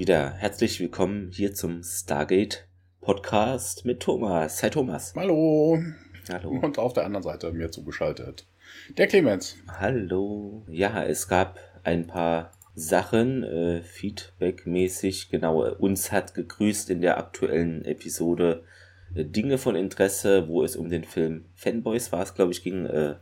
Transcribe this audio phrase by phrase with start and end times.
[0.00, 2.66] wieder herzlich willkommen hier zum Stargate
[3.02, 4.62] Podcast mit Thomas.
[4.62, 5.12] Hi Thomas.
[5.14, 5.78] Hallo.
[6.32, 6.48] Hallo.
[6.52, 8.46] Und auf der anderen Seite mir zugeschaltet.
[8.96, 9.58] Der Clemens.
[9.68, 10.64] Hallo.
[10.70, 15.28] Ja, es gab ein paar Sachen, äh, Feedback-mäßig.
[15.28, 18.64] Genau, uns hat gegrüßt in der aktuellen Episode
[19.14, 22.86] äh, Dinge von Interesse, wo es um den Film Fanboys war, es glaube ich ging.
[22.86, 23.16] Äh,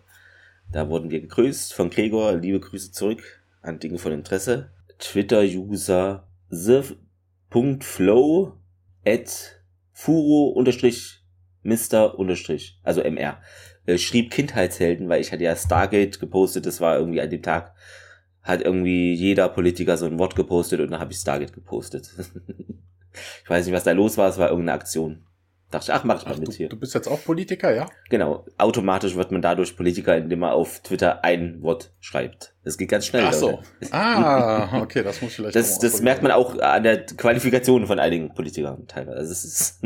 [0.71, 2.35] da wurden wir gegrüßt von Gregor.
[2.35, 4.71] Liebe Grüße zurück an Dinge von Interesse.
[5.01, 8.53] Twitter-User the.flow
[9.05, 11.19] at furo unterstrich
[11.63, 12.19] Mr.
[12.19, 13.41] unterstrich, also MR,
[13.87, 17.75] äh, schrieb Kindheitshelden, weil ich hatte ja Stargate gepostet, das war irgendwie an dem Tag,
[18.43, 22.11] hat irgendwie jeder Politiker so ein Wort gepostet und dann habe ich Stargate gepostet.
[23.45, 25.25] ich weiß nicht, was da los war, es war irgendeine Aktion.
[25.71, 26.69] Dachte ich, ach, mach ich mal ach, mit du, hier.
[26.71, 27.91] Du bist jetzt auch Politiker, ja?
[28.09, 28.47] Genau.
[28.57, 32.55] Automatisch wird man dadurch Politiker, indem man auf Twitter ein Wort schreibt.
[32.65, 33.25] Das geht ganz schnell.
[33.27, 33.61] Ach so.
[33.91, 35.57] Ah, okay, das muss vielleicht.
[35.57, 39.31] Das, das merkt man auch an der Qualifikation von einigen Politikern teilweise.
[39.31, 39.83] Es ist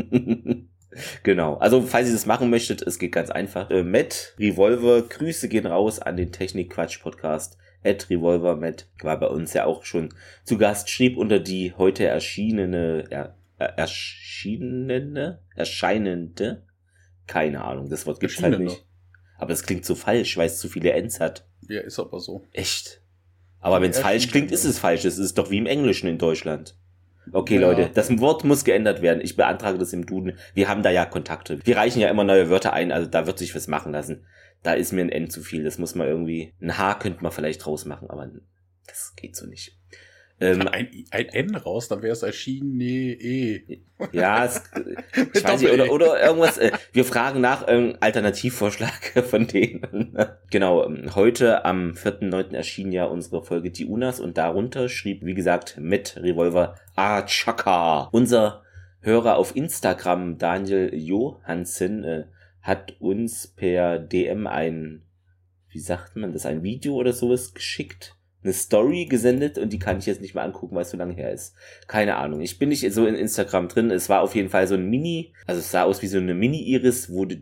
[1.23, 1.55] genau.
[1.55, 3.69] Also, falls ihr das machen möchtet, es geht ganz einfach.
[3.69, 7.57] Äh, Matt Revolver, Grüße gehen raus an den Technik-Quatsch-Podcast.
[7.83, 10.13] Ed Revolver Matt war bei uns ja auch schon
[10.45, 16.65] zu Gast, schrieb unter die heute erschienene, ja, erschienene, erscheinende,
[17.27, 18.85] keine Ahnung, das Wort gibt's halt nicht.
[19.37, 21.47] Aber es klingt so falsch, weil es zu viele Ends hat.
[21.67, 22.45] Ja, ist aber so.
[22.51, 23.01] Echt?
[23.59, 25.05] Aber wenn es falsch klingt, ist es falsch.
[25.05, 26.75] Es ist doch wie im Englischen in Deutschland.
[27.31, 27.61] Okay, ja.
[27.61, 29.21] Leute, das Wort muss geändert werden.
[29.21, 30.37] Ich beantrage das im Duden.
[30.53, 31.65] Wir haben da ja Kontakte.
[31.65, 34.25] Wir reichen ja immer neue Wörter ein, also da wird sich was machen lassen.
[34.61, 35.63] Da ist mir ein N zu viel.
[35.63, 36.53] Das muss man irgendwie.
[36.61, 38.29] Ein H könnte man vielleicht rausmachen, aber
[38.87, 39.77] das geht so nicht.
[40.43, 43.79] Ähm, ein, ein N raus, dann wäre es erschienen, nee, E.
[44.11, 44.61] Ja, es,
[45.33, 46.57] ich weiß nicht, oder, oder irgendwas.
[46.57, 50.17] Äh, wir fragen nach einem Alternativvorschlag von denen.
[50.51, 52.53] genau, ähm, heute am 4.9.
[52.53, 58.09] erschien ja unsere Folge Die Unas und darunter schrieb, wie gesagt, mit Revolver Ah Chaka.
[58.11, 58.63] Unser
[58.99, 62.25] Hörer auf Instagram, Daniel Johansen, äh,
[62.61, 65.03] hat uns per DM ein,
[65.69, 69.99] wie sagt man das, ein Video oder sowas geschickt eine Story gesendet und die kann
[69.99, 71.55] ich jetzt nicht mehr angucken, weil es so lange her ist.
[71.87, 72.41] Keine Ahnung.
[72.41, 73.91] Ich bin nicht so in Instagram drin.
[73.91, 76.33] Es war auf jeden Fall so ein Mini, also es sah aus wie so eine
[76.33, 77.37] Mini-Iris, wo du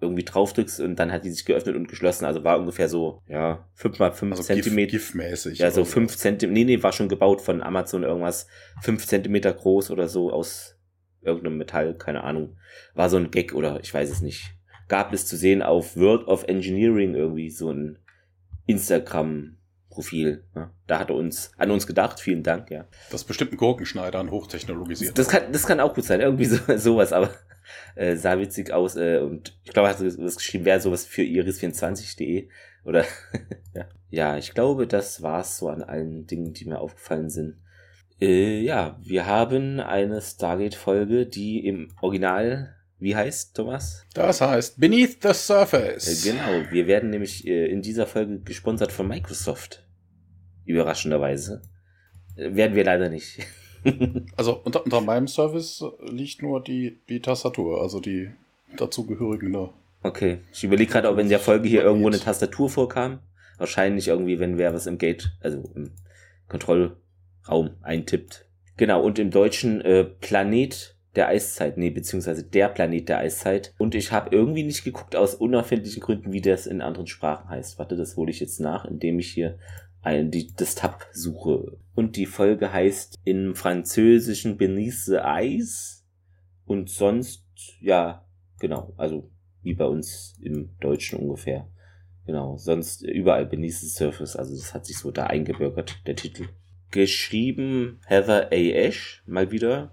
[0.00, 2.26] irgendwie drauf drückst und dann hat die sich geöffnet und geschlossen.
[2.26, 4.90] Also war ungefähr so, ja, fünf mal fünf also Zentimeter.
[4.90, 5.58] GIF, GIF-mäßig.
[5.58, 6.52] Ja, so fünf Zentimeter.
[6.52, 8.46] Nee, nee, war schon gebaut von Amazon irgendwas.
[8.82, 10.78] Fünf Zentimeter groß oder so aus
[11.22, 12.56] irgendeinem Metall, keine Ahnung.
[12.94, 14.54] War so ein Gag oder ich weiß es nicht.
[14.88, 17.98] Gab es zu sehen auf World of Engineering irgendwie so ein
[18.66, 19.55] Instagram
[19.96, 20.44] Profil.
[20.54, 20.70] Ja.
[20.86, 22.20] Da hat er uns an uns gedacht.
[22.20, 22.84] Vielen Dank, ja.
[23.10, 25.18] Das ist bestimmt ein Gurkenschneider, ein hochtechnologisiert.
[25.18, 26.20] Das kann, das kann auch gut sein.
[26.20, 27.30] Irgendwie so, sowas, aber
[27.94, 28.96] äh, sah witzig aus.
[28.96, 32.48] Äh, und ich glaube, er hat was geschrieben, wäre sowas für iris24.de
[32.84, 33.04] oder
[33.74, 33.86] ja.
[34.10, 37.56] ja, ich glaube, das war's so an allen Dingen, die mir aufgefallen sind.
[38.20, 44.06] Äh, ja, wir haben eine Stargate-Folge, die im Original wie heißt, Thomas?
[44.14, 46.24] Das heißt Beneath the Surface.
[46.24, 49.85] Äh, genau, wir werden nämlich äh, in dieser Folge gesponsert von Microsoft.
[50.66, 51.62] Überraschenderweise.
[52.36, 53.38] Äh, werden wir leider nicht.
[54.36, 58.30] also unter, unter meinem Service liegt nur die, die Tastatur, also die
[58.76, 59.50] dazugehörigen.
[59.50, 59.70] Ne?
[60.02, 63.20] Okay, ich überlege gerade, ob in der Folge hier irgendwo eine Tastatur vorkam.
[63.58, 65.90] Wahrscheinlich irgendwie, wenn wer was im Gate, also im
[66.48, 68.44] Kontrollraum eintippt.
[68.76, 73.74] Genau, und im Deutschen äh, Planet der Eiszeit, nee, beziehungsweise der Planet der Eiszeit.
[73.78, 77.78] Und ich habe irgendwie nicht geguckt aus unerfindlichen Gründen, wie das in anderen Sprachen heißt.
[77.78, 79.58] Warte, das hole ich jetzt nach, indem ich hier
[80.30, 81.78] die, das Tab suche.
[81.94, 86.02] Und die Folge heißt im Französischen Beneath the Ice
[86.66, 87.44] und sonst,
[87.80, 88.24] ja,
[88.58, 89.30] genau, also
[89.62, 91.68] wie bei uns im Deutschen ungefähr.
[92.26, 96.48] Genau, sonst überall Beneath the Surface, also das hat sich so da eingebürgert, der Titel.
[96.90, 98.54] Geschrieben Heather A.
[98.54, 99.92] Ash, mal wieder,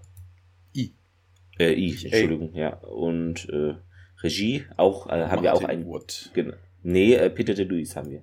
[1.58, 2.60] äh, I, Entschuldigung, Ey.
[2.60, 2.74] ja.
[2.78, 3.74] Und äh,
[4.22, 5.86] Regie auch, äh, haben wir auch ein.
[6.32, 6.54] Genau.
[6.82, 8.22] Nee, äh, Peter de Luis haben wir.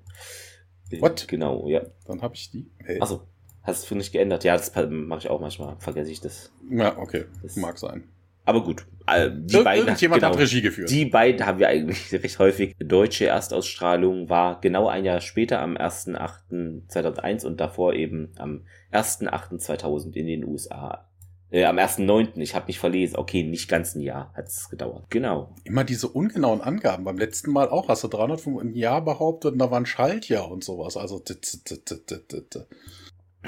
[0.99, 1.27] What?
[1.27, 1.81] Genau, ja.
[2.05, 2.69] Dann habe ich die.
[2.83, 2.99] Hey.
[2.99, 3.21] Achso,
[3.63, 4.43] hast du nicht geändert?
[4.43, 5.77] Ja, das mache ich auch manchmal.
[5.79, 6.51] Vergesse ich das.
[6.69, 7.25] Ja, okay.
[7.41, 8.03] Das mag sein.
[8.43, 8.87] Aber gut.
[9.07, 10.89] Äh, die Ir beiden, Irgendjemand genau, hat Regie geführt.
[10.89, 12.75] Die beiden haben wir eigentlich recht häufig.
[12.79, 20.27] Deutsche Erstausstrahlung war genau ein Jahr später am 1.8.2001 und davor eben am 1.8.2000 in
[20.27, 21.07] den USA
[21.51, 23.17] äh, am 1.9., ich habe mich verlesen.
[23.17, 25.05] Okay, nicht ganz ein Jahr hat es gedauert.
[25.09, 25.53] Genau.
[25.65, 27.03] Immer diese ungenauen Angaben.
[27.03, 30.49] Beim letzten Mal auch hast du 305 ein Jahr behauptet und da war ein Schaltjahr
[30.49, 30.95] und sowas.
[30.95, 31.21] Also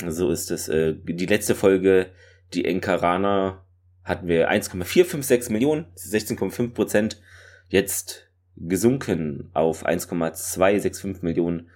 [0.07, 0.67] so ist es.
[0.67, 2.11] Äh, die letzte Folge,
[2.53, 3.63] die Enkarana,
[4.03, 7.21] hatten wir 1,456 Millionen, 16,5 Prozent.
[7.69, 11.69] Jetzt gesunken auf 1,265 Millionen,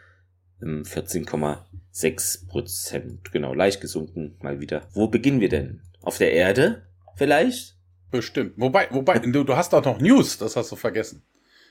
[0.61, 3.31] 14,6 Prozent.
[3.31, 4.87] Genau, leicht gesunken mal wieder.
[4.91, 5.81] Wo beginnen wir denn?
[6.07, 6.83] Auf der Erde?
[7.17, 7.75] Vielleicht?
[8.11, 8.53] Bestimmt.
[8.55, 11.21] Wobei, wobei, du, du hast doch noch News, das hast du vergessen.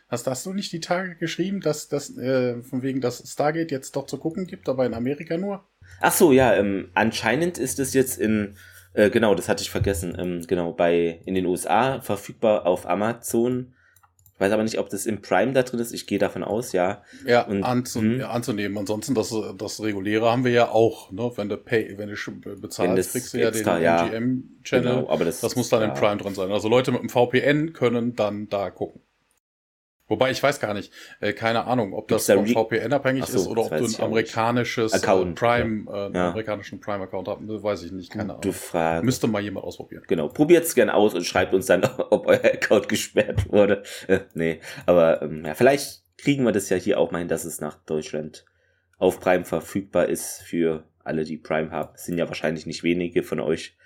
[0.08, 3.96] Hast, hast du nicht die Tage geschrieben, dass das äh, von wegen das Stargate jetzt
[3.96, 5.66] doch zu gucken gibt, aber in Amerika nur?
[6.02, 8.58] Ach so, ja, ähm, anscheinend ist es jetzt in,
[8.92, 13.72] äh, genau, das hatte ich vergessen, ähm, genau, bei, in den USA verfügbar auf Amazon
[14.36, 15.92] ich weiß aber nicht, ob das im Prime da drin ist.
[15.92, 17.02] Ich gehe davon aus, ja.
[17.24, 18.16] Ja, und, anzu mh.
[18.18, 18.76] ja anzunehmen.
[18.76, 21.10] Ansonsten, das, das Reguläre haben wir ja auch.
[21.10, 21.32] Ne?
[21.36, 24.94] Wenn du Pay, wenn du bezahlst, kriegst du ja den MGM-Channel.
[24.96, 25.88] Genau, aber das, das muss dann ja.
[25.88, 26.52] im Prime drin sein.
[26.52, 29.00] Also Leute mit dem VPN können dann da gucken.
[30.08, 33.48] Wobei ich weiß gar nicht, äh, keine Ahnung, ob das vom VPN abhängig so, ist
[33.48, 36.06] oder ob du ein amerikanisches äh, Account, Prime, ja.
[36.06, 36.28] äh, ja.
[36.28, 38.52] amerikanischen Prime-Account hast, weiß ich nicht, keine Ahnung.
[38.52, 39.04] Frage.
[39.04, 40.04] Müsste mal jemand ausprobieren.
[40.06, 43.82] Genau, probiert's gerne aus und schreibt uns dann, ob euer Account gesperrt wurde.
[44.06, 47.44] Äh, nee, aber ähm, ja, vielleicht kriegen wir das ja hier auch mal hin, dass
[47.44, 48.44] es nach Deutschland
[48.98, 51.90] auf Prime verfügbar ist für alle, die Prime haben.
[51.94, 53.76] Es sind ja wahrscheinlich nicht wenige von euch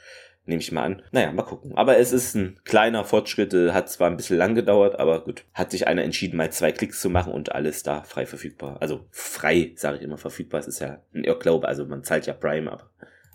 [0.50, 1.02] nehme ich mal an.
[1.12, 1.73] Naja, mal gucken.
[1.76, 5.44] Aber es ist ein kleiner Fortschritt, äh, hat zwar ein bisschen lang gedauert, aber gut.
[5.55, 8.76] Hat sich einer entschieden, mal zwei Klicks zu machen und alles da frei verfügbar.
[8.81, 10.61] Also frei, sage ich immer, verfügbar.
[10.61, 12.91] Es ist ja ein Irrglaube, also man zahlt ja Prime, aber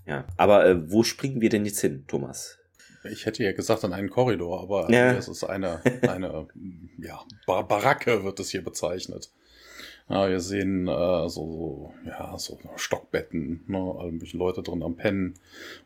[0.06, 0.26] ja.
[0.38, 2.60] Aber äh, wo springen wir denn jetzt hin, Thomas?
[3.12, 5.12] Ich hätte ja gesagt an einen Korridor, aber ja.
[5.14, 6.48] es ist eine, eine
[6.98, 9.32] ja, Bar Baracke wird es hier bezeichnet.
[10.08, 15.34] Ja, wir sehen äh, so, so, ja, so Stockbetten, ne, irgendwelche Leute drin am Pennen.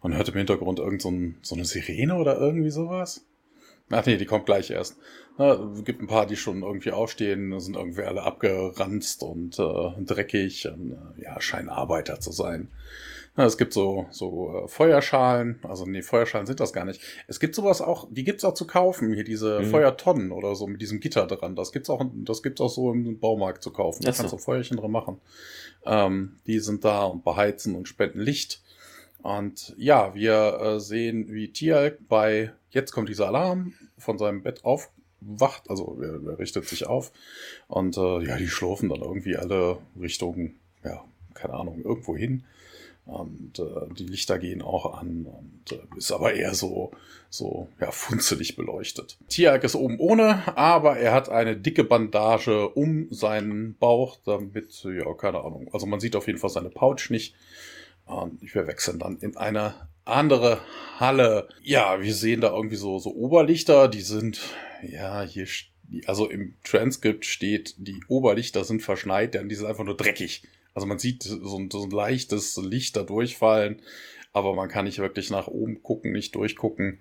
[0.04, 3.26] Man hört im Hintergrund irgend so, ein, so eine Sirene oder irgendwie sowas.
[3.92, 4.98] Ach nee, die kommt gleich erst.
[5.38, 10.68] Es gibt ein paar, die schon irgendwie aufstehen, sind irgendwie alle abgeranzt und äh, dreckig
[10.68, 12.68] und äh, ja, scheinen Arbeiter zu sein.
[13.46, 17.02] Es gibt so, so äh, Feuerschalen, also nee, Feuerschalen sind das gar nicht.
[17.28, 19.66] Es gibt sowas auch, die gibt's auch zu kaufen, hier diese mhm.
[19.66, 21.56] Feuertonnen oder so mit diesem Gitter dran.
[21.56, 24.04] Das gibt's auch, das gibt's auch so im Baumarkt zu kaufen.
[24.04, 25.20] Da kannst du Feuerchen drin machen.
[25.86, 28.62] Ähm, die sind da und beheizen und spenden Licht.
[29.22, 34.64] Und ja, wir äh, sehen, wie Tialk bei Jetzt kommt dieser Alarm von seinem Bett
[34.64, 37.12] aufwacht, also er, er richtet sich auf
[37.68, 41.04] und äh, ja, die schlurfen dann irgendwie alle Richtungen, ja,
[41.34, 42.44] keine Ahnung, irgendwo hin.
[43.10, 46.92] Und äh, die Lichter gehen auch an und äh, ist aber eher so,
[47.32, 49.18] so ja, funzelig beleuchtet.
[49.30, 55.12] Tiag ist oben ohne, aber er hat eine dicke Bandage um seinen Bauch, damit, ja,
[55.16, 55.70] keine Ahnung.
[55.74, 57.34] Also man sieht auf jeden Fall seine Pouch nicht.
[58.06, 59.74] Und wir wechseln dann in eine
[60.06, 60.60] andere
[61.00, 61.48] Halle.
[61.64, 64.40] Ja, wir sehen da irgendwie so, so Oberlichter, die sind,
[64.88, 65.48] ja, hier,
[66.06, 70.44] also im Transkript steht, die Oberlichter sind verschneit, denn die sind einfach nur dreckig.
[70.74, 73.82] Also man sieht so ein, so ein leichtes Licht da durchfallen,
[74.34, 77.00] aber man kann nicht wirklich nach oben gucken, nicht durchgucken.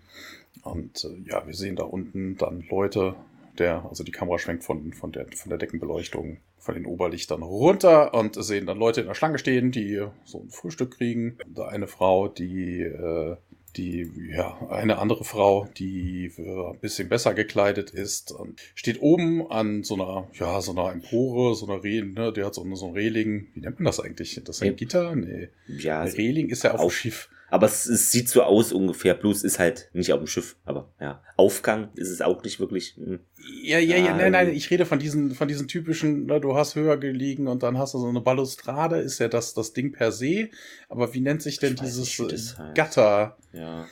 [0.63, 3.15] Und äh, ja, wir sehen da unten dann Leute,
[3.59, 8.15] der, also die Kamera schwenkt von, von, der, von der Deckenbeleuchtung, von den Oberlichtern runter
[8.15, 11.39] und sehen dann Leute in der Schlange stehen, die so ein Frühstück kriegen.
[11.47, 13.37] Da eine Frau, die äh,
[13.77, 18.35] die, ja, eine andere Frau, die ein bisschen besser gekleidet ist,
[18.75, 22.55] steht oben an so einer, ja, so einer Empore, so einer Reling, ne, die hat
[22.55, 24.41] so, eine, so ein Reling, wie nennt man das eigentlich?
[24.45, 25.15] Das ist ein Gitter?
[25.15, 25.49] Nee.
[25.67, 27.29] Ja, Reling ist ja auf, auf dem Schiff.
[27.51, 30.93] Aber es, es, sieht so aus ungefähr, bloß ist halt nicht auf dem Schiff, aber
[31.01, 31.23] ja.
[31.37, 32.97] Aufgang ist es auch nicht wirklich.
[32.99, 33.07] Mh.
[33.07, 33.21] Hm.
[33.63, 36.75] Ja, ja, ja, nein, nein, ich rede von diesen, von diesen typischen, ne, du hast
[36.75, 40.13] höher gelegen und dann hast du so eine Balustrade, ist ja das, das Ding per
[40.13, 40.51] se.
[40.89, 43.39] Aber wie nennt sich denn dieses nicht, Gatter?
[43.53, 43.87] Ja.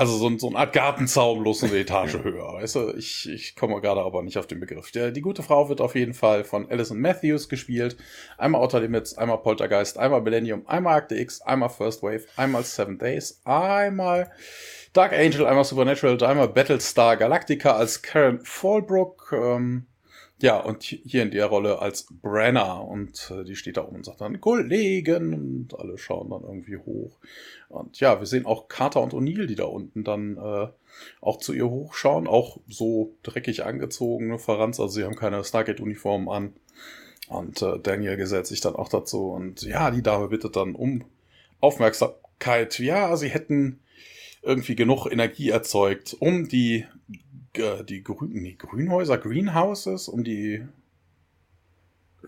[0.00, 2.54] Also so, so eine Art Gartenzaun bloß eine Etage höher.
[2.54, 4.90] Weißt du, ich, ich komme gerade aber nicht auf den Begriff.
[4.92, 7.98] Der, die gute Frau wird auf jeden Fall von Alison Matthews gespielt.
[8.38, 12.96] Einmal Outer Limits, einmal Poltergeist, einmal Millennium, einmal Akte X, einmal First Wave, einmal Seven
[12.96, 14.30] Days, einmal
[14.94, 19.34] Dark Angel, einmal Supernatural, einmal Battlestar Galactica als Karen Fallbrook.
[19.34, 19.86] Ähm,
[20.42, 24.04] ja, und hier in der Rolle als Brenner und äh, die steht da oben und
[24.04, 27.18] sagt dann Kollegen und alle schauen dann irgendwie hoch.
[27.68, 30.68] Und ja, wir sehen auch Carter und O'Neill, die da unten dann äh,
[31.20, 36.28] auch zu ihr hochschauen, auch so dreckig angezogen, ne, verranzt, also sie haben keine Stargate-Uniformen
[36.28, 36.52] an.
[37.28, 41.04] Und äh, Daniel gesellt sich dann auch dazu und ja, die Dame bittet dann um
[41.60, 42.78] Aufmerksamkeit.
[42.80, 43.78] Ja, sie hätten
[44.42, 46.86] irgendwie genug Energie erzeugt, um die
[47.54, 50.66] äh, die Grün, nee, Grünhäuser, Greenhouses, um die.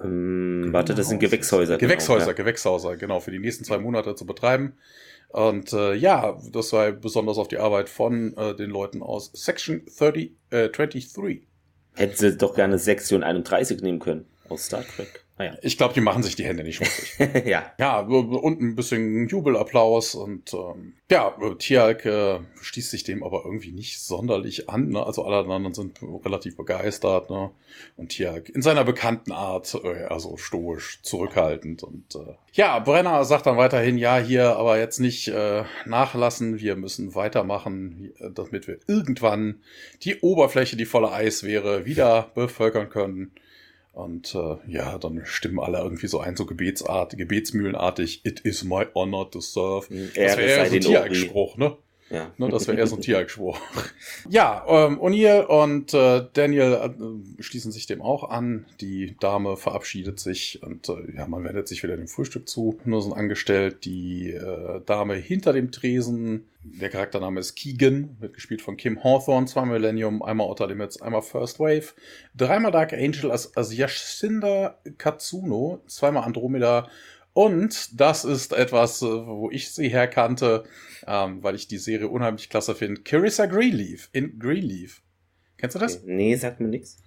[0.02, 1.78] Ähm, warte, das sind Gewächshäuser.
[1.78, 2.36] Gewächshäuser, genau.
[2.36, 4.74] Gewächshäuser, genau, für die nächsten zwei Monate zu betreiben.
[5.28, 9.82] Und äh, ja, das sei besonders auf die Arbeit von äh, den Leuten aus Section
[9.98, 11.46] 30, äh, 23.
[11.94, 15.21] Hätten sie doch gerne Sektion 31 nehmen können aus Star Trek.
[15.38, 15.56] Ah, ja.
[15.62, 17.18] Ich glaube, die machen sich die Hände nicht schmutzig.
[17.46, 17.72] ja.
[17.78, 23.72] Ja, und ein bisschen Jubelapplaus und ähm, ja, Tialk äh, stieß sich dem aber irgendwie
[23.72, 24.90] nicht sonderlich an.
[24.90, 25.04] Ne?
[25.04, 27.30] Also alle anderen sind relativ begeistert.
[27.30, 27.50] Ne?
[27.96, 31.82] Und Tialk in seiner bekannten Art, äh, also stoisch, zurückhaltend.
[31.82, 36.76] Und äh, ja, Brenner sagt dann weiterhin, ja, hier aber jetzt nicht äh, nachlassen, wir
[36.76, 39.62] müssen weitermachen, damit wir irgendwann
[40.02, 43.32] die Oberfläche, die voller Eis wäre, wieder bevölkern können.
[43.92, 48.86] Und äh, ja, dann stimmen alle irgendwie so ein, so gebetsartig, gebetsmühlenartig, it is my
[48.94, 49.92] honor to serve.
[49.92, 50.10] Mhm.
[50.14, 51.76] Das wäre eher so ein Tierspruch, ne?
[52.12, 52.30] Ja.
[52.36, 53.58] Ne, das wäre eher so ein Tierspruch.
[54.28, 58.66] ja, ähm, O'Neill und äh, Daniel äh, schließen sich dem auch an.
[58.82, 62.78] Die Dame verabschiedet sich und äh, ja, man wendet sich wieder dem Frühstück zu.
[62.84, 66.44] Nur sind angestellt die äh, Dame hinter dem Tresen.
[66.64, 71.22] Der Charaktername ist Keegan, wird gespielt von Kim Hawthorne, zwei Millennium, einmal Outer Limits, einmal
[71.22, 71.94] First Wave,
[72.36, 76.88] dreimal Dark Angel als, als Yashinda Katsuno, zweimal Andromeda
[77.34, 80.64] und das ist etwas, äh, wo ich sie herkannte,
[81.06, 83.02] ähm, weil ich die Serie unheimlich klasse finde.
[83.02, 85.02] Carissa Greenleaf in Greenleaf.
[85.56, 86.02] Kennst du das?
[86.02, 86.12] Okay.
[86.12, 86.98] Nee, sagt mir nichts.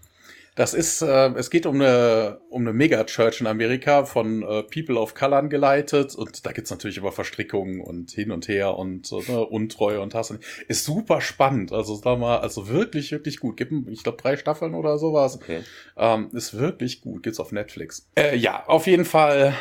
[0.55, 4.97] Das ist, äh, es geht um eine, um eine Megachurch in Amerika von äh, People
[4.97, 9.31] of Color geleitet und da gibt's natürlich immer Verstrickungen und hin und her und äh,
[9.31, 10.33] ne, Untreue und Hass.
[10.69, 11.73] Ist super spannend.
[11.73, 13.57] Also da mal, also wirklich, wirklich gut.
[13.57, 15.35] Gibt, ich glaube, drei Staffeln oder sowas.
[15.35, 15.59] Okay.
[15.97, 17.23] Ähm, ist wirklich gut.
[17.23, 18.07] Gibt's auf Netflix.
[18.15, 19.53] Äh, ja, auf jeden Fall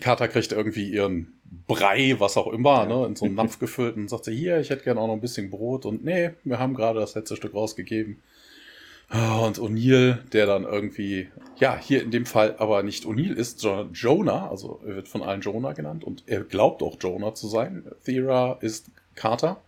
[0.00, 1.32] Carter kriegt irgendwie ihren
[1.66, 4.70] Brei, was auch immer, ne, in so einen Napf gefüllt und sagt sie, hier, ich
[4.70, 7.54] hätte gerne auch noch ein bisschen Brot und nee, wir haben gerade das letzte Stück
[7.54, 8.18] rausgegeben.
[9.08, 13.60] Ah, und O'Neill, der dann irgendwie, ja, hier in dem Fall aber nicht O'Neill ist,
[13.60, 17.46] sondern Jonah, also er wird von allen Jonah genannt und er glaubt auch Jonah zu
[17.46, 17.84] sein.
[18.04, 19.60] Thera ist Carter.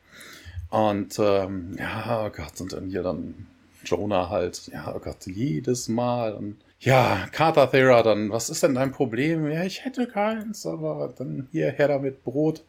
[0.70, 3.46] Und ähm, ja, oh Gott, und dann hier dann
[3.84, 6.32] Jonah halt, ja, oh Gott, jedes Mal.
[6.32, 9.50] Und ja, Carter Thera, dann, was ist denn dein Problem?
[9.50, 12.62] Ja, ich hätte keins, aber dann hier her damit Brot.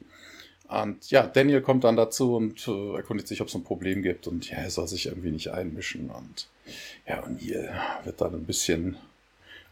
[0.67, 4.27] Und ja, Daniel kommt dann dazu und äh, erkundigt sich, ob es ein Problem gibt.
[4.27, 6.09] Und ja, er soll sich irgendwie nicht einmischen.
[6.09, 6.47] Und
[7.07, 7.69] ja, und hier
[8.03, 8.97] wird dann ein bisschen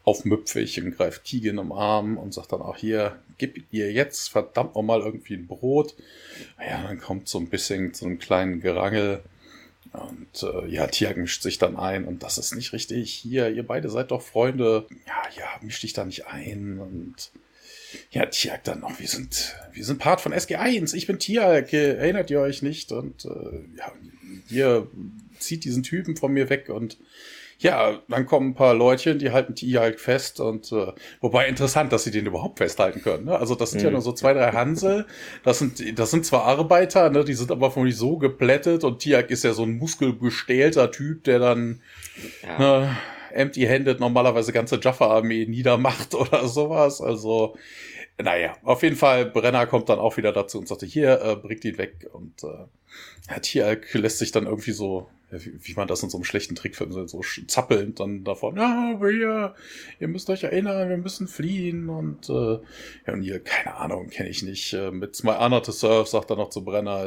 [0.04, 4.76] aufmüpfig und greift Keegan im Arm und sagt dann auch hier, gib ihr jetzt verdammt
[4.76, 5.96] nochmal irgendwie ein Brot.
[6.60, 9.22] Ja, dann kommt so ein bisschen zu einem kleinen Gerangel.
[9.94, 13.12] Und äh, ja, Tiag mischt sich dann ein und das ist nicht richtig.
[13.14, 14.88] Hier, ihr beide seid doch Freunde.
[15.06, 16.80] Ja, ja, misch dich da nicht ein.
[16.80, 17.32] Und
[18.10, 20.96] ja, Tiag dann noch, wir sind, wir sind Part von SG1.
[20.96, 22.92] Ich bin Tiag, erinnert ihr euch nicht?
[22.92, 23.92] Und äh, ja,
[24.50, 24.88] ihr
[25.38, 26.98] zieht diesen Typen von mir weg und
[27.60, 30.92] ja, dann kommen ein paar Leutchen, die halten die halt fest und äh,
[31.22, 33.26] wobei interessant, dass sie den überhaupt festhalten können.
[33.26, 33.38] Ne?
[33.38, 33.86] Also das sind mhm.
[33.86, 35.06] ja nur so zwei, drei Hansel.
[35.44, 37.24] Das sind, das sind zwar Arbeiter, ne?
[37.24, 41.24] die sind aber von nicht so geplättet und Tiak ist ja so ein muskelbestählter Typ,
[41.24, 41.82] der dann
[42.42, 42.60] ja.
[42.60, 42.98] ne,
[43.32, 47.02] empty-handed normalerweise ganze Jaffa-Armee niedermacht oder sowas.
[47.02, 47.56] Also
[48.22, 51.66] naja, auf jeden Fall, Brenner kommt dann auch wieder dazu und sagte, hier, äh, bringt
[51.66, 52.08] ihn weg.
[52.14, 55.10] Und äh, Tialk lässt sich dann irgendwie so
[55.40, 58.94] wie, wie man das in so einem schlechten Trickfilm so, so zappelnd dann davon, ja,
[58.96, 59.56] aber ihr,
[60.00, 62.60] ihr müsst euch erinnern, wir müssen fliehen und äh,
[63.08, 64.74] ja, und hier, keine Ahnung, kenne ich nicht.
[64.74, 67.06] Äh, mit My Honor to Surf sagt er noch zu Brenner.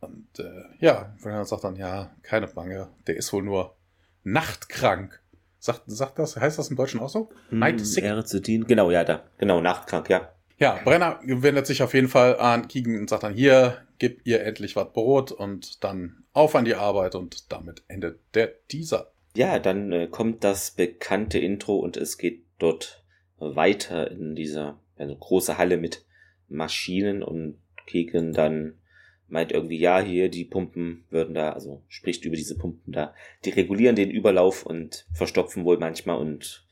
[0.00, 3.76] Und äh, ja, Brenner sagt dann, ja, keine Bange, der ist wohl nur
[4.24, 5.20] nachtkrank.
[5.58, 7.30] Sagt, sagt das, heißt das im Deutschen auch so?
[7.50, 8.02] Hm, Night sick?
[8.02, 10.32] Erzidin, genau, ja, da, genau, nachtkrank, ja.
[10.58, 14.44] Ja, Brenner wendet sich auf jeden Fall an Keegan und sagt dann, hier, gib ihr
[14.44, 19.12] endlich was Brot und dann auf an die Arbeit und damit endet der Teaser.
[19.34, 23.04] Ja, dann äh, kommt das bekannte Intro und es geht dort
[23.38, 26.04] weiter in dieser also große Halle mit
[26.48, 28.78] Maschinen und Keegan dann
[29.26, 33.14] meint irgendwie, ja, hier die Pumpen würden da, also spricht über diese Pumpen da,
[33.46, 36.66] die regulieren den Überlauf und verstopfen wohl manchmal und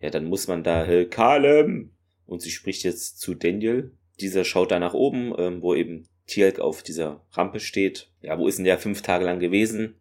[0.00, 1.90] ja, dann muss man da, hey, Kalem,
[2.26, 3.92] und sie spricht jetzt zu Daniel.
[4.20, 8.08] Dieser schaut da nach oben, ähm, wo eben Tielk auf dieser Rampe steht.
[8.20, 9.96] Ja, wo ist denn der fünf Tage lang gewesen?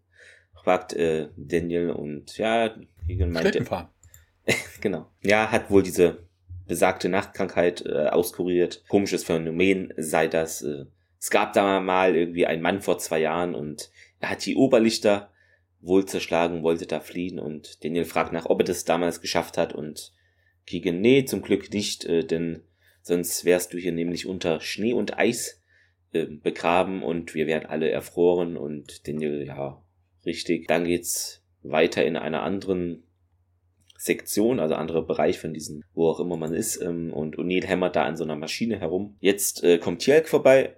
[0.64, 2.74] fragt äh, Daniel und ja,
[3.08, 3.66] Egan meinte.
[4.82, 5.08] genau.
[5.22, 6.24] Ja, hat wohl diese
[6.68, 8.84] besagte Nachtkrankheit äh, auskuriert.
[8.88, 10.62] Komisches Phänomen sei das.
[10.62, 10.86] Äh,
[11.20, 13.90] es gab da mal irgendwie einen Mann vor zwei Jahren und
[14.20, 15.32] er hat die Oberlichter
[15.82, 19.74] wohl zerschlagen, wollte da fliehen und Daniel fragt nach, ob er das damals geschafft hat
[19.74, 20.14] und
[20.66, 22.64] Keegan, nee, zum Glück nicht, äh, denn
[23.02, 25.62] sonst wärst du hier nämlich unter Schnee und Eis
[26.14, 29.84] äh, begraben und wir wären alle erfroren und Daniel, ja,
[30.26, 30.68] richtig.
[30.68, 33.04] Dann geht's weiter in einer anderen
[33.98, 37.96] Sektion, also anderer Bereich von diesen, wo auch immer man ist, ähm, und O'Neill hämmert
[37.96, 39.16] da an so einer Maschine herum.
[39.20, 40.76] Jetzt äh, kommt Tjelk vorbei,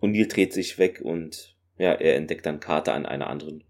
[0.00, 3.64] O'Neill dreht sich weg und ja, er entdeckt dann Carter an einer anderen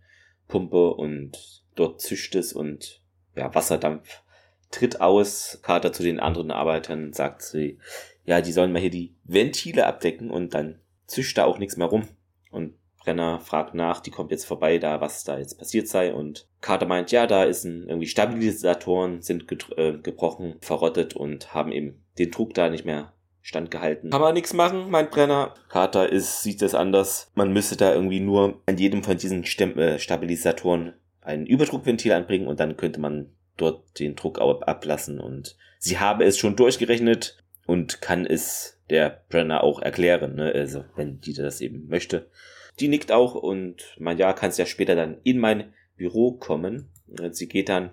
[0.49, 3.03] Pumpe und dort zischt es und
[3.35, 4.23] ja, Wasserdampf
[4.71, 5.61] tritt aus.
[5.63, 7.79] Carter zu den anderen Arbeitern sagt sie,
[8.25, 10.79] ja, die sollen mal hier die Ventile abdecken und dann
[11.13, 12.09] zischt da auch nichts mehr rum.
[12.51, 16.13] Und Brenner fragt nach, die kommt jetzt vorbei, da was da jetzt passiert sei.
[16.13, 21.73] Und Carter meint, ja, da ist ein, irgendwie Stabilisatoren sind äh, gebrochen, verrottet und haben
[21.73, 24.11] eben den Druck da nicht mehr standgehalten.
[24.11, 25.55] Kann man nichts machen, meint Brenner.
[25.69, 27.31] Carter ist, sieht das anders.
[27.35, 32.47] Man müsste da irgendwie nur an jedem von diesen Stem äh, Stabilisatoren ein Überdruckventil anbringen
[32.47, 35.21] und dann könnte man dort den Druck ablassen.
[35.21, 40.53] Und sie habe es schon durchgerechnet und kann es der Brenner auch erklären, ne?
[40.53, 42.31] also wenn die das eben möchte.
[42.79, 46.91] Die nickt auch und meint, ja, kannst ja später dann in mein Büro kommen.
[47.33, 47.91] Sie geht dann,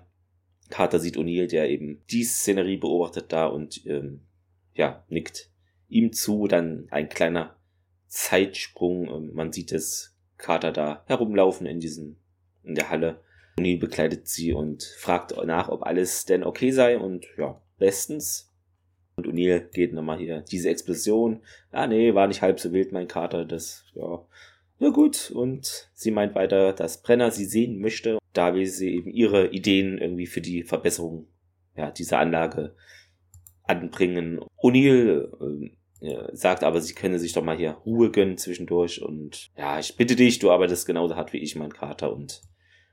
[0.68, 4.20] Carter sieht O'Neill, der eben die Szenerie beobachtet da und ähm,
[4.74, 5.50] ja, nickt
[5.88, 7.56] ihm zu, dann ein kleiner
[8.06, 12.16] Zeitsprung, ähm, man sieht es Carter da herumlaufen in diesen,
[12.62, 13.22] in der Halle.
[13.58, 18.49] O'Neill begleitet sie und fragt nach, ob alles denn okay sei und ja, bestens.
[19.26, 21.40] Und O'Neill geht nochmal hier, diese Explosion,
[21.72, 24.24] ah nee, war nicht halb so wild, mein Kater, das, ja,
[24.78, 25.30] ja gut.
[25.30, 29.98] Und sie meint weiter, dass Brenner sie sehen möchte, da will sie eben ihre Ideen
[29.98, 31.26] irgendwie für die Verbesserung
[31.76, 32.74] ja, dieser Anlage
[33.64, 34.40] anbringen.
[34.62, 35.28] O'Neill
[36.00, 39.96] äh, sagt aber, sie könne sich doch mal hier Ruhe gönnen zwischendurch und ja, ich
[39.96, 42.42] bitte dich, du arbeitest genauso hart wie ich, mein Kater und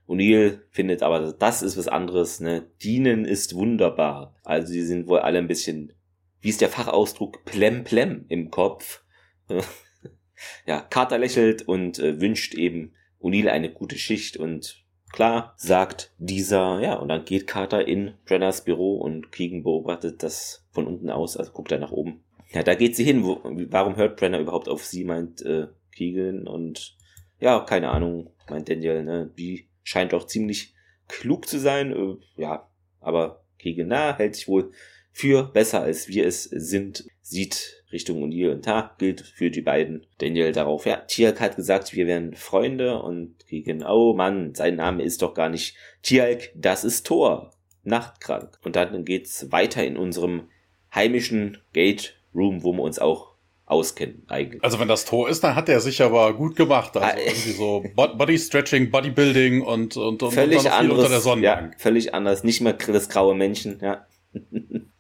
[0.08, 2.66] O'Neill findet aber, das ist was anderes, ne?
[2.82, 4.34] Dienen ist wunderbar.
[4.44, 5.92] Also sie sind wohl alle ein bisschen
[6.42, 9.04] wie ist der Fachausdruck, plemplem im Kopf.
[10.66, 16.80] ja, Carter lächelt und äh, wünscht eben O'Neill eine gute Schicht und klar, sagt dieser,
[16.82, 21.38] ja, und dann geht Carter in Brenners Büro und Keegan beobachtet das von unten aus,
[21.38, 22.24] also guckt er nach oben.
[22.52, 23.24] Ja, da geht sie hin.
[23.24, 26.96] Wo, warum hört Brenner überhaupt auf sie, meint äh, Keegan und
[27.40, 30.74] ja, keine Ahnung, meint Daniel, ne, die scheint doch ziemlich
[31.08, 32.70] klug zu sein, äh, ja,
[33.00, 34.72] aber Keegan, na, hält sich wohl
[35.18, 40.06] für besser als wir es sind, sieht Richtung O'Neill und da gilt für die beiden.
[40.20, 45.02] Daniel darauf, ja, Tialk hat gesagt, wir wären Freunde und gegen, oh Mann, sein Name
[45.02, 47.52] ist doch gar nicht Tialk, das ist Thor.
[47.84, 48.60] Nachtkrank.
[48.64, 50.50] Und dann geht's weiter in unserem
[50.94, 53.34] heimischen Gate Room, wo wir uns auch
[53.66, 54.64] auskennen eigentlich.
[54.64, 56.96] Also wenn das Tor ist, dann hat er sich aber gut gemacht.
[56.96, 61.22] Also ah, irgendwie so Body Stretching, Bodybuilding und und, und, völlig und anderes, unter der
[61.22, 61.42] Sonne.
[61.42, 62.44] Ja, völlig anders.
[62.44, 64.06] Nicht mehr das graue Männchen, ja.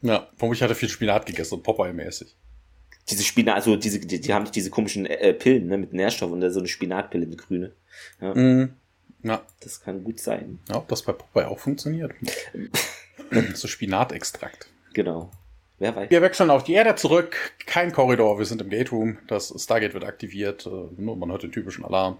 [0.07, 2.35] ja, ich hatte viel Spinat gegessen und Popeye-mäßig.
[3.09, 6.33] Diese Spinat, also diese, die, die haben nicht diese komischen äh, Pillen, ne, mit Nährstoffen
[6.33, 7.73] und da so eine Spinatpille, eine grüne.
[8.21, 8.33] Ja.
[8.33, 8.73] Mm,
[9.23, 9.41] ja.
[9.61, 10.59] Das kann gut sein.
[10.69, 12.13] Ja, ob das bei Popeye auch funktioniert.
[13.53, 14.67] so Spinatextrakt.
[14.93, 15.31] Genau.
[15.79, 16.09] Wer weiß.
[16.09, 17.35] Wir wechseln auf die Erde zurück.
[17.65, 19.19] Kein Korridor, wir sind im Gate Room.
[19.27, 20.65] Das Stargate wird aktiviert.
[20.65, 22.17] Äh, nur man hört den typischen Alarm.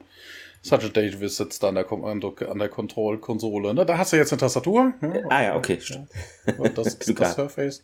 [0.61, 3.73] Sergeant Davis sitzt da an der, Kommando, an der Kontrollkonsole.
[3.73, 3.85] Ne?
[3.85, 4.93] Da hast du jetzt eine Tastatur.
[5.01, 5.25] Ne?
[5.29, 5.79] Ah ja, okay.
[5.81, 6.69] Ja.
[6.69, 7.83] Das, das Surface.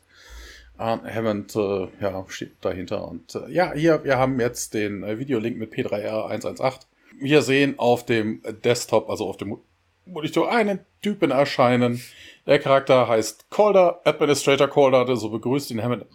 [0.79, 3.07] Uh, Hammond äh, ja, steht dahinter.
[3.07, 6.79] Und äh, ja, hier, wir haben jetzt den äh, Videolink mit P3R118.
[7.19, 9.59] Wir sehen auf dem Desktop, also auf dem
[10.05, 12.01] Monitor, einen Typen erscheinen.
[12.47, 16.05] Der Charakter heißt Calder, Administrator Calder, der so begrüßt ihn Hammond,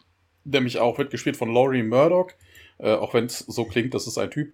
[0.44, 2.32] der mich auch wird gespielt von Laurie Murdoch.
[2.78, 4.52] Äh, auch wenn es so klingt, das ist ein Typ.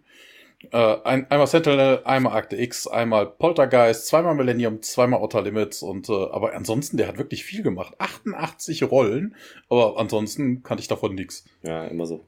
[0.73, 6.09] Äh, ein, einmal Sentinel, einmal Akte X, einmal Poltergeist, zweimal Millennium, zweimal Outer Limits und
[6.09, 7.95] äh, aber ansonsten, der hat wirklich viel gemacht.
[7.99, 9.35] 88 Rollen,
[9.69, 11.45] aber ansonsten kannte ich davon nichts.
[11.63, 12.25] Ja, immer so.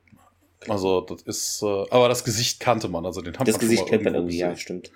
[0.68, 4.04] Also, das ist, äh, aber das Gesicht kannte man, also den haben Das Gesicht kennt
[4.04, 4.90] man irgendwie, ja, stimmt.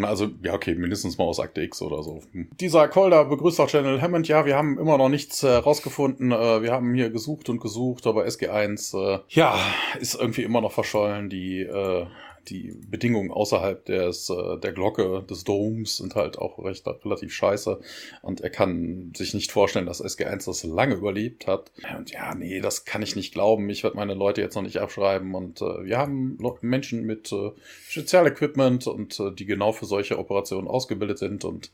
[0.00, 2.22] Also, ja, okay, mindestens mal aus Akte X oder so.
[2.32, 2.48] Hm.
[2.60, 4.28] Dieser Calder begrüßt auch General Hammond.
[4.28, 6.30] Ja, wir haben immer noch nichts äh, rausgefunden.
[6.30, 9.58] Äh, wir haben hier gesucht und gesucht, aber SG1, äh, ja,
[9.98, 11.28] ist irgendwie immer noch verschollen.
[11.28, 12.06] Die, äh,
[12.48, 17.80] die Bedingungen außerhalb des, äh, der Glocke des Doms sind halt auch recht relativ scheiße.
[18.22, 21.70] Und er kann sich nicht vorstellen, dass SG1 das lange überlebt hat.
[21.96, 23.68] Und ja, nee, das kann ich nicht glauben.
[23.70, 25.34] Ich werde meine Leute jetzt noch nicht abschreiben.
[25.34, 27.50] Und äh, wir haben Menschen mit äh,
[27.88, 31.44] Spezialequipment und äh, die genau für solche Operationen ausgebildet sind.
[31.44, 31.70] Und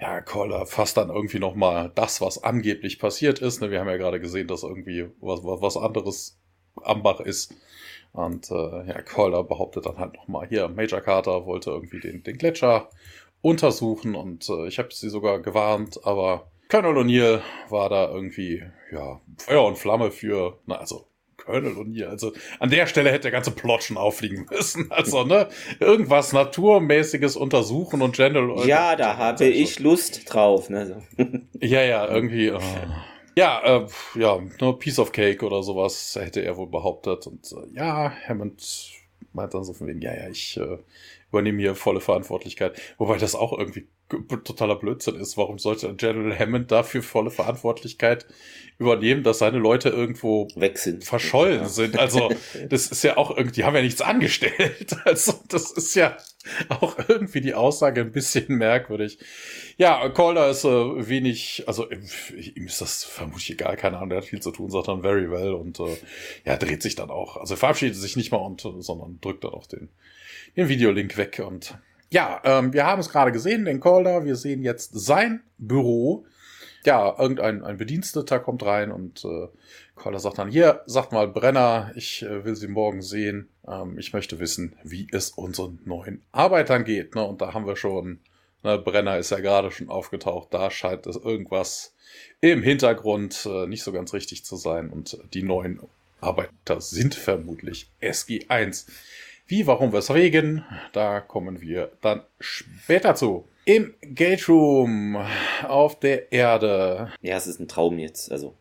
[0.00, 3.60] ja, Caller fasst dann irgendwie nochmal das, was angeblich passiert ist.
[3.60, 6.38] Ne, wir haben ja gerade gesehen, dass irgendwie was, was anderes
[6.76, 7.54] Ambach ist.
[8.12, 12.38] Und äh, ja, Calder behauptet dann halt nochmal, hier, Major Carter wollte irgendwie den, den
[12.38, 12.88] Gletscher
[13.42, 19.20] untersuchen und äh, ich habe sie sogar gewarnt, aber Colonel O'Neill war da irgendwie, ja,
[19.38, 23.50] Feuer und Flamme für, na, also Colonel O'Neill, also an der Stelle hätte der ganze
[23.52, 24.88] Plot schon auffliegen müssen.
[24.90, 28.66] Also, ne, irgendwas Naturmäßiges untersuchen und General.
[28.66, 31.02] Ja, da habe ich Lust drauf, ne.
[31.60, 32.50] ja, ja, irgendwie.
[32.50, 32.60] Oh.
[33.40, 37.26] Ja, äh, ja, nur Piece of Cake oder sowas hätte er wohl behauptet.
[37.26, 38.62] Und äh, ja, Hammond
[39.32, 40.76] meint dann so von wegen, ja, ja, ich äh,
[41.30, 42.78] übernehme hier volle Verantwortlichkeit.
[42.98, 43.88] Wobei das auch irgendwie
[44.44, 45.38] totaler Blödsinn ist.
[45.38, 48.26] Warum sollte General Hammond dafür volle Verantwortlichkeit
[48.76, 51.68] übernehmen, dass seine Leute irgendwo weg sind, verschollen ja.
[51.68, 51.98] sind?
[51.98, 52.30] Also
[52.68, 54.96] das ist ja auch irgendwie, die haben ja nichts angestellt.
[55.06, 56.18] Also das ist ja
[56.68, 59.18] auch irgendwie die Aussage ein bisschen merkwürdig.
[59.76, 64.24] Ja, Calder ist äh, wenig, also ihm ist das vermutlich egal, keine Ahnung, der hat
[64.24, 65.96] viel zu tun, sagt dann very well und äh,
[66.44, 67.36] ja, dreht sich dann auch.
[67.36, 69.90] Also verabschiedet sich nicht mal und, sondern drückt dann auch den,
[70.56, 71.78] den Videolink weg und
[72.12, 74.24] ja, ähm, wir haben es gerade gesehen, den Calder.
[74.24, 76.26] Wir sehen jetzt sein Büro.
[76.84, 79.46] Ja, irgendein ein Bediensteter kommt rein und äh,
[79.94, 83.48] Calder sagt dann, hier, sagt mal Brenner, ich äh, will Sie morgen sehen.
[83.70, 87.14] Ähm, ich möchte wissen, wie es unseren neuen Arbeitern geht.
[87.14, 87.24] Ne?
[87.24, 88.20] Und da haben wir schon,
[88.62, 91.94] ne, Brenner ist ja gerade schon aufgetaucht, da scheint es irgendwas
[92.40, 94.90] im Hintergrund äh, nicht so ganz richtig zu sein.
[94.90, 95.80] Und die neuen
[96.20, 98.86] Arbeiter sind vermutlich SG1.
[99.46, 103.48] Wie, warum, weswegen, da kommen wir dann später zu.
[103.64, 105.16] Im Gate Room
[105.66, 107.12] auf der Erde.
[107.20, 108.54] Ja, es ist ein Traum jetzt, also.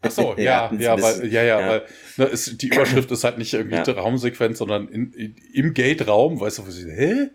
[0.00, 1.68] Ach so, ja, ja, weil, ja, ja, ja.
[1.68, 1.82] weil
[2.16, 3.82] ne, ist, die Überschrift ist halt nicht irgendwie ja.
[3.82, 7.30] Raumsequenz, sondern in, in, im Gate-Raum, weißt du, wo sie, hä?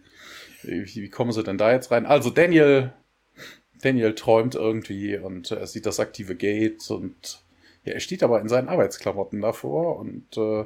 [0.64, 2.06] Wie, wie kommen sie denn da jetzt rein?
[2.06, 2.94] Also Daniel,
[3.82, 7.42] Daniel träumt irgendwie und er sieht das aktive Gate und
[7.84, 10.66] ja, er steht aber in seinen Arbeitsklamotten davor und äh,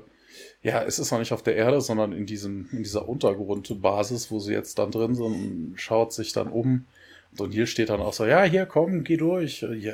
[0.64, 4.40] ja, es ist noch nicht auf der Erde, sondern in diesem, in dieser Untergrundbasis, wo
[4.40, 6.86] sie jetzt dann drin sind und schaut sich dann um.
[7.38, 9.66] Und hier steht dann auch so, ja, hier komm, geh durch.
[9.78, 9.94] Ja,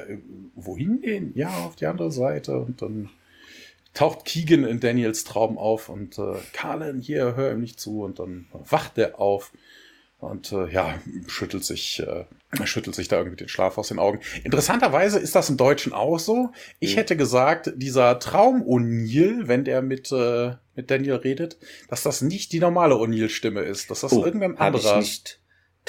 [0.56, 1.32] wohin gehen?
[1.36, 2.58] Ja, auf die andere Seite.
[2.60, 3.10] Und dann
[3.94, 8.04] taucht Keegan in Daniels Traum auf und äh, Carlin, hier, hör ihm nicht zu.
[8.04, 9.52] Und dann wacht er auf
[10.20, 12.26] und äh, ja, schüttelt sich, äh,
[12.66, 14.20] schüttelt sich da irgendwie den Schlaf aus den Augen.
[14.44, 16.52] Interessanterweise ist das im Deutschen auch so.
[16.80, 17.00] Ich mhm.
[17.00, 22.52] hätte gesagt, dieser Traum O'Neill, wenn der mit, äh, mit Daniel redet, dass das nicht
[22.52, 25.00] die normale O'Neill-Stimme ist, dass das oh, irgendein anderer.
[25.00, 25.40] Ich nicht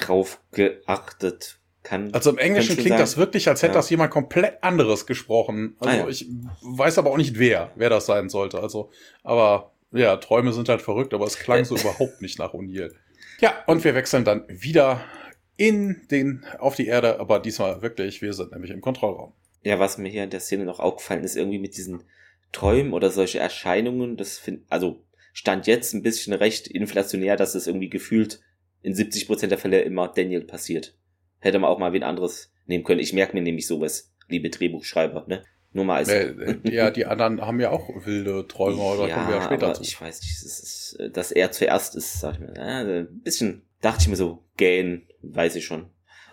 [0.00, 1.58] drauf geachtet.
[1.82, 2.98] Kann, also im Englischen klingt sein.
[2.98, 3.78] das wirklich, als hätte ja.
[3.78, 5.76] das jemand komplett anderes gesprochen.
[5.78, 6.08] Also ah, ja.
[6.08, 6.28] ich
[6.60, 8.60] weiß aber auch nicht wer, wer das sein sollte.
[8.60, 8.90] Also,
[9.22, 12.92] aber ja, Träume sind halt verrückt, aber es klang so überhaupt nicht nach O'Neill.
[13.40, 15.00] Ja, und wir wechseln dann wieder
[15.56, 19.32] in den, auf die Erde, aber diesmal wirklich, wir sind nämlich im Kontrollraum.
[19.62, 22.04] Ja, was mir hier in der Szene noch aufgefallen ist, irgendwie mit diesen
[22.52, 27.66] Träumen oder solche Erscheinungen, das finde, also stand jetzt ein bisschen recht inflationär, dass es
[27.66, 28.40] irgendwie gefühlt
[28.82, 30.96] in 70 Prozent der Fälle immer Daniel passiert.
[31.40, 33.00] Hätte man auch mal wen anderes nehmen können.
[33.00, 35.44] Ich merke mir nämlich sowas, liebe Drehbuchschreiber, ne?
[35.72, 36.08] Nur mal als.
[36.08, 39.82] Äh, ja, die anderen haben ja auch wilde Träume, oder ja, kommen ja später zu.
[39.82, 42.54] Ich weiß nicht, das ist, äh, dass er zuerst ist, sag ich mir.
[42.56, 45.90] Ja, ein bisschen dachte ich mir so, gähn, weiß ich schon.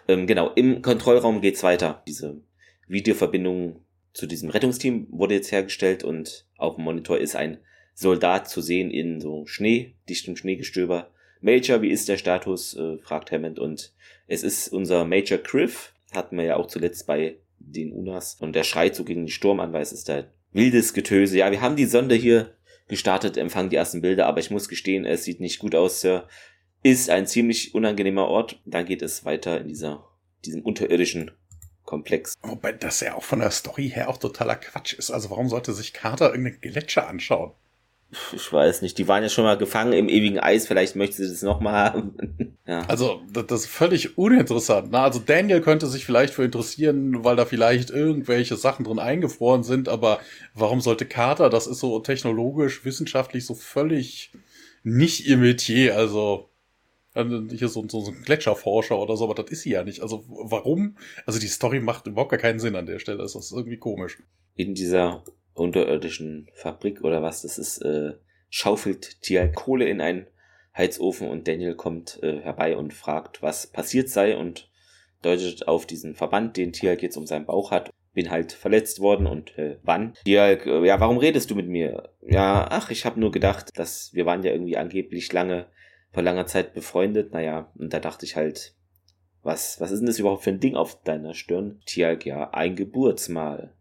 [0.08, 2.04] Ähm, genau, im Kontrollraum geht's weiter.
[2.08, 2.42] Diese
[2.88, 3.82] Videoverbindung
[4.14, 7.58] zu diesem Rettungsteam wurde jetzt hergestellt und auf dem Monitor ist ein
[7.94, 11.12] Soldat zu sehen in so Schnee, dichtem Schneegestöber.
[11.46, 12.76] Major, wie ist der Status?
[12.76, 13.94] Äh, fragt Hammond und
[14.26, 18.36] es ist unser Major Criff, hatten wir ja auch zuletzt bei den Unas.
[18.40, 21.38] Und der schreit so gegen den Sturm an, weil es ist da wildes Getöse.
[21.38, 22.56] Ja, wir haben die Sonde hier
[22.88, 26.28] gestartet, empfangen die ersten Bilder, aber ich muss gestehen, es sieht nicht gut aus, Sir.
[26.82, 28.60] Ist ein ziemlich unangenehmer Ort.
[28.66, 30.04] Dann geht es weiter in dieser,
[30.46, 31.30] diesem unterirdischen
[31.84, 32.34] Komplex.
[32.42, 35.12] Wobei das ja auch von der Story her auch totaler Quatsch ist.
[35.12, 37.54] Also warum sollte sich Carter irgendeine Gletscher anschauen?
[38.34, 41.30] Ich weiß nicht, die waren ja schon mal gefangen im ewigen Eis, vielleicht möchte sie
[41.30, 42.58] das nochmal haben.
[42.68, 42.82] ja.
[42.88, 44.92] Also, das ist völlig uninteressant.
[44.92, 45.00] Ne?
[45.00, 49.90] Also, Daniel könnte sich vielleicht für interessieren, weil da vielleicht irgendwelche Sachen drin eingefroren sind,
[49.90, 50.20] aber
[50.54, 54.32] warum sollte Carter, das ist so technologisch, wissenschaftlich so völlig
[54.84, 56.50] nicht ihr Metier, also,
[57.14, 60.02] hier so, so, so ein Gletscherforscher oder so, aber das ist sie ja nicht.
[60.02, 60.98] Also, warum?
[61.26, 64.18] Also, die Story macht überhaupt gar keinen Sinn an der Stelle, das ist irgendwie komisch.
[64.56, 65.24] In dieser
[65.56, 68.14] unterirdischen Fabrik oder was das ist, äh,
[68.50, 70.28] schaufelt Tia Kohle in einen
[70.78, 74.70] Heizofen und Daniel kommt äh, herbei und fragt, was passiert sei und
[75.22, 77.90] deutet auf diesen Verband, den Tialk jetzt um seinen Bauch hat.
[78.14, 80.14] Bin halt verletzt worden und äh, wann?
[80.26, 82.10] Tialk, äh, ja, warum redest du mit mir?
[82.22, 85.68] Ja, ach, ich habe nur gedacht, dass wir waren ja irgendwie angeblich lange,
[86.12, 87.34] vor langer Zeit befreundet.
[87.34, 88.76] Naja, und da dachte ich halt,
[89.44, 91.82] was, was ist denn das überhaupt für ein Ding auf deiner Stirn?
[91.86, 93.74] Tialk, ja, ein Geburtsmal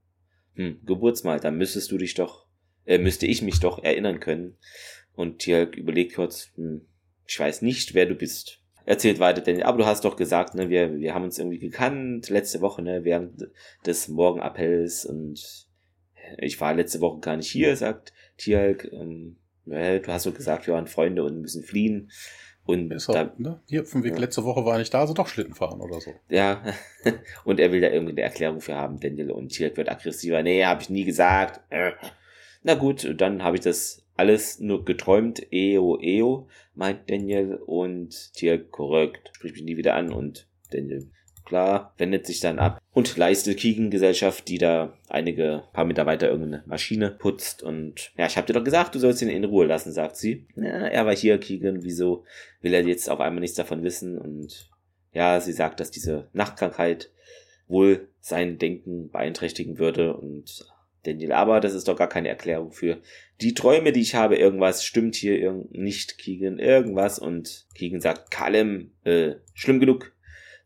[0.55, 2.47] hm, Geburtsmal, da müsstest du dich doch,
[2.85, 4.57] äh, müsste ich mich doch erinnern können.
[5.15, 6.83] Und Tialk überlegt kurz, hm,
[7.27, 8.61] ich weiß nicht, wer du bist.
[8.87, 12.29] Erzählt weiter, denn, aber du hast doch gesagt, ne, wir, wir haben uns irgendwie gekannt,
[12.29, 13.49] letzte Woche, ne, während
[13.87, 15.67] des Morgenappells und
[16.39, 20.75] ich war letzte Woche gar nicht hier, sagt Tialk, ähm, du hast doch gesagt, wir
[20.75, 22.11] waren Freunde und müssen fliehen.
[22.67, 23.61] Und ist da, ne?
[23.67, 24.21] Hier vom Weg ja.
[24.21, 26.13] letzte Woche war nicht da, also doch Schlitten fahren oder so.
[26.31, 26.63] Ja,
[27.45, 30.43] und er will da irgendwie eine Erklärung für haben, Daniel und Tirk wird aggressiver.
[30.43, 31.61] Nee, habe ich nie gesagt.
[32.63, 35.53] Na gut, dann habe ich das alles nur geträumt.
[35.53, 39.31] Eo, eo, meint Daniel und Tirk korrekt.
[39.35, 41.11] Sprich mich nie wieder an und Daniel
[41.45, 46.29] klar, wendet sich dann ab und leistet Keegan Gesellschaft, die da einige paar Meter weiter
[46.29, 49.67] irgendeine Maschine putzt und ja, ich hab dir doch gesagt, du sollst ihn in Ruhe
[49.67, 50.47] lassen, sagt sie.
[50.57, 52.25] Ja, er war hier, Keegan, wieso
[52.61, 54.71] will er jetzt auf einmal nichts davon wissen und
[55.13, 57.11] ja, sie sagt, dass diese Nachtkrankheit
[57.69, 60.67] wohl sein Denken beeinträchtigen würde und
[61.05, 62.99] Daniel, aber das ist doch gar keine Erklärung für
[63.41, 64.37] die Träume, die ich habe.
[64.37, 67.19] Irgendwas stimmt hier nicht, Keegan, irgendwas.
[67.19, 70.14] Und Keegan sagt, Kalem, äh, schlimm genug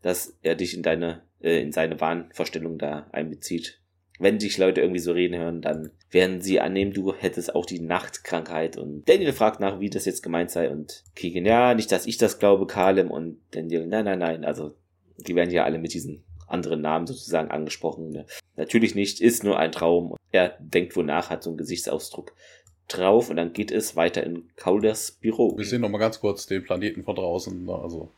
[0.01, 3.79] dass er dich in deine, äh, in seine Wahnvorstellung da einbezieht.
[4.19, 7.79] Wenn dich Leute irgendwie so reden hören, dann werden sie annehmen, du hättest auch die
[7.79, 8.77] Nachtkrankheit.
[8.77, 10.69] Und Daniel fragt nach, wie das jetzt gemeint sei.
[10.69, 13.11] Und Keegan, ja, nicht, dass ich das glaube, Kalem.
[13.11, 14.43] Und Daniel, nein, nein, nein.
[14.43, 14.75] Also,
[15.17, 18.09] die werden ja alle mit diesen anderen Namen sozusagen angesprochen.
[18.09, 18.25] Ne?
[18.57, 20.15] Natürlich nicht, ist nur ein Traum.
[20.31, 22.33] Er denkt wohl nach, hat so einen Gesichtsausdruck
[22.87, 25.55] drauf und dann geht es weiter in Calders Büro.
[25.57, 27.65] Wir sehen noch mal ganz kurz den Planeten von draußen.
[27.65, 27.73] Ne?
[27.73, 28.11] Also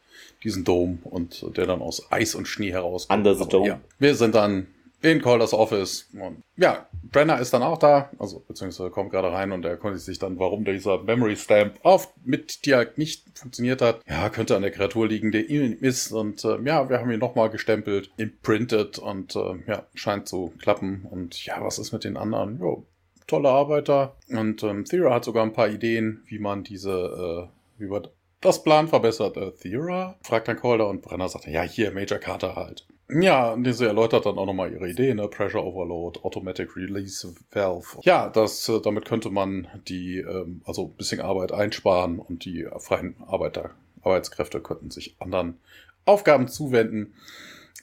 [0.44, 3.18] diesen Dome und der dann aus Eis und Schnee herauskommt.
[3.18, 3.68] Under the Dome.
[3.68, 4.68] Ja, wir sind dann
[5.02, 9.52] in Calders Office und ja, Brenner ist dann auch da, also beziehungsweise kommt gerade rein
[9.52, 14.02] und er konnte sich dann, warum dieser Memory Stamp auf mit halt nicht funktioniert hat.
[14.08, 17.20] Ja, könnte an der Kreatur liegen, der ihm ist und äh, ja, wir haben ihn
[17.20, 22.18] nochmal gestempelt, imprinted und äh, ja, scheint zu klappen und ja, was ist mit den
[22.18, 22.60] anderen?
[22.60, 22.86] Jo,
[23.28, 27.88] tolle Arbeiter und ähm, Thera hat sogar ein paar Ideen, wie man diese, äh, wie
[27.88, 28.08] man
[28.41, 30.17] das Plan verbessert äh, Thera?
[30.23, 32.86] fragt dann Calder und Brenner sagt, ja, hier, Major Carter halt.
[33.13, 35.27] Ja, und sie erläutert dann auch nochmal ihre Idee, ne?
[35.27, 37.99] Pressure Overload, Automatic Release Valve.
[38.04, 42.67] Ja, das, äh, damit könnte man die, ähm, also ein bisschen Arbeit einsparen und die
[42.80, 45.60] freien Arbeiter, Arbeitskräfte könnten sich anderen
[46.06, 47.13] Aufgaben zuwenden.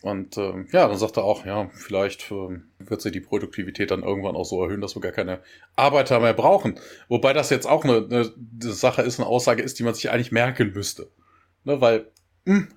[0.03, 4.03] Und äh, ja, dann sagt er auch, ja, vielleicht äh, wird sich die Produktivität dann
[4.03, 5.41] irgendwann auch so erhöhen, dass wir gar keine
[5.75, 6.79] Arbeiter mehr brauchen.
[7.09, 8.33] Wobei das jetzt auch eine, eine,
[8.73, 11.11] Sache ist, eine Aussage ist, die man sich eigentlich merken müsste.
[11.65, 12.07] Ne, weil,
[12.45, 12.69] mh, hm,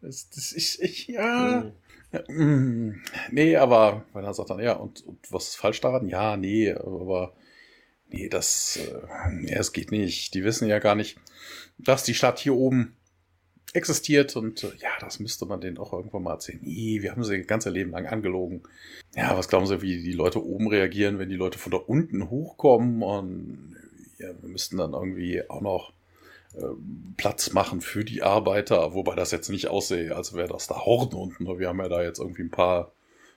[0.00, 1.72] das, das ist, ich, ja,
[2.12, 5.80] ja mh, hm, nee, aber, weil er sagt dann, ja, und, und was ist falsch
[5.80, 6.08] daran?
[6.08, 7.34] Ja, nee, aber
[8.08, 10.34] nee, das, äh, ja, es geht nicht.
[10.34, 11.18] Die wissen ja gar nicht,
[11.78, 12.96] dass die Stadt hier oben
[13.74, 16.60] existiert und äh, ja, das müsste man denen auch irgendwann mal erzählen.
[16.62, 18.62] Nee, wir haben sie ihr ganze Leben lang angelogen.
[19.14, 22.30] Ja, was glauben Sie, wie die Leute oben reagieren, wenn die Leute von da unten
[22.30, 23.76] hochkommen und
[24.18, 25.92] ja, wir müssten dann irgendwie auch noch
[26.54, 26.62] äh,
[27.16, 31.16] Platz machen für die Arbeiter, wobei das jetzt nicht aussehe, als wäre das da Horden
[31.16, 31.58] unten.
[31.58, 32.92] Wir haben ja da jetzt irgendwie ein paar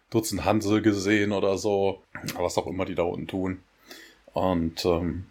[0.10, 2.04] Dutzend Hansel gesehen oder so,
[2.38, 3.63] was auch immer die da unten tun.
[4.34, 5.26] Und ähm,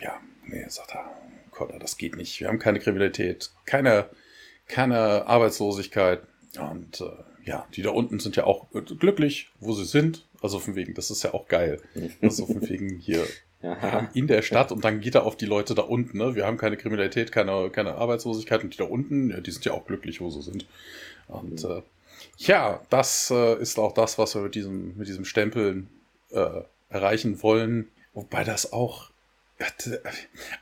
[0.00, 1.10] ja, nee, sagt er,
[1.50, 2.38] Gott, das geht nicht.
[2.40, 4.08] Wir haben keine Kriminalität, keine
[4.70, 6.22] keine Arbeitslosigkeit.
[6.58, 10.24] Und äh, ja, die da unten sind ja auch glücklich, wo sie sind.
[10.40, 11.80] Also von wegen, das ist ja auch geil.
[12.22, 13.26] Also von wegen hier
[14.14, 16.16] in der Stadt und dann geht er auf die Leute da unten.
[16.16, 16.34] Ne?
[16.34, 19.72] Wir haben keine Kriminalität, keine, keine Arbeitslosigkeit und die da unten, ja, die sind ja
[19.72, 20.64] auch glücklich, wo sie sind.
[21.28, 21.70] Und mhm.
[21.70, 21.82] äh,
[22.38, 25.88] ja, das äh, ist auch das, was wir mit diesem, mit diesem Stempeln
[26.30, 27.88] äh, erreichen wollen.
[28.14, 29.10] Wobei das auch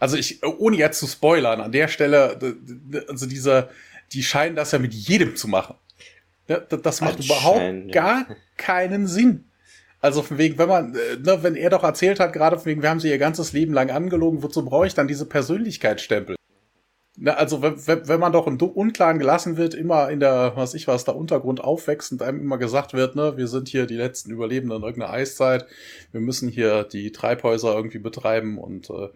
[0.01, 2.39] also ich, ohne jetzt zu spoilern, an der Stelle,
[3.09, 3.71] also dieser,
[4.13, 5.77] die scheinen das ja mit jedem zu machen.
[6.49, 9.45] Ja, das macht überhaupt gar keinen Sinn.
[10.01, 12.83] Also von wegen, wenn man, äh, ne, wenn er doch erzählt hat, gerade von wegen,
[12.83, 16.37] wir haben sie ihr ganzes Leben lang angelogen, wozu brauche ich dann diese Persönlichkeitsstempel?
[17.17, 20.87] Ne, also wenn, wenn man doch im Unklaren gelassen wird, immer in der, was ich
[20.87, 24.31] was, der Untergrund aufwächst und einem immer gesagt wird, ne, wir sind hier die letzten
[24.31, 25.67] Überlebenden in irgendeiner Eiszeit,
[26.13, 29.09] wir müssen hier die Treibhäuser irgendwie betreiben und äh,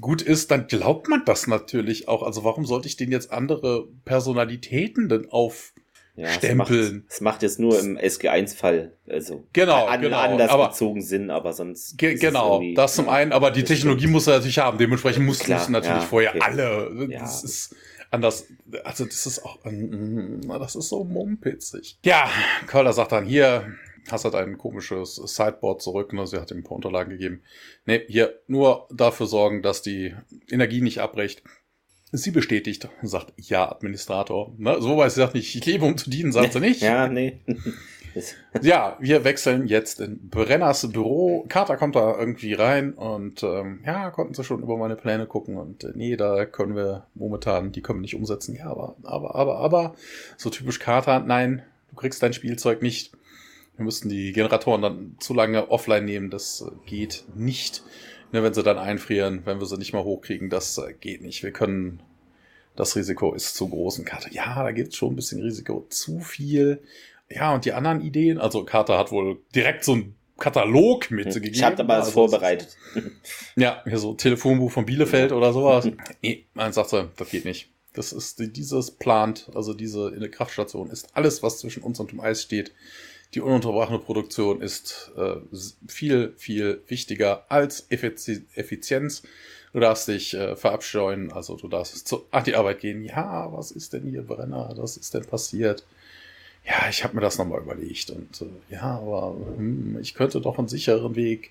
[0.00, 2.22] gut ist, dann glaubt man das natürlich auch.
[2.22, 5.72] Also warum sollte ich denn jetzt andere Personalitäten denn auf
[6.16, 6.28] ja.
[6.40, 6.70] Es macht,
[7.22, 11.98] macht, jetzt nur im SG1-Fall, also genau, an, genau, anders aber, bezogen Sinn, aber sonst.
[11.98, 14.78] Ge genau, das zum einen, aber die Technologie muss er natürlich haben.
[14.78, 16.40] Dementsprechend mussten es natürlich ja, vorher okay.
[16.40, 17.08] alle.
[17.10, 17.18] Ja.
[17.18, 17.74] Das ist
[18.12, 18.46] anders.
[18.84, 21.98] Also das ist auch, das ist so mumpitzig.
[22.04, 22.30] Ja,
[22.68, 23.66] Köller sagt dann hier,
[24.10, 26.26] hast halt ein komisches Sideboard zurück, ne?
[26.26, 27.42] sie hat ihm ein paar Unterlagen gegeben.
[27.86, 30.14] Ne, hier nur dafür sorgen, dass die
[30.50, 31.42] Energie nicht abbricht.
[32.12, 34.54] Sie bestätigt und sagt, ja, Administrator.
[34.56, 34.76] Ne?
[34.80, 36.80] So weiß sie sagt nicht, ich lebe um zu dienen, sagt sie nicht.
[36.82, 37.40] ja, nee.
[38.62, 41.44] ja, wir wechseln jetzt in Brenners Büro.
[41.48, 45.56] Carter kommt da irgendwie rein und ähm, ja, konnten sie schon über meine Pläne gucken
[45.56, 48.54] und äh, nee, da können wir momentan, die können wir nicht umsetzen.
[48.54, 49.94] Ja, aber, aber, aber, aber,
[50.36, 53.12] so typisch Carter, nein, du kriegst dein Spielzeug nicht.
[53.76, 57.82] Wir müssten die Generatoren dann zu lange offline nehmen, das äh, geht nicht.
[58.32, 61.42] Ne, wenn sie dann einfrieren, wenn wir sie nicht mal hochkriegen, das äh, geht nicht.
[61.42, 62.02] Wir können,
[62.76, 64.00] das Risiko ist zu groß.
[64.00, 65.86] Und Karte, ja, da gibt es schon ein bisschen Risiko.
[65.88, 66.82] Zu viel.
[67.28, 71.54] Ja, und die anderen Ideen, also Carter hat wohl direkt so ein Katalog mitgegeben.
[71.54, 72.76] Ich habe aber also, vorbereitet.
[73.56, 75.88] Ja, hier so Telefonbuch von Bielefeld oder sowas.
[76.22, 77.70] Nee, man sagt so, das geht nicht.
[77.92, 82.10] Das ist dieses plant, also diese in der Kraftstation ist alles, was zwischen uns und
[82.10, 82.72] dem Eis steht.
[83.34, 85.36] Die ununterbrochene Produktion ist äh,
[85.88, 89.22] viel, viel wichtiger als Effizienz.
[89.72, 93.04] Du darfst dich äh, verabscheuen, also du darfst zu, an die Arbeit gehen.
[93.04, 94.72] Ja, was ist denn hier, Brenner?
[94.76, 95.84] Was ist denn passiert?
[96.64, 100.58] Ja, ich habe mir das nochmal überlegt und äh, ja, aber hm, ich könnte doch
[100.58, 101.50] einen sicheren Weg.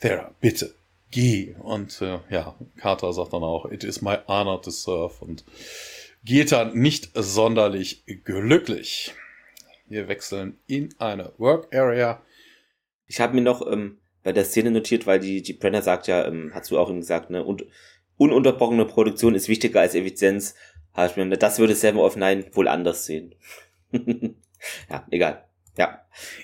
[0.00, 0.74] There, bitte,
[1.12, 1.54] geh.
[1.60, 5.44] Und äh, ja, Carter sagt dann auch, it is my honor to serve und
[6.24, 9.14] geht dann nicht sonderlich glücklich.
[9.88, 12.22] Wir wechseln in eine Work Area.
[13.06, 16.26] Ich habe mir noch ähm, bei der Szene notiert, weil die, die Brenner sagt ja,
[16.26, 17.64] ähm, hast du auch eben gesagt, ne, und
[18.18, 20.54] ununterbrochene Produktion ist wichtiger als Effizienz.
[20.94, 23.34] Das würde Seven of Nine wohl anders sehen.
[23.92, 25.47] ja, egal.
[25.78, 26.00] Ja.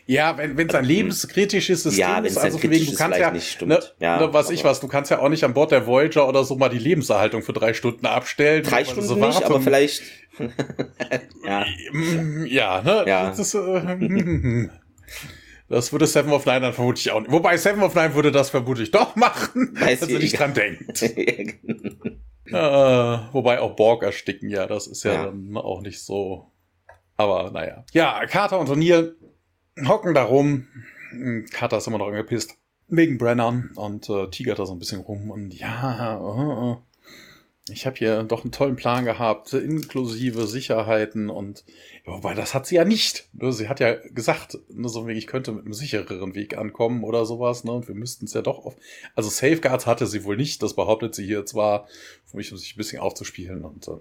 [0.07, 3.51] Ja, wenn es ein lebenskritisches System ja, ist, also von wegen, du kannst ja, nicht
[3.51, 3.71] stimmt.
[3.71, 6.29] Ne, ja, ne, was ich was, du kannst ja auch nicht an Bord der Voyager
[6.29, 8.63] oder so mal die Lebenserhaltung für drei Stunden abstellen.
[8.63, 10.03] Drei Stunden so nicht, aber vielleicht.
[11.45, 11.65] ja.
[12.47, 13.05] ja, ne?
[13.07, 13.31] Ja.
[13.31, 14.69] Das, ist, äh,
[15.69, 17.33] das würde Seven of Nine dann vermutlich auch nicht.
[17.33, 21.03] Wobei Seven of Nine würde das vermutlich doch machen, Weiß wenn sie nicht dran denkt.
[21.03, 25.25] äh, wobei auch Borg ersticken, ja, das ist ja, ja.
[25.25, 26.53] dann auch nicht so.
[27.17, 27.85] Aber naja.
[27.93, 29.15] Ja, Carter und O'Neill
[29.87, 30.67] hocken da rum.
[31.51, 32.57] Carter ist immer noch angepisst.
[32.89, 36.77] Wegen Brennan und äh, tigert da so ein bisschen rum und ja, uh, uh.
[37.71, 41.65] ich habe hier doch einen tollen Plan gehabt, inklusive Sicherheiten und
[42.05, 43.27] wobei das hat sie ja nicht.
[43.33, 43.55] Ne?
[43.55, 47.65] Sie hat ja gesagt, ne, so ich könnte mit einem sichereren Weg ankommen oder sowas,
[47.65, 47.73] ne?
[47.73, 48.77] Und wir müssten es ja doch auf.
[49.15, 51.89] Also Safeguards hatte sie wohl nicht, das behauptet sie hier zwar,
[52.27, 53.97] für mich um sich ein bisschen aufzuspielen und äh,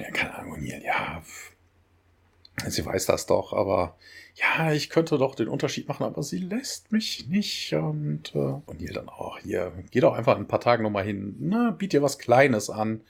[0.00, 1.22] ja, keine Ahnung, ja,
[2.66, 3.96] sie weiß das doch, aber
[4.34, 7.72] ja, ich könnte doch den Unterschied machen, aber sie lässt mich nicht.
[7.72, 11.04] Und, äh, und ihr dann auch, hier, geh doch einfach in ein paar Tagen nochmal
[11.04, 13.02] hin, na, biet dir was Kleines an.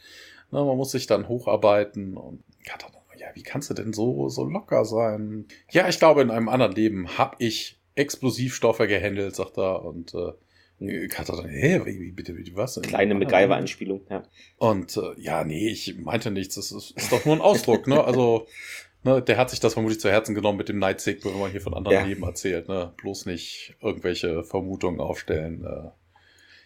[0.50, 4.44] Na, man muss sich dann hocharbeiten und Katha ja, wie kannst du denn so, so
[4.44, 5.46] locker sein?
[5.70, 11.08] Ja, ich glaube, in einem anderen Leben habe ich Explosivstoffe gehandelt, sagt er, und äh,
[11.08, 12.80] Katha dann, hä, wie, bitte, wie, was?
[12.80, 14.22] Kleine MacGyver-Anspielung, ja.
[14.58, 18.02] Und äh, ja, nee, ich meinte nichts, das ist, ist doch nur ein Ausdruck, ne?
[18.04, 18.46] Also
[19.04, 21.50] Ne, der hat sich das vermutlich zu Herzen genommen mit dem Night Signal, wenn man
[21.50, 22.04] hier von anderen ja.
[22.04, 22.68] Leben erzählt.
[22.68, 22.92] Ne?
[22.96, 25.64] Bloß nicht irgendwelche Vermutungen aufstellen.
[25.64, 25.90] Äh.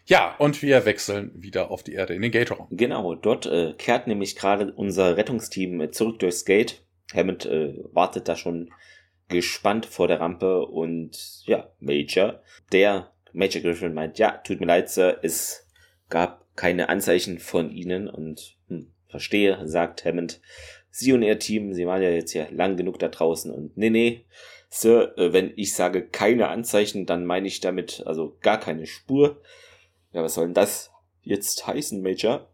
[0.06, 2.68] Ja, und wir wechseln wieder auf die Erde in den Gate-Raum.
[2.70, 6.82] Genau, dort äh, kehrt nämlich gerade unser Rettungsteam äh, zurück durchs Gate.
[7.14, 8.70] Hammond äh, wartet da schon
[9.28, 12.42] gespannt vor der Rampe und ja, Major,
[12.72, 15.66] der Major Griffin meint, ja, tut mir leid, Sir, es
[16.08, 20.40] gab keine Anzeichen von Ihnen und hm, verstehe, sagt Hammond
[20.92, 23.90] sie und ihr Team, sie waren ja jetzt hier lang genug da draußen und nee,
[23.90, 24.24] nee,
[24.74, 29.42] Sir, äh, wenn ich sage keine Anzeichen, dann meine ich damit also gar keine Spur.
[30.12, 30.90] Ja, was soll denn das
[31.22, 32.48] jetzt heißen, Major?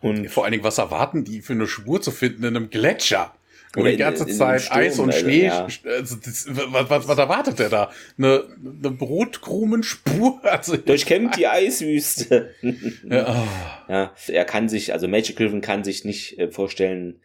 [0.00, 3.34] Und vor allen Dingen, was erwarten die für eine Spur zu finden in einem Gletscher?
[3.74, 5.48] Wo die ganze in, in Zeit Sturm, Eis und Schnee.
[5.48, 5.94] Also, ja.
[5.94, 7.90] also das, was, was, was erwartet der da?
[8.16, 10.40] Eine, eine Brotkrumenspur?
[10.48, 12.54] Also, Durchkämmt die Eiswüste.
[13.04, 13.26] ja.
[13.28, 13.92] Oh.
[13.92, 17.20] ja, er kann sich, also Magic Griffin kann sich nicht äh, vorstellen,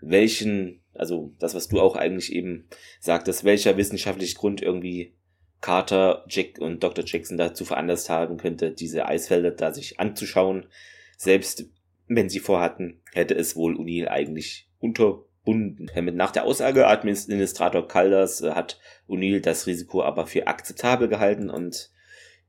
[0.00, 2.68] welchen, also das, was du auch eigentlich eben
[3.00, 5.14] sagtest, welcher wissenschaftliche Grund irgendwie
[5.60, 7.04] Carter, Jack und Dr.
[7.04, 10.66] Jackson dazu veranlasst haben könnte, diese Eisfelder da sich anzuschauen.
[11.16, 11.66] Selbst
[12.06, 14.68] wenn sie vorhatten, hätte es wohl O'Neill eigentlich
[15.48, 16.16] unterbunden.
[16.16, 21.90] Nach der Aussage Administrator Caldas äh, hat O'Neill das Risiko aber für akzeptabel gehalten und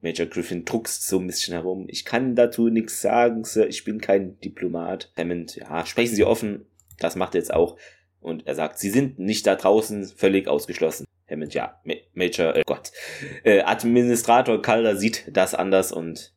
[0.01, 1.85] Major Griffin druckst so ein bisschen herum.
[1.89, 3.67] Ich kann dazu nichts sagen, Sir.
[3.67, 5.11] Ich bin kein Diplomat.
[5.17, 6.65] Hammond, ja, sprechen Sie offen.
[6.99, 7.77] Das macht er jetzt auch.
[8.21, 11.05] Und er sagt, Sie sind nicht da draußen völlig ausgeschlossen.
[11.29, 11.81] Hammond, ja,
[12.13, 12.91] Major, äh, Gott,
[13.43, 16.33] äh, Administrator Calder sieht das anders und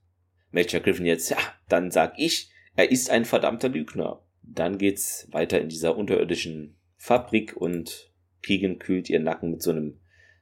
[0.50, 1.38] Major Griffin jetzt, ja,
[1.68, 4.21] dann sag ich, er ist ein verdammter Lügner.
[4.54, 9.98] Dann geht's weiter in dieser unterirdischen Fabrik und Keegan kühlt ihren Nacken mit so einem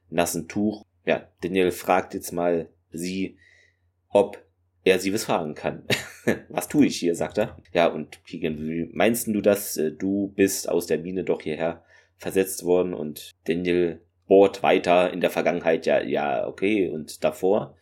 [0.09, 0.85] nassen Tuch.
[1.05, 3.39] Ja, Daniel fragt jetzt mal sie,
[4.09, 4.45] ob
[4.83, 5.85] er sie was fragen kann.
[6.49, 7.57] was tue ich hier, sagt er.
[7.73, 9.77] Ja, und Keegan, wie meinst du das?
[9.77, 11.85] Äh, du bist aus der Mine doch hierher
[12.17, 15.87] versetzt worden und Daniel bohrt weiter in der Vergangenheit.
[15.87, 17.77] Ja, ja, okay, und davor?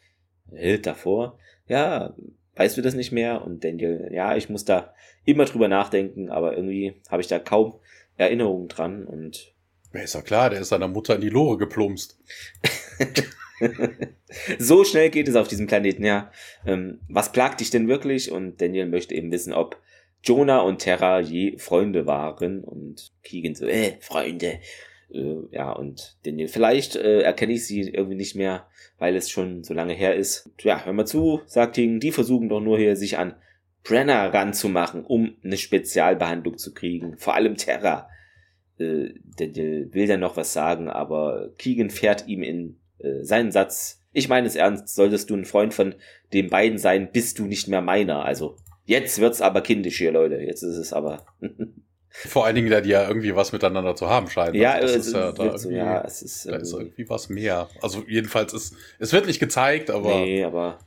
[0.52, 1.38] Äh, davor?
[1.66, 2.14] Ja,
[2.56, 3.44] weißt du das nicht mehr?
[3.44, 4.94] Und Daniel, ja, ich muss da
[5.28, 7.74] immer drüber nachdenken, aber irgendwie habe ich da kaum
[8.16, 9.52] Erinnerungen dran und.
[9.92, 12.18] Ja, ist ja klar, der ist seiner Mutter in die Lore geplumpst.
[14.58, 16.32] so schnell geht es auf diesem Planeten, ja.
[16.66, 18.32] Ähm, was plagt dich denn wirklich?
[18.32, 19.80] Und Daniel möchte eben wissen, ob
[20.22, 22.64] Jonah und Terra je Freunde waren.
[22.64, 24.60] Und Keegan so, äh, Freunde.
[25.10, 28.66] Äh, ja, und Daniel, vielleicht äh, erkenne ich sie irgendwie nicht mehr,
[28.98, 30.50] weil es schon so lange her ist.
[30.60, 33.34] Ja, hör mal zu, sagt Keegan, die versuchen doch nur hier sich an
[33.84, 37.16] Brenner ranzumachen, um eine Spezialbehandlung zu kriegen.
[37.18, 38.08] Vor allem Terra.
[38.78, 43.52] Äh, der, der will dann noch was sagen, aber Keegan fährt ihm in äh, seinen
[43.52, 44.04] Satz.
[44.12, 45.94] Ich meine es ernst, solltest du ein Freund von
[46.32, 48.24] den beiden sein, bist du nicht mehr meiner.
[48.24, 50.36] Also, jetzt wird's aber kindisch hier, Leute.
[50.36, 51.26] Jetzt ist es aber.
[52.10, 54.54] Vor allen Dingen, da die ja irgendwie was miteinander zu haben scheinen.
[54.54, 57.68] Ja, also das ist ja, da so, ja, es ist, da ist irgendwie was mehr.
[57.80, 60.20] Also jedenfalls ist, es wird nicht gezeigt, aber.
[60.20, 60.78] Nee, aber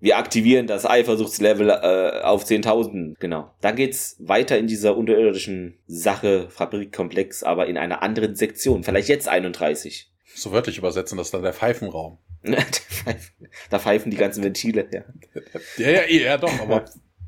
[0.00, 3.16] wir aktivieren das Eifersuchtslevel äh, auf 10.000.
[3.18, 3.50] Genau.
[3.60, 8.84] Dann geht's weiter in dieser unterirdischen Sache, Fabrikkomplex, aber in einer anderen Sektion.
[8.84, 10.10] Vielleicht jetzt 31.
[10.34, 12.18] So wörtlich übersetzen, das ist dann der Pfeifenraum.
[13.70, 15.02] da pfeifen die ganzen Ventile, ja.
[15.78, 16.84] Ja, ja, ja, doch, aber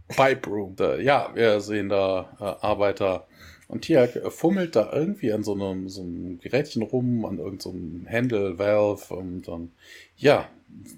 [0.09, 0.77] Pipe Room.
[1.01, 3.27] Ja, wir sehen da äh, Arbeiter
[3.71, 8.11] und Tiak fummelt da irgendwie an so einem, so einem Gerätchen rum, an irgendeinem so
[8.11, 9.73] Handle, Valve und dann,
[10.17, 10.49] ja,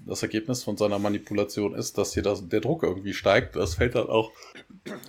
[0.05, 3.55] das Ergebnis von seiner Manipulation ist, dass hier das, der Druck irgendwie steigt.
[3.55, 4.31] Das fällt dann auch,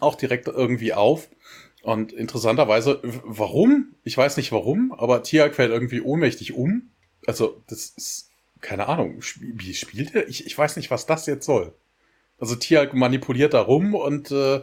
[0.00, 1.28] auch direkt irgendwie auf.
[1.82, 3.94] Und interessanterweise, warum?
[4.04, 6.90] Ich weiß nicht warum, aber Tiak fällt irgendwie ohnmächtig um.
[7.26, 10.28] Also, das ist, keine Ahnung, wie spielt er?
[10.28, 11.74] Ich, ich weiß nicht, was das jetzt soll.
[12.38, 14.62] Also Tiak manipuliert da rum und äh,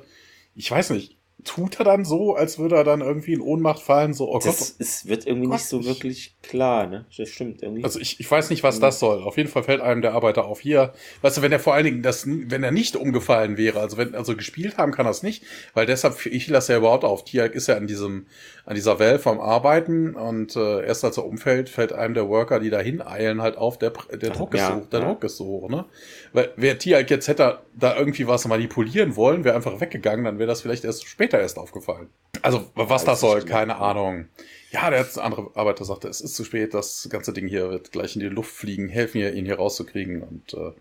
[0.55, 4.13] ich weiß nicht, tut er dann so, als würde er dann irgendwie in Ohnmacht fallen,
[4.13, 4.75] so, oh das Gott.
[4.79, 7.05] Es wird irgendwie Gott, nicht so wirklich klar, ne?
[7.17, 7.83] Das stimmt irgendwie.
[7.83, 9.23] Also ich, ich weiß nicht, was das soll.
[9.23, 10.93] Auf jeden Fall fällt einem der Arbeiter auf hier.
[11.21, 14.15] Weißt du, wenn er vor allen Dingen das, wenn er nicht umgefallen wäre, also wenn,
[14.15, 17.23] also gespielt haben kann er es nicht, weil deshalb, ich lasse ja überhaupt auf.
[17.23, 18.25] Tiak ist ja an diesem,
[18.65, 22.59] an dieser Welle vom Arbeiten und äh, erst als er umfällt, fällt einem der Worker,
[22.59, 25.05] die dahin eilen, halt auf, der, der Druck ja, ist so, der ja.
[25.07, 25.85] Druck ist so hoch, ne?
[26.33, 30.47] Weil wer Tiak jetzt hätte da irgendwie was manipulieren wollen, wäre einfach weggegangen, dann wäre
[30.47, 32.09] das vielleicht erst später erst aufgefallen.
[32.41, 34.25] Also, was das soll, keine Ahnung.
[34.71, 38.15] Ja, der andere Arbeiter sagte, es ist zu spät, das ganze Ding hier wird gleich
[38.15, 40.23] in die Luft fliegen, helfen mir, ihn hier rauszukriegen.
[40.23, 40.71] Und äh,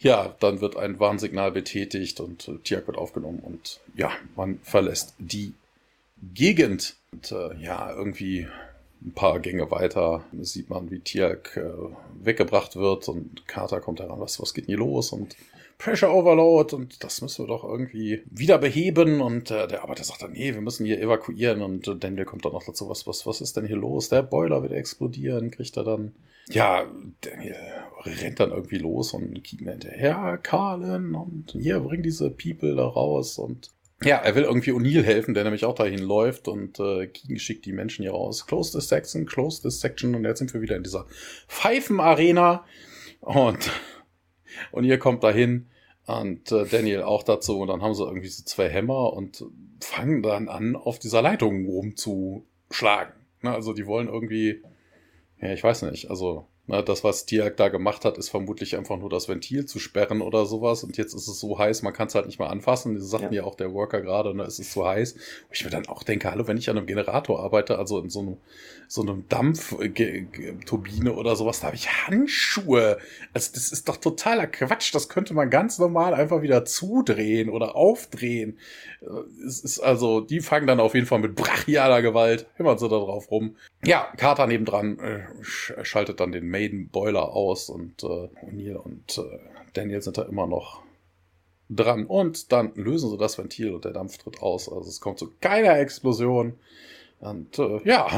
[0.00, 5.14] ja, dann wird ein Warnsignal betätigt und äh, Tiak wird aufgenommen und ja, man verlässt
[5.18, 5.54] die
[6.34, 6.96] Gegend.
[7.12, 8.48] Und äh, ja, irgendwie
[9.02, 11.70] ein paar Gänge weiter sieht man, wie Tiak äh,
[12.22, 15.12] weggebracht wird und Carter kommt heran, was, was geht denn hier los?
[15.12, 15.36] Und
[15.80, 19.22] Pressure Overload und das müssen wir doch irgendwie wieder beheben.
[19.22, 21.62] Und äh, der Arbeiter sagt dann, nee, wir müssen hier evakuieren.
[21.62, 24.10] Und äh, Daniel kommt dann noch dazu, was, was, was ist denn hier los?
[24.10, 26.12] Der Boiler wird explodieren, kriegt er dann.
[26.50, 26.84] Ja,
[27.22, 27.56] Daniel
[28.02, 33.38] rennt dann irgendwie los und Keegan hinterher, Carlin und hier, bring diese People da raus
[33.38, 33.70] und
[34.02, 37.66] ja, er will irgendwie O'Neill helfen, der nämlich auch dahin läuft und äh, Keegan schickt
[37.66, 38.46] die Menschen hier raus.
[38.46, 41.06] Close this section, close this section und jetzt sind wir wieder in dieser
[41.48, 42.64] Pfeifen-Arena
[43.20, 43.70] und
[44.72, 45.66] und ihr kommt dahin
[46.06, 49.44] und äh, Daniel auch dazu und dann haben sie irgendwie so zwei Hämmer und
[49.80, 53.14] fangen dann an, auf dieser Leitung rumzuschlagen.
[53.42, 54.62] Ne, also die wollen irgendwie,
[55.40, 58.96] ja, ich weiß nicht, also na, das, was Tiag da gemacht hat, ist vermutlich einfach
[58.96, 60.84] nur das Ventil zu sperren oder sowas.
[60.84, 62.94] Und jetzt ist es so heiß, man kann es halt nicht mehr anfassen.
[62.94, 63.42] Das sagten ja.
[63.42, 65.16] ja auch der Worker gerade, ne, es ist zu heiß.
[65.16, 68.08] Wo ich mir dann auch denke, hallo, wenn ich an einem Generator arbeite, also in
[68.08, 68.36] so einem,
[68.86, 72.98] so einem Dampfturbine oder sowas, da habe ich Handschuhe.
[73.34, 74.94] Also das ist doch totaler Quatsch.
[74.94, 78.58] Das könnte man ganz normal einfach wieder zudrehen oder aufdrehen.
[79.44, 82.96] Es ist also, die fangen dann auf jeden Fall mit brachialer Gewalt, hämmern sie da
[82.96, 83.56] drauf rum.
[83.84, 89.16] Ja, Carter nebendran äh, schaltet dann den Mail Maiden Boiler aus und äh, O'Neill und
[89.16, 89.38] äh,
[89.72, 90.82] Daniel sind da immer noch
[91.70, 92.04] dran.
[92.04, 94.70] Und dann lösen sie das Ventil und der Dampf tritt aus.
[94.70, 96.58] Also es kommt zu keiner Explosion.
[97.20, 98.08] Und äh, ja,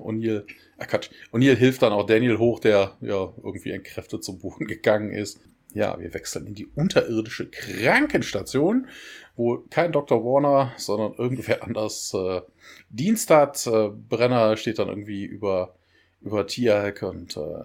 [0.00, 0.44] O'Neill,
[0.78, 0.98] äh,
[1.32, 5.40] O'Neill hilft dann auch Daniel hoch, der ja irgendwie in Kräfte zum Boden gegangen ist.
[5.72, 8.88] Ja, wir wechseln in die unterirdische Krankenstation,
[9.36, 10.24] wo kein Dr.
[10.24, 12.40] Warner, sondern irgendwer anders äh,
[12.88, 13.64] Dienst hat.
[13.68, 15.76] Äh, Brenner steht dann irgendwie über
[16.22, 17.64] über Tiag und äh,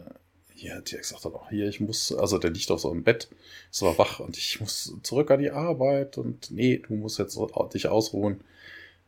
[0.55, 3.27] ja, Tiag sagt dann auch, hier, ich muss, also der liegt auf so einem Bett,
[3.71, 7.37] ist aber wach und ich muss zurück an die Arbeit und nee, du musst jetzt
[7.73, 8.41] dich ausruhen.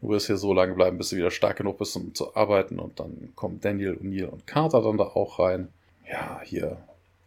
[0.01, 2.79] Du wirst hier so lange bleiben, bis du wieder stark genug bist, um zu arbeiten.
[2.79, 5.69] Und dann kommen Daniel, O'Neill und Carter dann da auch rein.
[6.07, 6.77] Ja, hier,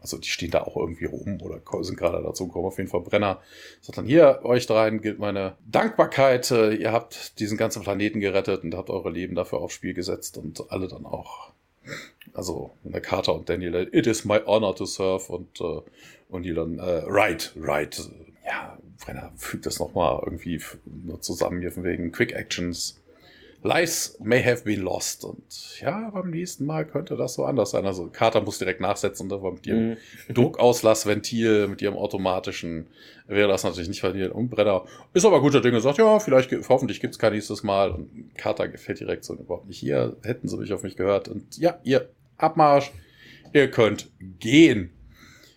[0.01, 2.67] also die stehen da auch irgendwie rum oder sind gerade dazu gekommen.
[2.67, 3.41] Auf jeden Fall Brenner
[3.81, 6.49] sagt dann, hier, euch dreien gilt meine Dankbarkeit.
[6.53, 10.71] Ihr habt diesen ganzen Planeten gerettet und habt eure Leben dafür aufs Spiel gesetzt und
[10.71, 11.51] alle dann auch
[12.35, 12.71] also
[13.03, 15.81] Carter und Daniel, it is my honor to serve und, äh,
[16.29, 18.11] und die dann, äh, right, right.
[18.47, 20.61] Ja, Brenner fügt das nochmal irgendwie
[21.21, 23.00] zusammen hier von wegen Quick Actions.
[23.63, 25.25] Lives may have been lost.
[25.25, 27.85] Und ja, beim nächsten Mal könnte das so anders sein.
[27.85, 29.97] Also Carter muss direkt nachsetzen, ne, mit ihrem mhm.
[30.35, 32.87] Druckauslassventil, mit ihrem automatischen,
[33.27, 37.19] wäre das natürlich nicht dir Brenner Ist aber guter Dinge, sagt, ja, vielleicht, hoffentlich gibt's
[37.19, 37.91] kein nächstes Mal.
[37.91, 39.79] Und Carter gefällt direkt so überhaupt nicht.
[39.79, 41.29] Hier hätten sie mich auf mich gehört.
[41.29, 42.09] Und ja, ihr
[42.39, 42.93] Abmarsch,
[43.53, 44.09] ihr könnt
[44.39, 44.91] gehen.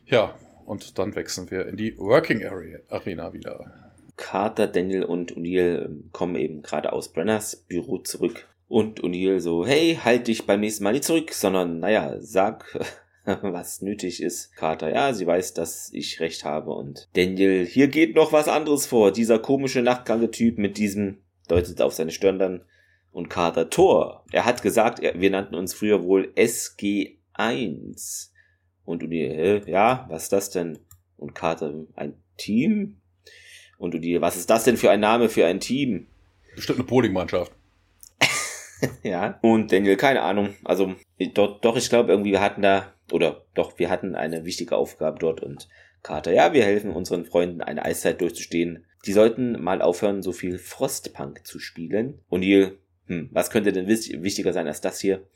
[0.06, 0.36] Ja,
[0.66, 3.83] und dann wechseln wir in die Working Area Arena wieder.
[4.16, 8.48] Carter, Daniel und O'Neill ähm, kommen eben gerade aus Brenners Büro zurück.
[8.68, 12.80] Und O'Neill so, hey, halt dich beim nächsten Mal nicht zurück, sondern, naja, sag,
[13.26, 14.56] was nötig ist.
[14.56, 16.72] Carter, ja, sie weiß, dass ich recht habe.
[16.74, 19.12] Und Daniel, hier geht noch was anderes vor.
[19.12, 22.66] Dieser komische, nachtkranke Typ mit diesem, deutet auf seine Stirn dann,
[23.12, 24.26] und Carter Thor.
[24.32, 28.30] Er hat gesagt, wir nannten uns früher wohl SG1.
[28.86, 30.80] Und O'Neill, ja, was ist das denn?
[31.18, 32.98] Und Carter, ein Team?
[33.84, 36.08] Und O'Neill, was ist das denn für ein Name für ein Team?
[36.56, 37.52] Bestimmt eine Polingmannschaft.
[39.04, 39.38] ja.
[39.42, 40.56] Und Daniel, keine Ahnung.
[40.64, 40.96] Also,
[41.34, 45.20] doch, doch ich glaube irgendwie, wir hatten da, oder doch, wir hatten eine wichtige Aufgabe
[45.20, 45.68] dort und
[46.02, 48.86] Carter, ja, wir helfen unseren Freunden, eine Eiszeit durchzustehen.
[49.06, 52.22] Die sollten mal aufhören, so viel Frostpunk zu spielen.
[52.32, 52.78] O'Neill,
[53.08, 55.28] hm, was könnte denn wichtiger sein als das hier?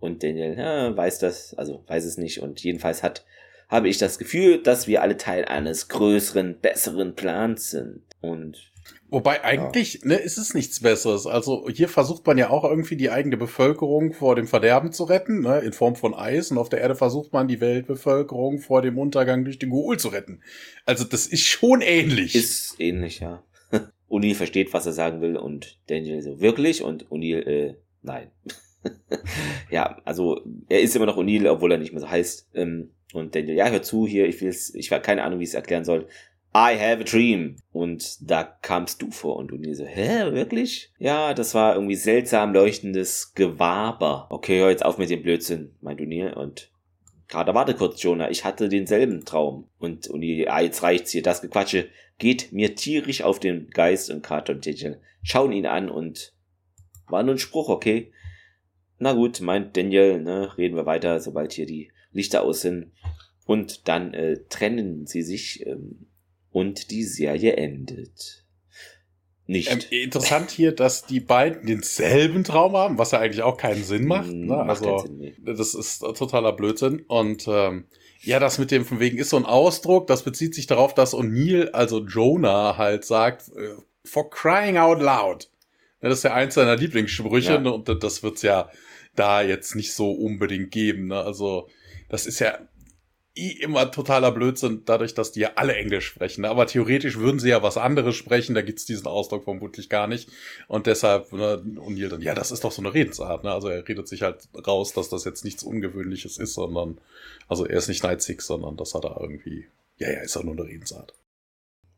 [0.00, 2.42] Und Daniel ja, weiß das, also weiß es nicht.
[2.42, 3.24] Und jedenfalls hat,
[3.72, 8.02] habe ich das Gefühl, dass wir alle Teil eines größeren, besseren Plans sind.
[8.20, 8.70] Und
[9.08, 10.08] Wobei eigentlich ja.
[10.08, 11.26] ne, ist es nichts Besseres.
[11.26, 15.40] Also hier versucht man ja auch irgendwie die eigene Bevölkerung vor dem Verderben zu retten,
[15.40, 16.50] ne, in Form von Eis.
[16.50, 20.08] Und auf der Erde versucht man die Weltbevölkerung vor dem Untergang durch den Goul zu
[20.08, 20.42] retten.
[20.84, 22.34] Also das ist schon ähnlich.
[22.34, 23.42] Ist ähnlich, ja.
[24.06, 28.30] Uni versteht, was er sagen will und Daniel so wirklich und Uni äh, nein.
[29.70, 32.50] ja, also er ist immer noch O'Neill, obwohl er nicht mehr so heißt.
[32.52, 35.50] Ähm, und Daniel, ja, hör zu hier, ich will's, ich habe keine Ahnung, wie ich
[35.50, 36.06] es erklären soll.
[36.54, 37.56] I have a dream.
[37.72, 40.92] Und da kamst du vor und O'Neill so, hä, wirklich?
[40.98, 44.26] Ja, das war irgendwie seltsam leuchtendes Gewaber.
[44.30, 46.70] Okay, hör jetzt auf mit dem Blödsinn, meint O'Neill und
[47.28, 49.68] gerade warte kurz, Jonah, ich hatte denselben Traum.
[49.78, 51.88] Und O'Neill, ah, jetzt reicht's hier, das Gequatsche
[52.18, 56.34] geht mir tierisch auf den Geist und Carter und Daniel schauen ihn an und
[57.08, 58.12] war nur ein Spruch, okay?
[58.98, 62.92] Na gut, meint Daniel, ne, reden wir weiter, sobald hier die Lichter aus sind.
[63.44, 66.06] Und dann äh, trennen sie sich ähm,
[66.50, 68.44] und die Serie endet.
[69.46, 69.72] Nicht.
[69.72, 74.06] Ähm, interessant hier, dass die beiden denselben Traum haben, was ja eigentlich auch keinen Sinn
[74.06, 74.28] macht.
[74.28, 74.64] Hm, ne?
[74.64, 75.34] macht also, Sinn, nee.
[75.44, 77.02] das ist totaler Blödsinn.
[77.08, 77.86] Und ähm,
[78.20, 81.14] ja, das mit dem von wegen ist so ein Ausdruck, das bezieht sich darauf, dass
[81.14, 85.50] O'Neill, also Jonah, halt sagt, äh, for crying out loud.
[86.00, 87.60] Das ist ja eins seiner Lieblingssprüche ja.
[87.60, 87.72] Ne?
[87.72, 88.70] und das wird's ja
[89.14, 91.08] da jetzt nicht so unbedingt geben.
[91.08, 91.20] Ne?
[91.20, 91.68] Also
[92.12, 92.58] das ist ja
[93.34, 96.42] eh immer totaler Blödsinn, dadurch, dass die ja alle Englisch sprechen.
[96.42, 96.50] Ne?
[96.50, 100.28] Aber theoretisch würden sie ja was anderes sprechen, da gibt's diesen Ausdruck vermutlich gar nicht.
[100.68, 103.44] Und deshalb, ne, O'Neill dann, ja, das ist doch so eine Redensart.
[103.44, 103.52] Ne?
[103.52, 107.00] Also er redet sich halt raus, dass das jetzt nichts Ungewöhnliches ist, sondern,
[107.48, 110.54] also er ist nicht Six, sondern das hat er irgendwie, ja, ja, ist auch nur
[110.54, 111.14] eine Redensart.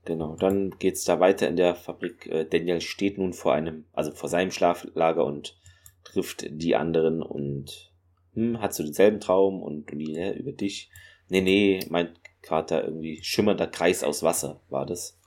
[0.04, 2.26] Genau, dann geht's da weiter in der Fabrik.
[2.26, 5.56] Äh, Daniel steht nun vor einem, also vor seinem Schlaflager und
[6.04, 7.93] trifft die anderen und
[8.34, 10.90] hm, hast du denselben Traum und, und die, über dich.
[11.28, 15.18] Nee, nee, meint Carter irgendwie schimmernder Kreis aus Wasser war das.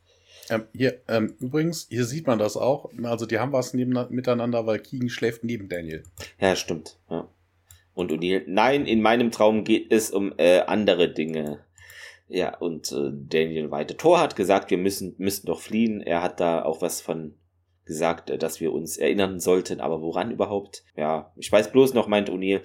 [0.50, 2.90] Ähm, hier, ähm, übrigens, hier sieht man das auch.
[3.04, 6.04] Also die haben was neben, miteinander, weil Keegan schläft neben Daniel.
[6.40, 6.98] Ja, stimmt.
[7.10, 7.28] Ja.
[7.94, 11.66] Und O'Neill, nein, in meinem Traum geht es um äh, andere Dinge.
[12.30, 16.02] Ja, und äh, Daniel Weite Thor hat gesagt, wir müssen, müssen doch fliehen.
[16.02, 17.34] Er hat da auch was von
[17.88, 20.84] gesagt, äh, dass wir uns erinnern sollten, aber woran überhaupt?
[20.96, 22.62] Ja, ich weiß bloß noch, meint O'Neill,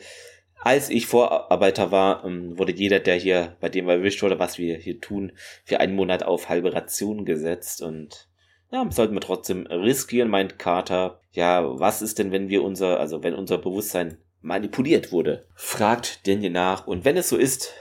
[0.64, 4.76] als ich Vorarbeiter war, ähm, wurde jeder, der hier, bei dem erwischt wurde, was wir
[4.76, 5.32] hier tun,
[5.64, 8.28] für einen Monat auf halbe Ration gesetzt und
[8.70, 11.20] ja, sollten wir trotzdem riskieren, meint Carter.
[11.32, 15.46] Ja, was ist denn, wenn wir unser, also wenn unser Bewusstsein manipuliert wurde?
[15.54, 17.74] Fragt Daniel nach und wenn es so ist,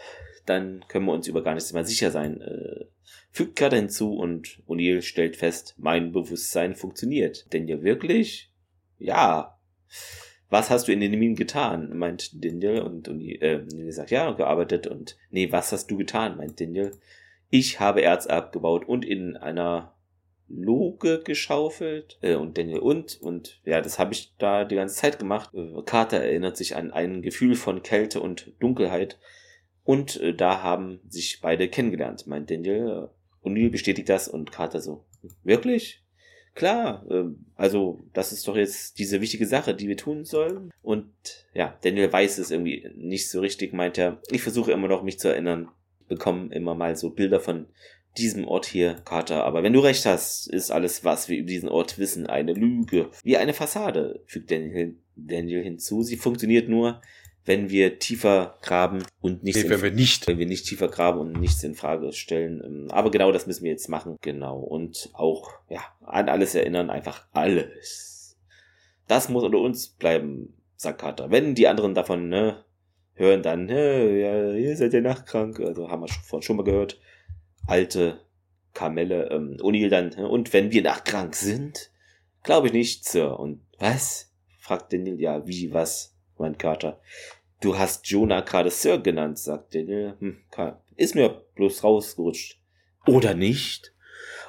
[0.45, 2.41] dann können wir uns über gar nichts mehr sicher sein.
[2.41, 2.85] Äh,
[3.31, 7.47] fügt Carter hinzu und O'Neill stellt fest, mein Bewusstsein funktioniert.
[7.53, 8.51] Ja wirklich?
[8.97, 9.57] Ja.
[10.49, 11.97] Was hast du in den Minen getan?
[11.97, 16.37] meint Daniel und, und äh, sagt, ja, gearbeitet und nee, was hast du getan?
[16.37, 16.91] meint Daniel.
[17.49, 19.95] Ich habe Erz abgebaut und in einer
[20.49, 25.19] Loge geschaufelt äh, und Daniel und und ja, das habe ich da die ganze Zeit
[25.19, 25.53] gemacht.
[25.53, 29.17] Äh, Carter erinnert sich an ein Gefühl von Kälte und Dunkelheit
[29.83, 33.09] und äh, da haben sich beide kennengelernt, meint Daniel.
[33.43, 35.05] O'Neill bestätigt das und Carter so.
[35.43, 36.03] Wirklich?
[36.53, 37.25] Klar, äh,
[37.55, 40.71] also das ist doch jetzt diese wichtige Sache, die wir tun sollen.
[40.81, 41.09] Und
[41.53, 44.21] ja, Daniel weiß es irgendwie nicht so richtig, meint er.
[44.29, 45.69] Ich versuche immer noch, mich zu erinnern.
[46.07, 47.67] Bekomme immer mal so Bilder von
[48.17, 49.45] diesem Ort hier, Carter.
[49.45, 53.09] Aber wenn du recht hast, ist alles, was wir über diesen Ort wissen, eine Lüge.
[53.23, 56.03] Wie eine Fassade, fügt Daniel, Daniel hinzu.
[56.03, 57.01] Sie funktioniert nur,
[57.45, 61.19] wenn wir tiefer graben und nichts nee, wenn wir nicht wenn wir nicht tiefer graben
[61.19, 62.61] und nichts in Frage stellen.
[62.63, 64.17] Ähm, aber genau das müssen wir jetzt machen.
[64.21, 64.59] Genau.
[64.59, 68.37] Und auch, ja, an alles erinnern, einfach alles.
[69.07, 71.31] Das muss unter uns bleiben, sagt Carter.
[71.31, 72.63] Wenn die anderen davon, ne,
[73.13, 75.59] hören, dann, ja, ihr seid ja nachkrank.
[75.59, 76.99] Also haben wir schon, schon mal gehört.
[77.67, 78.21] Alte
[78.73, 81.91] Kamelle, ähm, O'Neill dann, und wenn wir nachkrank sind?
[82.43, 83.39] Glaube ich nicht, Sir.
[83.39, 84.31] Und was?
[84.59, 86.10] fragt Daniel, ja, wie, was?
[86.41, 86.99] Meint Carter.
[87.61, 90.15] Du hast Jonah gerade Sir genannt, sagt Daniel.
[90.19, 90.37] Hm,
[90.97, 92.59] ist mir bloß rausgerutscht.
[93.07, 93.93] Oder nicht?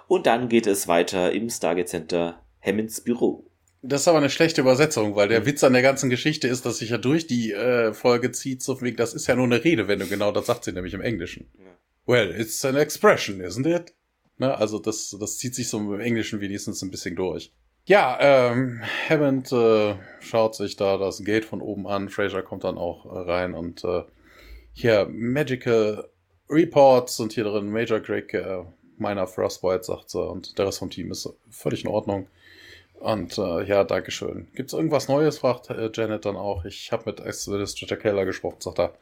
[0.08, 3.46] Und dann geht es weiter im Stargate Center Hammonds Büro.
[3.82, 5.44] Das ist aber eine schlechte Übersetzung, weil der.
[5.44, 8.80] Witz an der ganzen Geschichte ist, dass sich ja durch die äh, Folge zieht, so
[8.80, 11.50] wegen, das ist ja nur eine Redewendung, genau, das sagt sie nämlich im Englischen.
[11.58, 11.76] Ja.
[12.06, 13.92] Well, it's an expression, isn't it?
[14.38, 17.52] Ne, also das, das zieht sich so im Englischen wenigstens ein bisschen durch.
[17.84, 22.08] Ja, ähm, Hammond äh, schaut sich da das Gate von oben an.
[22.08, 24.04] Fraser kommt dann auch äh, rein und äh,
[24.72, 26.08] hier Magical
[26.48, 27.72] Reports sind hier drin.
[27.72, 28.64] Major Greg, äh,
[28.98, 32.28] meiner Frostbite, sagt sie, und der Rest vom Team ist völlig in Ordnung.
[33.00, 34.46] Und äh, ja, Dankeschön.
[34.54, 35.38] Gibt's irgendwas Neues?
[35.38, 36.64] fragt äh, Janet dann auch.
[36.64, 38.94] Ich habe mit Administrator Keller gesprochen, sagt er.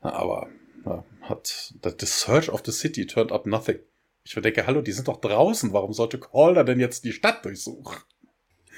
[0.00, 0.48] Aber
[0.84, 3.80] na, hat the Search of the City turned up nothing.
[4.26, 5.72] Ich denke, hallo, die sind doch draußen.
[5.72, 7.96] Warum sollte Calder denn jetzt die Stadt durchsuchen?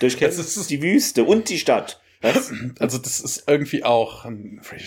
[0.00, 2.00] Durchkämpfen ist die Wüste und die Stadt.
[2.20, 2.52] Was?
[2.80, 4.26] Also das ist irgendwie auch,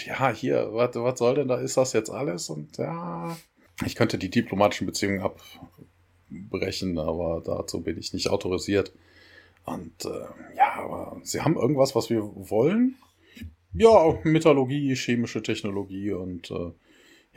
[0.06, 2.50] ja, hier, was, was soll denn da, ist das jetzt alles?
[2.50, 3.38] Und ja,
[3.86, 8.92] ich könnte die diplomatischen Beziehungen abbrechen, aber dazu bin ich nicht autorisiert.
[9.66, 12.96] Und äh, ja, aber sie haben irgendwas, was wir wollen.
[13.74, 16.72] Ja, Metallurgie, chemische Technologie und äh,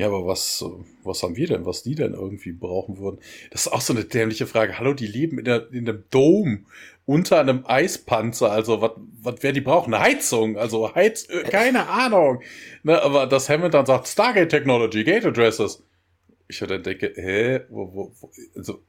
[0.03, 0.65] ja, aber was,
[1.05, 3.21] was haben wir denn, was die denn irgendwie brauchen würden?
[3.53, 4.77] Das ist auch so eine dämliche Frage.
[4.77, 6.67] Hallo, die leben in, der, in einem Dom
[7.07, 8.51] unter einem Eispanzer.
[8.51, 8.91] Also, was,
[9.23, 9.95] was wer die brauchen?
[9.95, 10.57] Eine Heizung.
[10.57, 12.43] Also, Heiz, äh, keine Ahnung.
[12.83, 15.85] Ne, aber dass Hammond dann sagt, Stargate Technology, Gate Addresses.
[16.49, 18.83] Ich dann denke, hä, wo, wo, wo, also,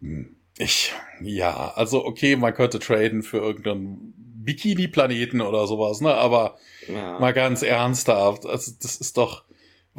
[0.00, 0.92] hm, ich,
[1.22, 4.12] ja, also, okay, man könnte traden für irgendeinen
[4.44, 7.18] Bikini-Planeten oder sowas, ne, aber ja.
[7.18, 9.44] mal ganz ernsthaft, also, das ist doch,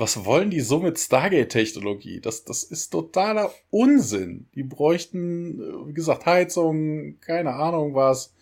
[0.01, 2.21] was wollen die so mit Stargate-Technologie?
[2.21, 4.47] Das, das ist totaler Unsinn.
[4.55, 8.33] Die bräuchten, äh, wie gesagt, Heizung, keine Ahnung was,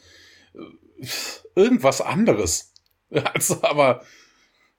[0.56, 1.06] äh,
[1.56, 2.74] irgendwas anderes.
[3.34, 4.04] Also, aber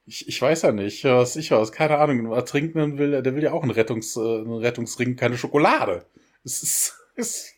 [0.07, 2.27] ich, ich weiß ja nicht, was ich weiß, keine Ahnung.
[2.27, 6.07] Ein Ertrinkenden will, der will ja auch einen, Rettungs, äh, einen Rettungsring, keine Schokolade.
[6.45, 7.55] Es ist, es,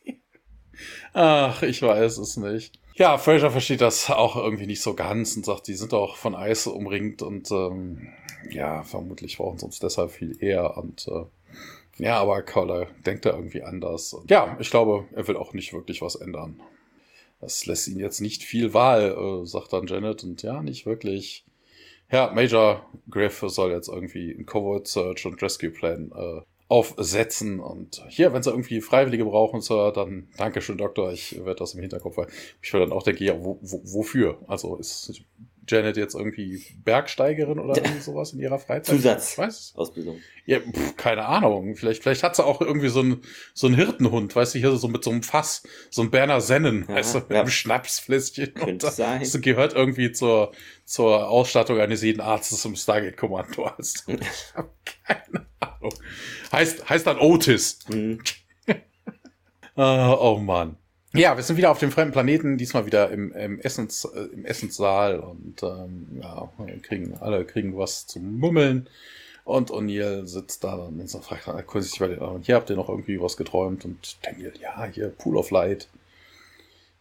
[1.13, 2.81] ach, ich weiß es nicht.
[2.95, 6.35] Ja, Fraser versteht das auch irgendwie nicht so ganz und sagt, die sind auch von
[6.35, 8.09] Eis umringt und ähm,
[8.51, 10.77] ja, vermutlich brauchen sie uns deshalb viel eher.
[10.77, 11.25] Und äh,
[11.99, 14.13] ja, aber Collar denkt da irgendwie anders.
[14.13, 16.61] Und, ja, ich glaube, er will auch nicht wirklich was ändern.
[17.41, 20.25] Das lässt ihn jetzt nicht viel Wahl, äh, sagt dann Janet.
[20.25, 21.45] Und ja, nicht wirklich.
[22.11, 27.61] Ja, Major Griff soll jetzt irgendwie einen Covert Search und Rescue Plan äh, aufsetzen.
[27.61, 31.13] Und hier, wenn sie irgendwie Freiwillige brauchen, Sir, dann Dankeschön, Doktor.
[31.13, 32.29] Ich werde das im Hinterkopf, weil
[32.63, 34.39] ich will dann auch denken, ja, wo, wo, wofür?
[34.47, 35.23] Also ist
[35.69, 38.97] Janet jetzt irgendwie Bergsteigerin oder irgendwie sowas in ihrer Freizeit?
[38.97, 40.19] Zusatzausbildung.
[40.45, 41.77] Ja, pf, keine Ahnung.
[41.77, 43.23] Vielleicht, vielleicht hat sie auch irgendwie so einen
[43.55, 46.85] so einen Hirtenhund, weißt du, hier so mit so einem Fass, so ein Berner Sennen,
[46.89, 47.41] ja, weißt du, mit ja.
[47.41, 48.55] einem Schnapsfläschchen.
[48.55, 49.21] Könnte das, sein.
[49.21, 50.53] Das gehört irgendwie zur,
[50.85, 53.71] zur Ausstattung eines jeden Arztes im Stargate-Kommando.
[53.79, 54.71] Also, ich habe
[55.07, 55.95] keine Ahnung.
[56.51, 57.79] Heißt, heißt dann Otis.
[57.89, 58.21] Mhm.
[59.77, 59.83] uh,
[60.21, 60.77] oh Mann.
[61.15, 64.47] Ja, wir sind wieder auf dem fremden Planeten, diesmal wieder im, im, Essens, äh, im
[64.47, 66.51] Essenssaal und ähm, ja,
[66.81, 68.89] kriegen, alle kriegen was zum Mummeln.
[69.45, 72.89] Und O'Neill sitzt da und fragt kurz sich bei den und hier habt ihr noch
[72.89, 75.89] irgendwie was geträumt und Daniel, ja, hier Pool of Light.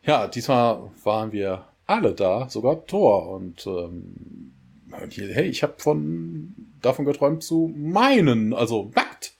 [0.03, 4.51] Ja, diesmal waren wir alle da, sogar Thor und ähm,
[4.91, 9.33] hey, ich habe von davon geträumt zu meinen, also nackt.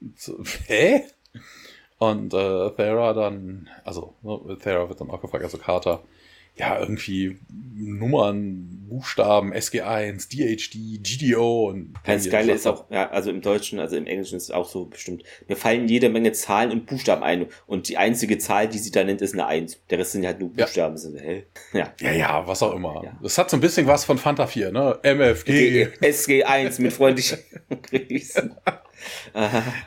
[0.66, 1.02] Hä?
[1.98, 6.02] Und äh, Thera dann, also ne, Thera wird dann auch gefragt, also Carter,
[6.58, 7.38] ja, irgendwie
[7.74, 11.94] Nummern, Buchstaben, SG1, DHD, GDO und.
[12.04, 14.86] Das Geile ist auch, ja, also im Deutschen, also im Englischen ist es auch so
[14.86, 15.22] bestimmt.
[15.48, 19.04] Mir fallen jede Menge Zahlen und Buchstaben ein und die einzige Zahl, die sie da
[19.04, 19.80] nennt, ist eine 1.
[19.90, 20.96] Der Rest sind halt nur Buchstaben.
[20.96, 21.44] Ja, hä?
[21.74, 21.92] ja.
[22.00, 23.02] ja, ja, was auch immer.
[23.04, 23.18] Ja.
[23.22, 24.98] Das hat so ein bisschen was von Fanta 4, ne?
[25.02, 25.88] MFG.
[26.00, 27.38] SG1 mit freundlichen
[27.82, 28.54] Grüßen.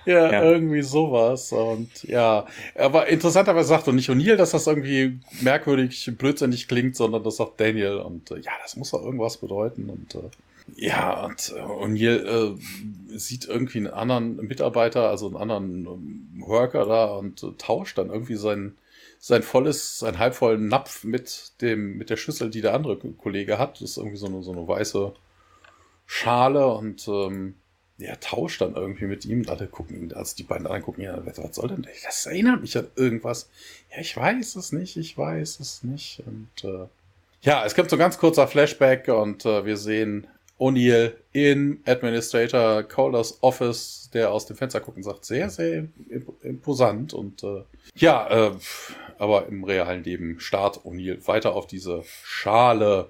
[0.05, 1.51] Ja, ja, irgendwie sowas.
[1.51, 2.45] Und ja,
[2.75, 7.59] aber interessanterweise sagt und nicht O'Neill, dass das irgendwie merkwürdig, blödsinnig klingt, sondern das sagt
[7.59, 7.97] Daniel.
[7.97, 9.89] Und äh, ja, das muss doch irgendwas bedeuten.
[9.89, 10.29] Und äh,
[10.75, 16.85] ja, und äh, O'Neill äh, sieht irgendwie einen anderen Mitarbeiter, also einen anderen ähm, Worker
[16.85, 18.75] da und äh, tauscht dann irgendwie sein
[19.21, 23.81] sein volles, sein halbvollen Napf mit dem, mit der Schüssel, die der andere Kollege hat.
[23.81, 25.13] Das ist irgendwie so eine, so eine weiße
[26.05, 27.55] Schale und ähm,
[27.99, 31.03] der tauscht dann irgendwie mit ihm und alle gucken ihn, also die beiden anderen gucken
[31.03, 32.01] ihn was soll denn das?
[32.03, 33.49] Das erinnert mich an irgendwas.
[33.91, 36.23] Ja, ich weiß es nicht, ich weiß es nicht.
[36.25, 36.87] Und äh,
[37.41, 40.27] ja, es gibt so ein ganz kurzer Flashback und äh, wir sehen
[40.59, 45.85] O'Neill in Administrator Colders Office, der aus dem Fenster guckt und sagt, sehr, sehr
[46.41, 47.63] imposant und äh,
[47.95, 48.51] ja, äh,
[49.17, 53.09] aber im realen Leben starrt O'Neill weiter auf diese Schale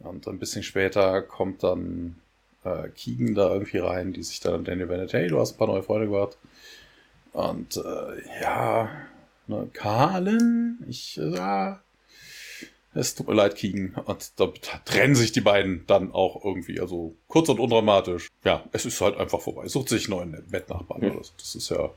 [0.00, 2.16] und ein bisschen später kommt dann
[2.64, 5.68] äh, Keegan da irgendwie rein, die sich dann Daniel Bennett, hey, du hast ein paar
[5.68, 6.38] neue Freunde gehabt.
[7.32, 8.90] Und äh, ja,
[9.46, 11.80] ne, Carlen, ich, äh, ja,
[12.94, 13.94] es tut mir leid, Keegan.
[14.06, 14.46] Und da
[14.84, 16.80] trennen sich die beiden dann auch irgendwie.
[16.80, 18.28] Also kurz und undramatisch.
[18.44, 19.68] Ja, es ist halt einfach vorbei.
[19.68, 21.02] Sucht sich einen neuen Bettnachbarn.
[21.02, 21.18] Mhm.
[21.18, 21.90] Das, das ist ja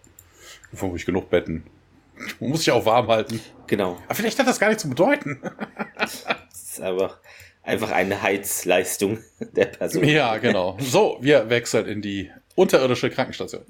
[0.74, 1.64] vermutlich genug Betten.
[2.40, 3.40] Man muss sich auch warm halten.
[3.68, 3.98] Genau.
[4.06, 5.42] Aber vielleicht hat das gar nicht zu bedeuten.
[5.98, 7.18] das ist einfach,
[7.64, 10.04] einfach eine Heizleistung der Person.
[10.04, 10.78] Ja, genau.
[10.80, 13.66] So, wir wechseln in die unterirdische Krankenstation.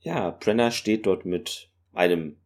[0.00, 2.36] Ja, Brenner steht dort mit einem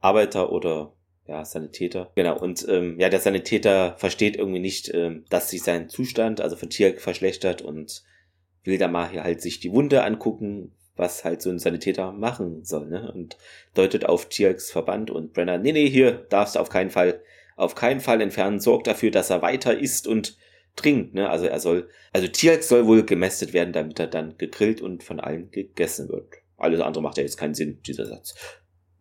[0.00, 0.92] Arbeiter oder
[1.26, 2.10] ja, Sanitäter.
[2.16, 6.56] Genau, und ähm, ja, der Sanitäter versteht irgendwie nicht, ähm, dass sich sein Zustand, also
[6.56, 8.02] von Tier verschlechtert und
[8.64, 12.64] will da mal hier halt sich die Wunde angucken, was halt so ein Sanitäter machen
[12.64, 13.10] soll, ne?
[13.12, 13.38] Und
[13.74, 17.22] deutet auf Tierks Verband und Brenner, nee, nee, hier darfst du auf keinen Fall,
[17.60, 20.36] auf keinen Fall entfernen, sorgt dafür, dass er weiter isst und
[20.76, 21.28] trinkt, ne?
[21.28, 25.20] Also er soll, also Tierks soll wohl gemästet werden, damit er dann gegrillt und von
[25.20, 26.34] allen gegessen wird.
[26.56, 28.34] Alles andere macht ja jetzt keinen Sinn, dieser Satz.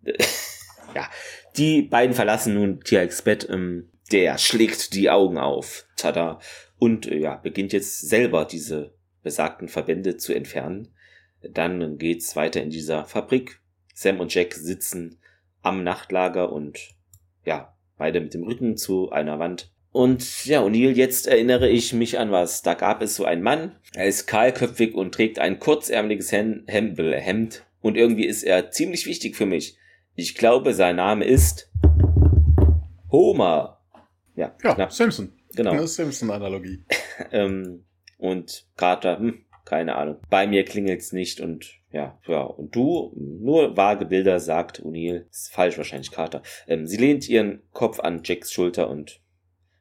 [0.95, 1.09] ja,
[1.57, 3.47] die beiden verlassen nun Tiax Bett.
[3.49, 5.85] Ähm, der schlägt die Augen auf.
[5.95, 6.39] Tada.
[6.77, 10.93] Und äh, ja, beginnt jetzt selber diese besagten Verbände zu entfernen.
[11.41, 13.61] Dann geht's weiter in dieser Fabrik.
[13.93, 15.19] Sam und Jack sitzen
[15.61, 16.95] am Nachtlager und
[17.43, 19.71] ja, beide mit dem Rücken zu einer Wand.
[19.91, 22.63] Und ja, O'Neill, jetzt erinnere ich mich an was.
[22.63, 27.97] Da gab es so einen Mann, er ist kahlköpfig und trägt ein kurzärmeliges Hemd und
[27.97, 29.77] irgendwie ist er ziemlich wichtig für mich.
[30.15, 31.71] Ich glaube, sein Name ist
[33.11, 33.81] Homer.
[34.35, 34.93] Ja, ja knapp.
[34.93, 35.33] Simpson.
[35.55, 35.71] Genau.
[35.71, 36.83] Eine Simpson-Analogie.
[37.31, 37.85] ähm,
[38.17, 40.17] und Carter, hm, keine Ahnung.
[40.29, 42.41] Bei mir klingelt's nicht und ja, ja.
[42.41, 45.25] Und du, nur vage Bilder, sagt O'Neill.
[45.29, 46.43] Ist falsch wahrscheinlich, Carter.
[46.67, 49.21] Ähm, sie lehnt ihren Kopf an Jacks Schulter und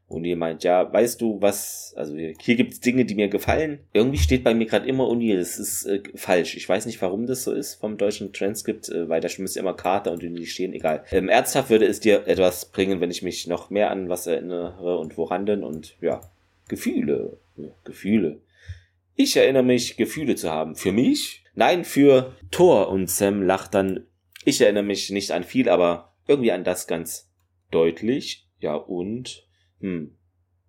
[0.09, 3.81] O'Neill meint, ja, weißt du was, also hier gibt's Dinge, die mir gefallen.
[3.93, 6.57] Irgendwie steht bei mir gerade immer O'Neill, das ist äh, falsch.
[6.57, 9.75] Ich weiß nicht, warum das so ist vom deutschen Transkript, äh, weil da müsste immer
[9.75, 11.05] Carter und O'Neill stehen, egal.
[11.11, 14.99] Ähm, ernsthaft würde es dir etwas bringen, wenn ich mich noch mehr an was erinnere
[14.99, 16.23] und woran denn und ja,
[16.69, 18.41] Gefühle, ja, Gefühle.
[19.15, 20.77] Ich erinnere mich, Gefühle zu haben.
[20.77, 21.43] Für mich?
[21.59, 24.07] Nein, für Thor und Sam lacht dann.
[24.45, 27.33] Ich erinnere mich nicht an viel, aber irgendwie an das ganz
[27.73, 28.47] deutlich.
[28.61, 29.45] Ja, und
[29.81, 30.15] hm.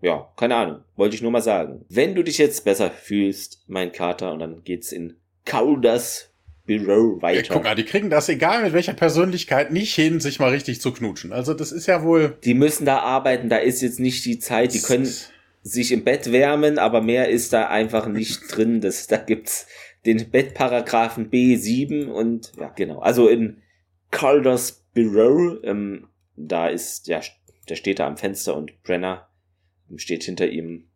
[0.01, 0.83] Ja, keine Ahnung.
[0.95, 1.85] Wollte ich nur mal sagen.
[1.89, 6.33] Wenn du dich jetzt besser fühlst, mein Kater, und dann geht's in Kaudas
[6.65, 7.41] Büro weiter.
[7.41, 10.81] Ja, guck mal, die kriegen das, egal mit welcher Persönlichkeit, nicht hin, sich mal richtig
[10.81, 11.31] zu knutschen.
[11.31, 12.35] Also das ist ja wohl...
[12.43, 15.07] Die müssen da arbeiten, da ist jetzt nicht die Zeit, die können
[15.61, 18.81] sich im Bett wärmen, aber mehr ist da einfach nicht drin.
[18.81, 19.67] Das, da gibt's
[20.05, 22.99] den Bettparagraphen B7 und ja, genau.
[22.99, 23.61] Also in
[24.11, 27.21] Calders Büro, ähm, da ist, ja,
[27.67, 29.29] der steht da am Fenster und Brenner
[29.95, 30.87] steht hinter ihm.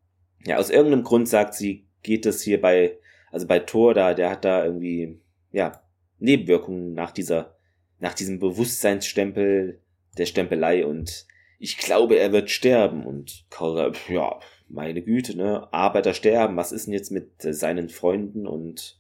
[0.46, 2.98] Ja, aus irgendeinem Grund sagt sie, geht es hier bei,
[3.32, 5.20] also bei Thor da, der hat da irgendwie,
[5.52, 5.84] ja,
[6.20, 7.56] Nebenwirkungen nach dieser,
[8.00, 9.82] nach diesem Bewusstseinsstempel
[10.18, 11.28] der Stempelei und
[11.60, 14.40] ich glaube, er wird sterben und Calder, ja,
[14.70, 19.00] meine Güte, ne, Arbeiter sterben, was ist denn jetzt mit seinen Freunden und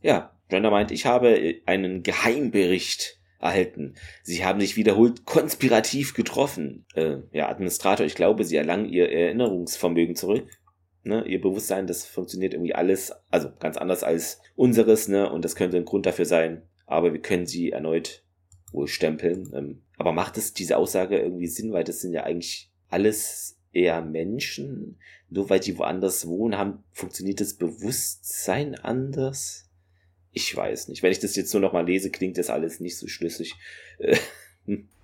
[0.00, 3.94] ja, Brenner meint, ich habe einen Geheimbericht erhalten.
[4.22, 6.86] Sie haben sich wiederholt konspirativ getroffen.
[6.94, 10.48] Äh, ja, Administrator, ich glaube, sie erlangen ihr Erinnerungsvermögen zurück.
[11.04, 15.54] Ne, ihr Bewusstsein, das funktioniert irgendwie alles, also ganz anders als unseres, ne, und das
[15.54, 16.62] könnte ein Grund dafür sein.
[16.86, 18.24] Aber wir können sie erneut
[18.72, 19.50] wohl stempeln.
[19.54, 24.02] Ähm, aber macht es diese Aussage irgendwie Sinn, weil das sind ja eigentlich alles eher
[24.02, 24.96] Menschen.
[25.30, 29.66] Nur weil die woanders wohnen, haben, funktioniert das Bewusstsein anders?
[30.32, 31.02] Ich weiß nicht.
[31.02, 33.54] Wenn ich das jetzt nur noch mal lese, klingt das alles nicht so schlüssig.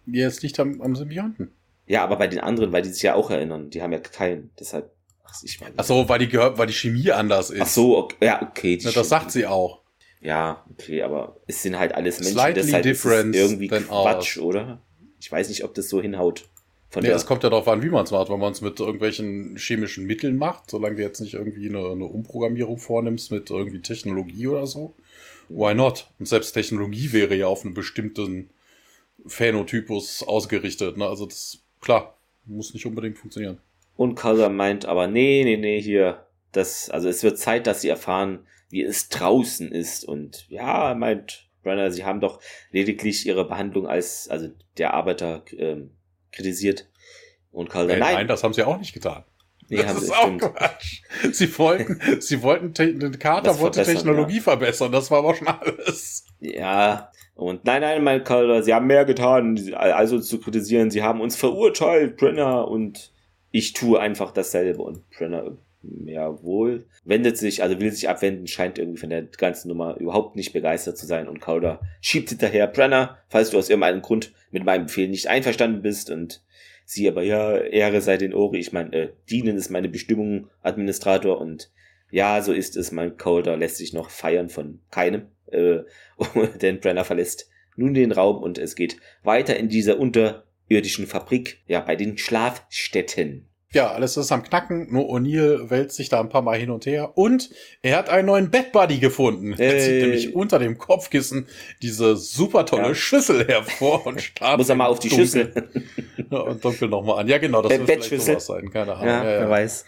[0.06, 1.50] ja, es liegt am, am Symbionten.
[1.86, 4.50] Ja, aber bei den anderen, weil die sich ja auch erinnern, die haben ja keinen.
[4.58, 4.90] Deshalb,
[5.24, 5.74] ach, ich meine.
[5.76, 7.60] Ach so, weil die gehört, weil die Chemie anders ist.
[7.60, 8.78] Ach so, okay, ja, okay.
[8.82, 9.82] Na, das sagt sie auch.
[10.20, 14.38] Ja, okay, aber es sind halt alles Menschen, Slightly deshalb ist irgendwie Quatsch, ours.
[14.38, 14.82] oder?
[15.20, 16.48] Ich weiß nicht, ob das so hinhaut.
[16.94, 18.30] Von nee, es kommt ja darauf an, wie man es macht.
[18.30, 22.04] Wenn man es mit irgendwelchen chemischen Mitteln macht, solange du jetzt nicht irgendwie eine, eine
[22.04, 24.94] Umprogrammierung vornimmst mit irgendwie Technologie oder so,
[25.48, 26.08] why not?
[26.20, 28.50] Und selbst Technologie wäre ja auf einen bestimmten
[29.26, 30.96] Phänotypus ausgerichtet.
[30.96, 31.04] Ne?
[31.04, 33.58] Also das, klar, muss nicht unbedingt funktionieren.
[33.96, 37.88] Und Calder meint aber, nee, nee, nee, hier, das, also es wird Zeit, dass sie
[37.88, 40.04] erfahren, wie es draußen ist.
[40.04, 42.40] Und ja, meint Brenner, sie haben doch
[42.70, 45.90] lediglich ihre Behandlung als, also der Arbeiter ähm,
[46.34, 46.88] kritisiert.
[47.50, 48.14] Und Calder, nein, nein.
[48.14, 49.24] Nein, das haben sie auch nicht getan.
[49.68, 51.02] Nee, das ist auch Quatsch.
[51.32, 54.42] Sie wollten, sie wollten, den Kater wollte Technologie ja.
[54.42, 56.26] verbessern, das war aber schon alles.
[56.40, 61.20] Ja, und nein, nein, mein Calder, sie haben mehr getan, also zu kritisieren, sie haben
[61.20, 63.12] uns verurteilt, Brenner, und
[63.50, 64.82] ich tue einfach dasselbe.
[64.82, 65.56] Und Brenner,
[66.04, 70.52] jawohl, wendet sich, also will sich abwenden, scheint irgendwie von der ganzen Nummer überhaupt nicht
[70.52, 71.28] begeistert zu sein.
[71.28, 75.82] Und Calder schiebt hinterher, Brenner, falls du aus irgendeinem Grund mit meinem Befehl nicht einverstanden
[75.82, 76.42] bist und
[76.84, 81.40] sie aber, ja, Ehre sei den Ori, ich meine, äh, dienen ist meine Bestimmung, Administrator,
[81.40, 81.70] und
[82.10, 85.80] ja, so ist es, mein Calder lässt sich noch feiern von keinem, äh,
[86.62, 91.80] denn Brenner verlässt nun den Raum und es geht weiter in dieser unterirdischen Fabrik, ja,
[91.80, 93.48] bei den Schlafstätten.
[93.74, 96.86] Ja, alles ist am Knacken, nur O'Neill wälzt sich da ein paar Mal hin und
[96.86, 97.50] her und
[97.82, 99.54] er hat einen neuen Bedbuddy gefunden.
[99.54, 99.72] Hey.
[99.72, 101.48] Er zieht nämlich unter dem Kopfkissen
[101.82, 102.94] diese super tolle ja.
[102.94, 104.58] Schüssel hervor und startet.
[104.58, 105.26] Muss er mal auf die dunkel.
[105.26, 105.70] Schüssel.
[106.30, 107.28] ja, und dunkel nochmal an.
[107.28, 109.06] Ja, genau, das wird vielleicht sowas sein, keine Ahnung.
[109.06, 109.84] Ja, ja, wer weiß.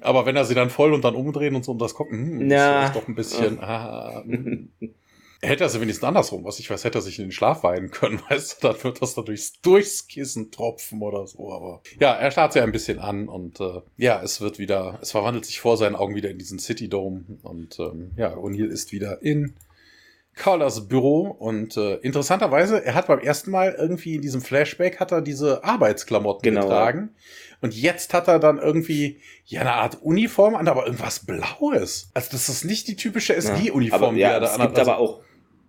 [0.00, 2.50] Aber wenn er sie dann voll und dann umdrehen und so und das gucken, hm,
[2.50, 2.86] ja.
[2.86, 3.58] ist doch ein bisschen.
[3.68, 4.70] Ah, hm.
[5.40, 7.92] Hätte er sie wenigstens andersrum, was ich weiß, hätte er sich in den Schlaf weinen
[7.92, 12.30] können, weißt du, dann wird das da durchs, Kissen tropfen oder so, aber ja, er
[12.32, 15.76] starrt sie ein bisschen an und äh, ja, es wird wieder, es verwandelt sich vor
[15.76, 19.54] seinen Augen wieder in diesen City Dome und ähm, ja, O'Neill ist wieder in
[20.34, 25.12] Carlas Büro und äh, interessanterweise, er hat beim ersten Mal irgendwie in diesem Flashback hat
[25.12, 26.62] er diese Arbeitsklamotten genau.
[26.62, 27.10] getragen
[27.60, 32.10] und jetzt hat er dann irgendwie ja eine Art Uniform an, aber irgendwas Blaues.
[32.14, 34.60] Also das ist nicht die typische SG-Uniform, ja, ja, die er da anhat.
[34.60, 35.20] Es gibt also, aber auch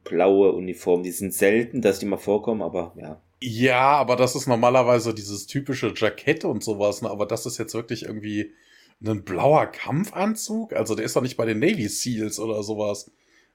[0.10, 1.03] blaue Uniformen.
[1.03, 3.22] Die sind selten, dass die mal vorkommen, aber ja.
[3.41, 7.10] Ja, aber das ist normalerweise dieses typische Jackett und sowas, ne?
[7.10, 8.51] aber das ist jetzt wirklich irgendwie
[9.01, 10.74] ein blauer Kampfanzug.
[10.74, 13.12] Also der ist doch nicht bei den Navy Seals oder sowas.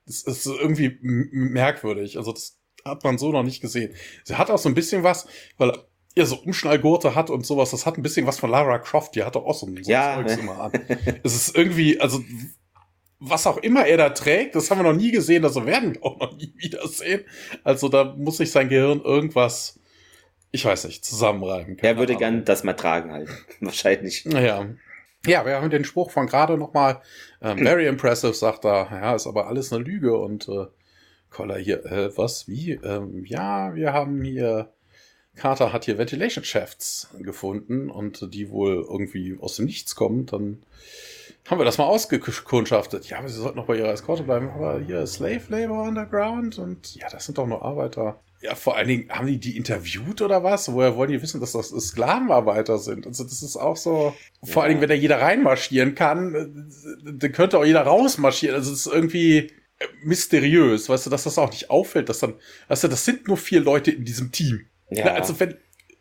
[0.07, 2.17] Das ist irgendwie merkwürdig.
[2.17, 3.95] Also das hat man so noch nicht gesehen.
[4.25, 5.27] Sie hat auch so ein bisschen was,
[5.59, 5.73] weil
[6.15, 7.73] er so Umschnallgurte hat und sowas.
[7.73, 9.15] Das hat ein bisschen was von Lara Croft.
[9.17, 10.17] Die hat doch auch so ein ja.
[10.17, 10.73] Zeugs immer an.
[11.23, 12.23] es ist irgendwie, also
[13.19, 16.05] was auch immer er da trägt, das haben wir noch nie gesehen, das werden wir
[16.05, 17.25] auch noch nie wiedersehen.
[17.63, 19.81] Also da muss sich sein Gehirn irgendwas,
[20.51, 21.79] ich weiß nicht, zusammenreiben.
[21.79, 22.21] Er würde Ahnung.
[22.21, 23.29] gern das mal tragen halt.
[23.61, 24.25] Wahrscheinlich.
[24.27, 24.67] Naja.
[25.27, 27.01] Ja, wir haben den Spruch von gerade nochmal.
[27.41, 28.89] Ähm, very impressive, sagt er.
[28.91, 30.67] Ja, ist aber alles eine Lüge und äh,
[31.31, 32.73] Collar hier, äh, was, wie?
[32.73, 34.75] Ähm, ja, wir haben hier
[35.37, 40.27] Carter hat hier Ventilation Shafts gefunden und die wohl irgendwie aus dem Nichts kommen.
[40.27, 40.63] Dann
[41.47, 43.09] haben wir das mal ausgekundschaftet.
[43.09, 44.49] Ja, aber sie sollten noch bei ihrer Eskorte bleiben.
[44.51, 48.21] Aber hier Slave Labor Underground und ja, das sind doch nur Arbeiter.
[48.41, 50.71] Ja, vor allen Dingen, haben die die interviewt oder was?
[50.71, 53.07] Woher wollen die wissen, dass das Sklavenarbeiter sind?
[53.07, 54.53] Also das ist auch so, ja.
[54.53, 58.55] vor allen Dingen, wenn da jeder reinmarschieren kann, äh, dann könnte auch jeder rausmarschieren.
[58.55, 62.35] Also es ist irgendwie äh, mysteriös, weißt du, dass das auch nicht auffällt, dass dann,
[62.69, 64.67] weißt du, das sind nur vier Leute in diesem Team.
[64.91, 65.07] Ja.
[65.07, 65.57] Also wenn,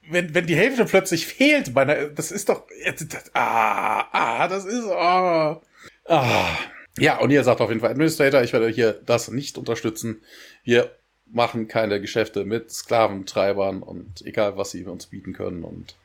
[0.10, 4.66] wenn, wenn die Hälfte plötzlich fehlt, bei einer, das ist doch, das, ah, ah, das
[4.66, 5.62] ist, ah,
[6.08, 6.58] ah.
[6.98, 10.22] Ja, und ihr sagt auf jeden Fall, Administrator, ich werde hier das nicht unterstützen.
[10.64, 10.92] Wir
[11.26, 15.64] machen keine Geschäfte mit Sklaventreibern und egal, was sie uns bieten können.
[15.64, 15.96] Und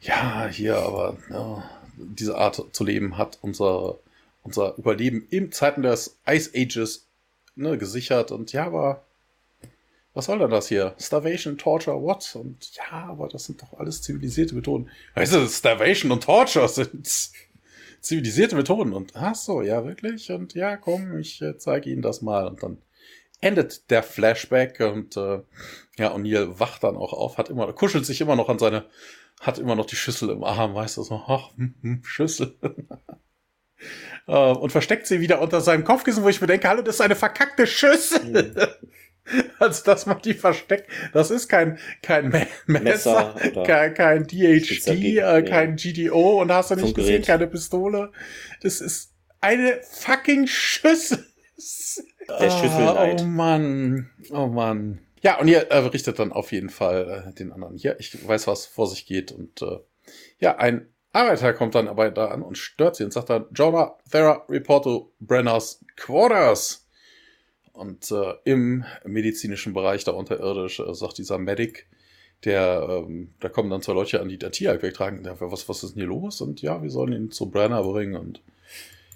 [0.00, 3.98] ja, hier aber ja, diese Art zu leben hat unser,
[4.42, 7.06] unser Überleben im Zeiten des Ice Ages
[7.54, 8.30] ne, gesichert.
[8.30, 9.02] Und ja, aber
[10.14, 10.94] was soll denn das hier?
[10.98, 12.36] Starvation, Torture, what?
[12.36, 14.88] Und ja, aber das sind doch alles zivilisierte Methoden.
[15.14, 17.06] Weißt du, Starvation und Torture sind
[18.00, 18.92] zivilisierte Methoden.
[18.92, 20.30] Und ach so, ja, wirklich?
[20.30, 22.46] Und ja, komm, ich äh, zeige Ihnen das mal.
[22.46, 22.78] Und dann
[23.40, 25.40] endet der Flashback und äh,
[25.98, 28.86] ja, O'Neill wacht dann auch auf, hat immer, kuschelt sich immer noch an seine,
[29.40, 32.56] hat immer noch die Schüssel im Arm, weißt du, so, ach, hm, hm, Schüssel.
[34.26, 37.00] äh, und versteckt sie wieder unter seinem Kopfkissen, wo ich mir denke, hallo, das ist
[37.00, 38.24] eine verkackte Schüssel.
[38.24, 38.54] Mhm.
[39.58, 40.90] Also, dass man die versteckt.
[41.12, 46.76] Das ist kein, kein Messer, Messer kein, kein DHD, äh, kein GDO und hast du
[46.76, 48.12] nicht gesehen, keine Pistole.
[48.60, 51.24] Das ist eine fucking Schüssel.
[52.28, 53.22] Der Schüsselneid.
[53.22, 55.00] Oh Mann, oh Mann.
[55.22, 57.98] Ja, und ihr äh, richtet dann auf jeden Fall äh, den anderen hier.
[57.98, 59.32] Ich weiß, was vor sich geht.
[59.32, 59.78] Und äh,
[60.38, 63.96] ja, ein Arbeiter kommt dann aber da an und stört sie und sagt dann, Jonah,
[64.10, 66.83] Thera, report to Brenner's Quarters.
[67.74, 71.86] Und äh, im medizinischen Bereich da unterirdisch äh, sagt dieser Medic,
[72.44, 75.24] der, ähm, da kommen dann zwei Leute an, die der Tieralk wegtragen.
[75.24, 76.40] Der, was, was ist denn hier los?
[76.40, 78.14] Und ja, wir sollen ihn zu Brenner bringen.
[78.14, 78.42] Und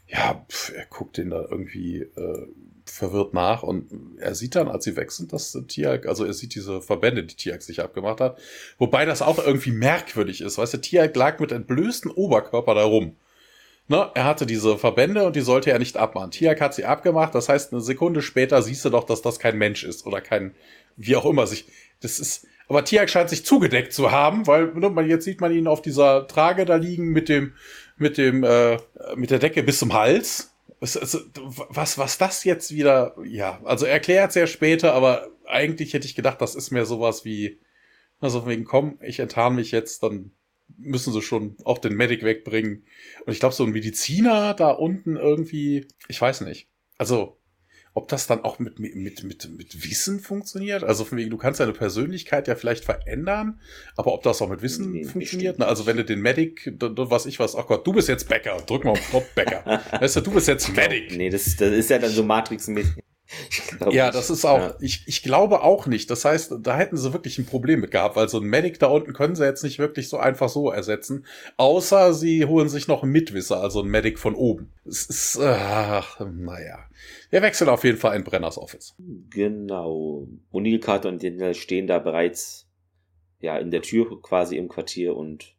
[0.09, 2.47] ja, pf, er guckt den da irgendwie äh,
[2.85, 6.55] verwirrt nach und er sieht dann, als sie weg sind, dass Tiag, also er sieht
[6.55, 8.39] diese Verbände, die Tiag sich abgemacht hat,
[8.79, 13.15] wobei das auch irgendwie merkwürdig ist, weißt du, Tiag lag mit entblößtem Oberkörper da rum.
[13.89, 16.31] Ne, er hatte diese Verbände und die sollte er nicht abmachen.
[16.31, 19.59] Tiak hat sie abgemacht, das heißt, eine Sekunde später siehst du doch, dass das kein
[19.59, 20.55] Mensch ist oder kein,
[20.97, 21.67] wie auch immer sich,
[22.01, 25.67] das ist, aber Tiak scheint sich zugedeckt zu haben, weil ne, jetzt sieht man ihn
[25.67, 27.55] auf dieser Trage da liegen mit dem,
[27.97, 28.79] mit dem, äh,
[29.17, 30.55] mit der Decke bis zum Hals.
[30.81, 31.19] Was, also,
[31.71, 36.41] was, was das jetzt wieder, ja, also erklärt sehr später, aber eigentlich hätte ich gedacht,
[36.41, 37.59] das ist mehr sowas wie,
[38.21, 40.31] also wegen, komm, ich enttarn mich jetzt, dann
[40.77, 42.85] müssen sie schon auch den Medic wegbringen.
[43.25, 46.69] Und ich glaube, so ein Mediziner da unten irgendwie, ich weiß nicht.
[46.99, 47.39] Also,
[47.95, 50.85] ob das dann auch mit, mit, mit, mit Wissen funktioniert.
[50.85, 53.61] Also von wegen, du kannst deine Persönlichkeit ja vielleicht verändern,
[53.97, 55.59] aber ob das auch mit Wissen nee, funktioniert.
[55.59, 55.67] Ne?
[55.67, 58.85] Also wenn du den Medic, was ich was, ach Gott, du bist jetzt Bäcker, drück
[58.85, 59.83] mal auf Knopf Bäcker.
[60.01, 61.17] weißt du, du bist jetzt Medic.
[61.17, 63.03] Nee, das, das ist ja dann so Matrix-mäßig.
[63.91, 64.75] Ja, das ist auch, ja.
[64.81, 66.11] ich, ich glaube auch nicht.
[66.11, 68.87] Das heißt, da hätten sie wirklich ein Problem mit gehabt, weil so ein Medic da
[68.87, 71.27] unten können sie jetzt nicht wirklich so einfach so ersetzen.
[71.57, 74.73] Außer sie holen sich noch einen Mitwisser, also ein Medic von oben.
[74.85, 76.79] Es ist, ach, naja.
[77.31, 78.95] Wir wechseln auf jeden Fall in Brenners Office.
[79.31, 80.27] Genau.
[80.53, 82.69] O'Neill, Carter und Daniel stehen da bereits,
[83.41, 85.55] ja, in der Tür quasi im Quartier und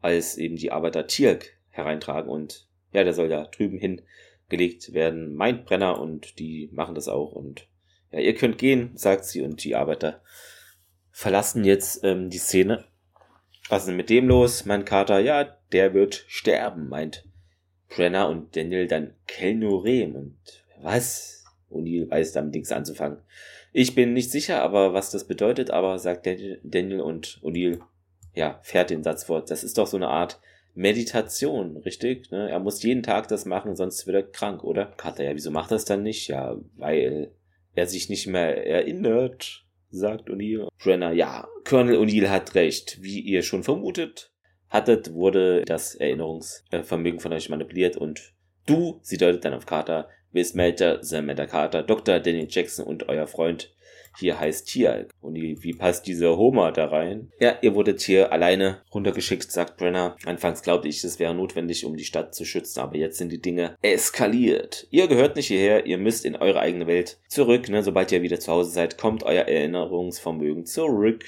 [0.00, 4.02] als eben die Arbeiter Tirk hereintragen und ja, der soll da drüben hin
[4.50, 7.66] gelegt werden, meint Brenner und die machen das auch und
[8.12, 10.20] ja, ihr könnt gehen, sagt sie und die Arbeiter
[11.10, 12.84] verlassen jetzt ähm, die Szene.
[13.68, 14.66] Was ist denn mit dem los?
[14.66, 17.24] Mein Kater, ja, der wird sterben, meint
[17.88, 20.36] Brenner und Daniel dann Kelnorem und
[20.82, 21.44] was?
[21.70, 23.18] O'Neill weiß damit nichts anzufangen.
[23.72, 27.80] Ich bin nicht sicher, aber was das bedeutet, aber sagt Daniel und O'Neill,
[28.34, 29.50] ja, fährt den Satz fort.
[29.50, 30.40] Das ist doch so eine Art
[30.74, 32.30] Meditation, richtig?
[32.30, 32.48] Ne?
[32.50, 34.86] Er muss jeden Tag das machen, sonst wird er krank, oder?
[34.86, 36.28] Carter, ja, wieso macht er das dann nicht?
[36.28, 37.32] Ja, weil
[37.74, 40.68] er sich nicht mehr erinnert, sagt O'Neill.
[40.82, 42.98] Brenner, ja, Colonel O'Neill hat recht.
[43.02, 44.32] Wie ihr schon vermutet
[44.68, 48.32] hattet, wurde das Erinnerungsvermögen von euch manipuliert und
[48.66, 52.20] du, sie deutet dann auf Carter, bist Major Samantha Carter, Dr.
[52.20, 53.74] Danny Jackson und euer Freund
[54.18, 55.08] hier heißt hier.
[55.20, 57.32] Und die, wie passt dieser Homer da rein?
[57.40, 60.16] Ja, ihr wurdet hier alleine runtergeschickt, sagt Brenner.
[60.24, 63.40] Anfangs glaubte ich, es wäre notwendig, um die Stadt zu schützen, aber jetzt sind die
[63.40, 64.86] Dinge eskaliert.
[64.90, 67.68] Ihr gehört nicht hierher, ihr müsst in eure eigene Welt zurück.
[67.68, 67.82] Ne?
[67.82, 71.24] Sobald ihr wieder zu Hause seid, kommt euer Erinnerungsvermögen zurück.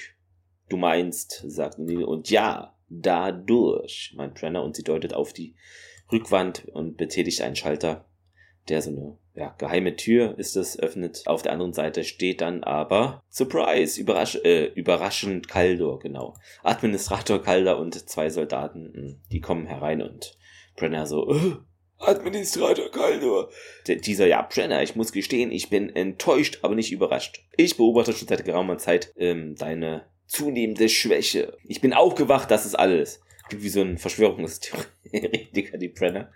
[0.69, 5.55] Du meinst, sagt Neil, und ja, dadurch, meint Brenner, und sie deutet auf die
[6.11, 8.05] Rückwand und betätigt einen Schalter,
[8.69, 11.23] der so eine ja, geheime Tür ist es, öffnet.
[11.25, 16.35] Auf der anderen Seite steht dann aber Surprise, überrasch äh, überraschend Kaldor, genau.
[16.61, 20.37] Administrator Kaldor und zwei Soldaten, hm, die kommen herein und
[20.75, 21.55] Brenner so, äh,
[21.99, 23.49] Administrator Kaldor.
[23.87, 27.43] Dieser, ja, Brenner, ich muss gestehen, ich bin enttäuscht, aber nicht überrascht.
[27.55, 31.57] Ich beobachte schon seit geraumer Zeit ähm, deine zunehmende Schwäche.
[31.67, 33.21] Ich bin aufgewacht, das ist alles.
[33.49, 36.31] Wie so ein Verschwörungstheoretiker, die Brenner.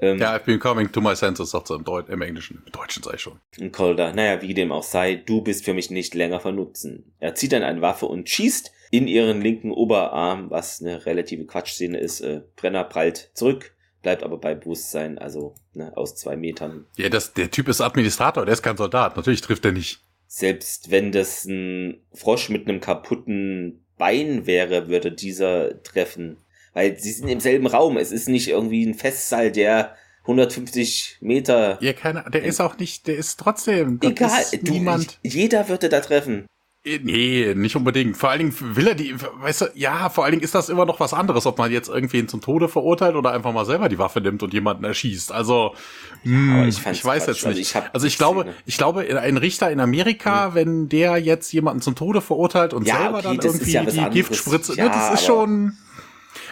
[0.00, 2.62] Ähm, ja, I've been coming to my senses, sagt er im, Deut im Englischen.
[2.64, 3.40] Im Deutschen sei ich schon.
[3.72, 7.12] Calder, naja, wie dem auch sei, du bist für mich nicht länger von Nutzen.
[7.18, 11.98] Er zieht dann eine Waffe und schießt in ihren linken Oberarm, was eine relative Quatschszene
[11.98, 12.20] ist.
[12.20, 16.86] Äh, Brenner prallt zurück, bleibt aber bei Bewusstsein, also ne, aus zwei Metern.
[16.96, 19.16] Ja, das, der Typ ist Administrator, der ist kein Soldat.
[19.16, 20.00] Natürlich trifft er nicht.
[20.26, 26.36] Selbst wenn das ein Frosch mit einem kaputten Bein wäre, würde dieser treffen.
[26.78, 27.96] Weil sie sind im selben Raum.
[27.96, 31.76] Es ist nicht irgendwie ein Festsaal, der 150 Meter.
[31.82, 33.98] Ja, keine, der ist auch nicht, der ist trotzdem.
[34.00, 35.18] Egal, du, niemand.
[35.24, 36.46] Jeder würde da treffen.
[36.84, 38.16] Äh, nee, nicht unbedingt.
[38.16, 40.86] Vor allen Dingen will er die, weißt du, ja, vor allen Dingen ist das immer
[40.86, 43.98] noch was anderes, ob man jetzt irgendwen zum Tode verurteilt oder einfach mal selber die
[43.98, 45.32] Waffe nimmt und jemanden erschießt.
[45.32, 45.74] Also,
[46.22, 47.74] mh, ich, ich weiß jetzt nicht.
[47.74, 50.54] Also ich, also ich glaube, ich glaube, ein Richter in Amerika, hm.
[50.54, 54.10] wenn der jetzt jemanden zum Tode verurteilt und ja, selber okay, dann irgendwie ja die
[54.10, 55.76] Giftspritze, ja, ne, das ist schon.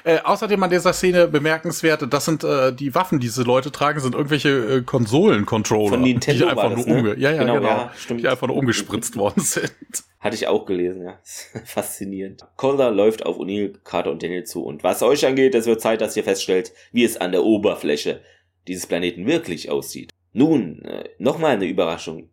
[0.07, 3.99] Äh, außerdem an dieser Szene bemerkenswert, das sind äh, die Waffen, die diese Leute tragen,
[3.99, 5.89] sind irgendwelche äh, Konsolen-Controller.
[5.89, 7.17] Von Nintendo die einfach das, nur ne?
[7.19, 9.73] ja, ja, genau, genau ja, die einfach nur umgespritzt worden sind.
[10.21, 11.19] Hatte ich auch gelesen, ja.
[11.65, 12.47] Faszinierend.
[12.57, 14.63] Calder läuft auf O'Neill, Carter und Daniel zu.
[14.63, 18.21] Und was euch angeht, es wird Zeit, dass ihr feststellt, wie es an der Oberfläche
[18.69, 20.13] dieses Planeten wirklich aussieht.
[20.33, 22.31] Nun, äh, nochmal eine Überraschung.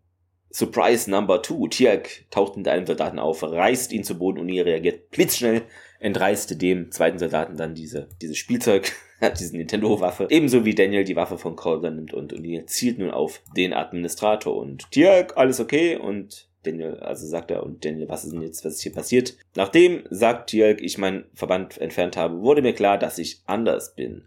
[0.48, 1.66] Surprise Number Two.
[1.66, 5.62] Tiak taucht mit einem Soldaten auf, reißt ihn zu Boden und ihr reagiert blitzschnell
[6.04, 8.92] entreißt dem zweiten Soldaten dann diese, dieses Spielzeug,
[9.38, 10.26] diese Nintendo-Waffe.
[10.28, 14.54] Ebenso wie Daniel die Waffe von Calder nimmt und O'Neill zielt nun auf den Administrator
[14.54, 15.96] und Dirk, alles okay?
[15.96, 19.34] Und Daniel, also sagt er, und Daniel, was ist denn jetzt, was ist hier passiert?
[19.54, 24.26] Nachdem, sagt Dirk, ich meinen Verband entfernt habe, wurde mir klar, dass ich anders bin.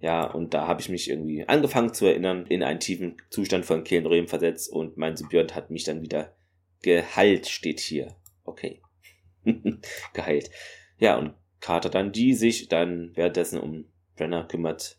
[0.00, 3.84] Ja, und da habe ich mich irgendwie angefangen zu erinnern, in einen tiefen Zustand von
[3.84, 6.34] Kehlenröhm versetzt und mein Symbiont hat mich dann wieder
[6.80, 8.16] geheilt, steht hier.
[8.44, 8.80] Okay.
[10.14, 10.50] geheilt.
[11.02, 13.86] Ja, und Carter dann, die sich dann währenddessen um
[14.16, 14.98] Brenner kümmert.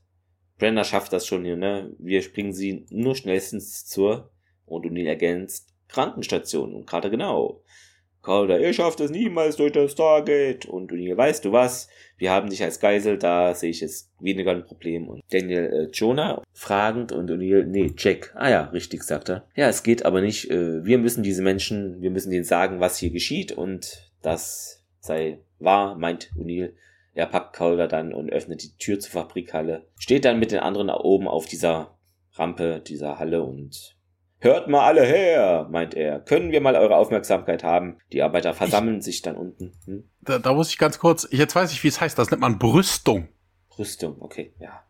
[0.59, 1.93] Brenner schafft das schon hier, ne?
[1.97, 4.29] Wir springen sie nur schnellstens zur,
[4.65, 6.75] und O'Neill ergänzt, Krankenstation.
[6.75, 7.61] Und Carter genau.
[8.21, 10.65] Calder, ihr schafft es niemals durch das Stargate.
[10.65, 11.87] Und O'Neill, weißt du was?
[12.17, 15.07] Wir haben dich als Geisel, da sehe ich jetzt weniger ein Problem.
[15.07, 18.33] Und Daniel äh, Jonah fragend und O'Neill, nee, Jack.
[18.35, 19.47] Ah ja, richtig, sagt er.
[19.55, 20.51] Ja, es geht aber nicht.
[20.51, 25.39] Äh, wir müssen diese Menschen, wir müssen denen sagen, was hier geschieht und das sei
[25.59, 26.73] wahr, meint O'Neill.
[27.13, 29.85] Er packt Calder dann und öffnet die Tür zur Fabrikhalle.
[29.99, 31.97] Steht dann mit den anderen oben auf dieser
[32.33, 33.95] Rampe, dieser Halle und
[34.39, 36.19] Hört mal alle her, meint er.
[36.19, 37.99] Können wir mal eure Aufmerksamkeit haben?
[38.11, 39.71] Die Arbeiter versammeln ich, sich dann unten.
[39.85, 40.09] Hm?
[40.19, 42.59] Da, da muss ich ganz kurz, jetzt weiß ich, wie es heißt, das nennt man
[42.59, 43.29] Brüstung.
[43.69, 44.83] Brüstung, okay, ja.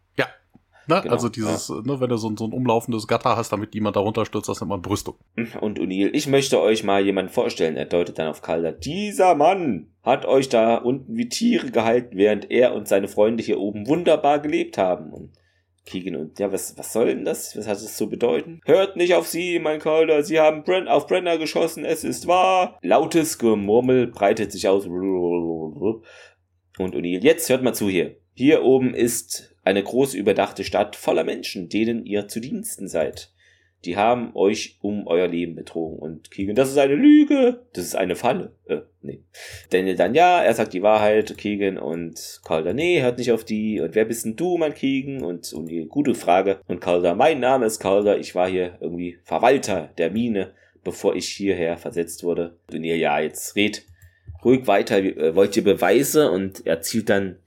[0.88, 1.02] Ne?
[1.02, 1.82] Genau, also dieses, ja.
[1.84, 4.70] ne, wenn du so, so ein umlaufendes Gatter hast, damit niemand darunter stürzt, das nennt
[4.70, 5.16] man Brüstung.
[5.62, 8.72] Und O'Neill, ich möchte euch mal jemanden vorstellen, er deutet dann auf Calder.
[8.72, 13.60] Dieser Mann hat euch da unten wie Tiere gehalten, während er und seine Freunde hier
[13.60, 15.14] oben wunderbar gelebt haben.
[15.14, 15.32] Und
[15.86, 17.58] Keegan und ja, was, was soll denn das?
[17.58, 18.62] Was hat es zu bedeuten?
[18.66, 22.78] Hört nicht auf sie, mein Calder, sie haben Brent auf Brenner geschossen, es ist wahr.
[22.82, 24.86] Lautes Gemurmel breitet sich aus.
[24.86, 26.04] Und
[26.80, 28.16] O'Neill, jetzt hört mal zu hier.
[28.34, 33.34] Hier oben ist eine groß überdachte Stadt voller Menschen, denen ihr zu Diensten seid
[33.86, 36.00] die haben euch um euer Leben betrogen.
[36.00, 38.54] Und Keegan, das ist eine Lüge, das ist eine Falle.
[38.66, 39.22] Äh, nee.
[39.70, 43.82] Daniel dann, ja, er sagt die Wahrheit, Keegan, und Calder, nee, hört nicht auf die.
[43.82, 45.24] Und wer bist denn du, mein Keegan?
[45.24, 46.62] Und, und die gute Frage.
[46.68, 50.54] Und Calder, mein Name ist Calder, ich war hier irgendwie Verwalter der Mine,
[50.84, 52.58] bevor ich hierher versetzt wurde.
[52.72, 53.86] Und ihr, ja, jetzt red
[54.46, 56.32] ruhig weiter, äh, wollt ihr Beweise?
[56.32, 57.38] Und er zielt dann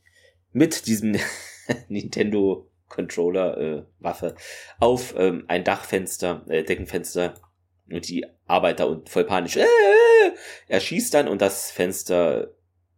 [0.53, 1.17] mit diesem
[1.89, 4.35] Nintendo Controller-Waffe äh,
[4.79, 7.35] auf ähm, ein Dachfenster, äh, Deckenfenster
[7.91, 9.57] und die Arbeiter und voll panisch.
[9.57, 9.65] Äh,
[10.69, 12.53] er schießt dann und das Fenster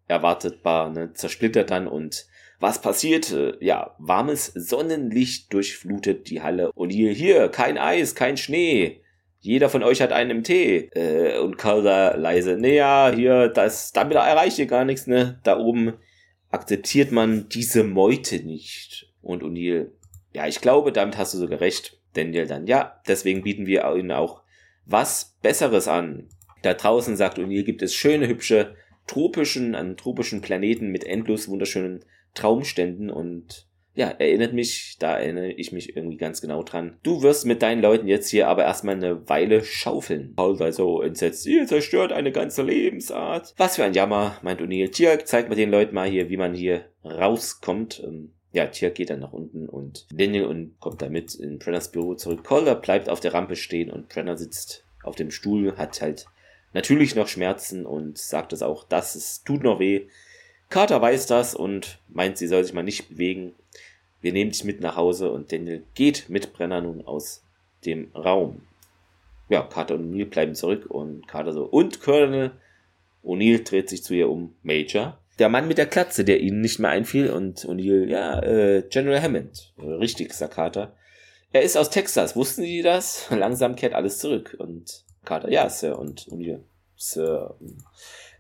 [0.07, 2.27] erwartetbar ne, zersplittert dann und
[2.61, 3.33] was passiert?
[3.33, 9.03] Äh, ja, warmes Sonnenlicht durchflutet die Halle und hier, hier, kein Eis, kein Schnee.
[9.41, 10.51] Jeder von euch hat einen MT.
[10.51, 15.39] Äh, und Calder leise, naja, hier, das, damit erreicht ihr gar nichts, ne?
[15.45, 15.95] Da oben
[16.51, 19.13] akzeptiert man diese Meute nicht.
[19.23, 19.91] Und O'Neill,
[20.33, 21.99] ja, ich glaube, damit hast du sogar recht.
[22.15, 24.43] Daniel dann, ja, deswegen bieten wir ihnen auch
[24.87, 26.29] was Besseres an.
[26.63, 28.75] Da draußen, sagt O'Neill, gibt es schöne, hübsche,
[29.07, 33.68] tropischen, an tropischen Planeten mit endlos wunderschönen Traumständen und
[33.99, 36.97] ja, erinnert mich, da erinnere ich mich irgendwie ganz genau dran.
[37.03, 40.35] Du wirst mit deinen Leuten jetzt hier aber erstmal eine Weile schaufeln.
[40.37, 41.45] Paul sei so entsetzt.
[41.47, 43.55] Ihr zerstört eine ganze Lebensart.
[43.57, 44.93] Was für ein Jammer, meint O'Neill.
[44.93, 48.01] Tja, zeig mal den Leuten mal hier, wie man hier rauskommt.
[48.07, 52.15] Ähm, ja, Tia geht dann nach unten und Daniel und kommt damit in Brenners Büro
[52.15, 52.45] zurück.
[52.45, 56.27] Calder bleibt auf der Rampe stehen und Brenner sitzt auf dem Stuhl, hat halt
[56.73, 60.07] natürlich noch Schmerzen und sagt es auch, dass es tut noch weh.
[60.71, 63.55] Carter weiß das und meint, sie soll sich mal nicht bewegen.
[64.21, 67.45] Wir nehmen dich mit nach Hause und Daniel geht mit Brenner nun aus
[67.85, 68.63] dem Raum.
[69.49, 72.53] Ja, Carter und O'Neill bleiben zurück und Carter so, und Colonel
[73.25, 76.79] O'Neill dreht sich zu ihr um, Major der Mann mit der Klatze, der ihnen nicht
[76.79, 79.73] mehr einfiel und O'Neill, ja, äh, General Hammond.
[79.79, 80.95] Richtig, sagt Carter.
[81.53, 83.27] Er ist aus Texas, wussten Sie das?
[83.31, 84.57] Langsam kehrt alles zurück.
[84.59, 85.99] Und Carter, ja, Sir.
[85.99, 86.61] Und O'Neill,
[86.97, 87.57] Sir.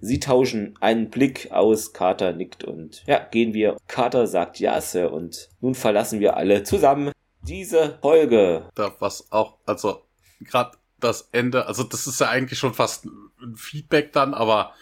[0.00, 3.76] Sie tauschen einen Blick aus, Carter nickt und ja, gehen wir.
[3.86, 5.12] Carter sagt ja, Sir.
[5.12, 7.12] Und nun verlassen wir alle zusammen
[7.42, 8.68] diese Folge.
[8.74, 10.02] Da was auch, also
[10.40, 13.06] gerade das Ende, also das ist ja eigentlich schon fast
[13.40, 14.72] ein Feedback dann, aber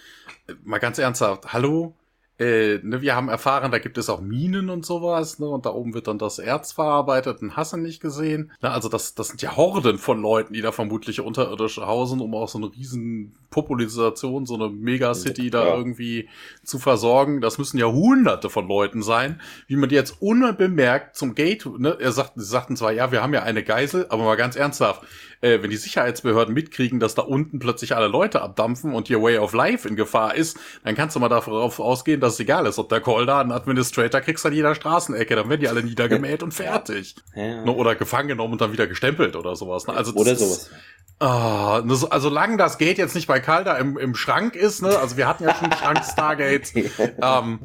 [0.65, 1.95] mal ganz ernsthaft, hallo,
[2.39, 5.71] äh, ne, wir haben erfahren, da gibt es auch Minen und sowas, ne, und da
[5.71, 8.53] oben wird dann das Erz verarbeitet, und hast du nicht gesehen.
[8.61, 12.35] Ne, also das, das sind ja Horden von Leuten, die da vermutlich unterirdisch hausen, um
[12.35, 15.77] auch so eine riesen Populisation, so eine Megacity da ja.
[15.77, 16.29] irgendwie
[16.63, 17.41] zu versorgen.
[17.41, 21.97] Das müssen ja hunderte von Leuten sein, wie man die jetzt unbemerkt zum Gate, ne,
[21.99, 25.03] er sagt, sie sagten zwar, ja, wir haben ja eine Geisel, aber mal ganz ernsthaft,
[25.41, 29.39] äh, wenn die Sicherheitsbehörden mitkriegen, dass da unten plötzlich alle Leute abdampfen und ihr Way
[29.39, 32.79] of Life in Gefahr ist, dann kannst du mal darauf ausgehen, dass es egal ist,
[32.79, 36.43] ob der Call da einen Administrator kriegst an jeder Straßenecke, dann werden die alle niedergemäht
[36.43, 37.17] und fertig.
[37.35, 37.65] Ja.
[37.65, 39.87] Ne, oder gefangen genommen und dann wieder gestempelt oder sowas.
[39.87, 39.95] Ne?
[39.95, 40.71] Also oder sowas.
[41.19, 44.99] Ah, oh, also solange das Gate jetzt nicht bei Calda im, im Schrank ist, ne?
[44.99, 46.75] Also wir hatten ja schon Schrank Stargate.
[47.23, 47.61] ähm,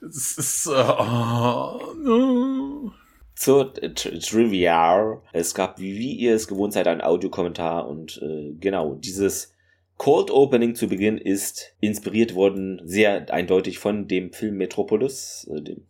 [0.00, 1.80] es ist äh, oh,
[3.34, 5.20] zur Trivial.
[5.32, 9.52] Es gab, wie ihr es gewohnt seid, einen Audiokommentar und äh, genau, dieses
[9.96, 15.48] Cold Opening zu Beginn ist inspiriert worden sehr eindeutig von dem Film Metropolis.
[15.52, 15.86] Äh, dem,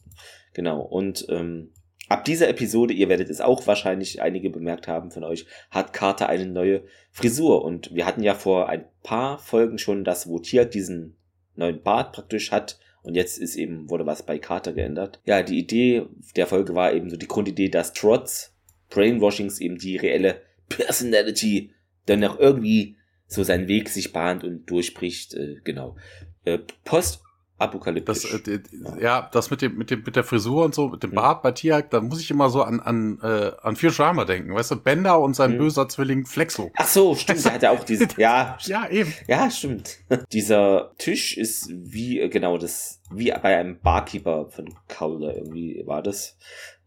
[0.53, 1.73] genau, und ähm,
[2.09, 6.29] ab dieser Episode, ihr werdet es auch wahrscheinlich einige bemerkt haben von euch, hat Carter
[6.29, 7.65] eine neue Frisur.
[7.65, 11.17] Und wir hatten ja vor ein paar Folgen schon das, wo Tiak diesen
[11.57, 15.21] neuen Bart praktisch hat Und jetzt ist eben, wurde was bei Carter geändert.
[15.25, 16.07] Ja, die Idee
[16.37, 18.57] der Folge war eben so die Grundidee, dass trotz
[18.89, 21.71] Brainwashings eben die reelle Personality
[22.07, 25.35] dann noch irgendwie so seinen Weg sich bahnt und durchbricht.
[25.35, 25.97] Äh, genau.
[26.45, 27.24] Äh, Post
[27.59, 28.23] apokalyptisch.
[28.31, 28.61] Das, äh,
[29.01, 29.29] ja.
[29.33, 31.15] das mit dem, mit dem, mit der Frisur und so, mit dem mhm.
[31.15, 34.55] Bart bei Tiak, da muss ich immer so an, an, äh, an vier Schwarmer denken,
[34.55, 35.59] weißt du, Bender und sein mhm.
[35.59, 36.71] böser Zwilling Flexo.
[36.77, 38.59] Ach so, stimmt, der hat ja auch diese, ja.
[38.63, 39.13] ja, eben.
[39.29, 39.99] Ja, stimmt.
[40.33, 46.03] Dieser Tisch ist wie, äh, genau, das, wie bei einem Barkeeper von Calder irgendwie war
[46.03, 46.37] das.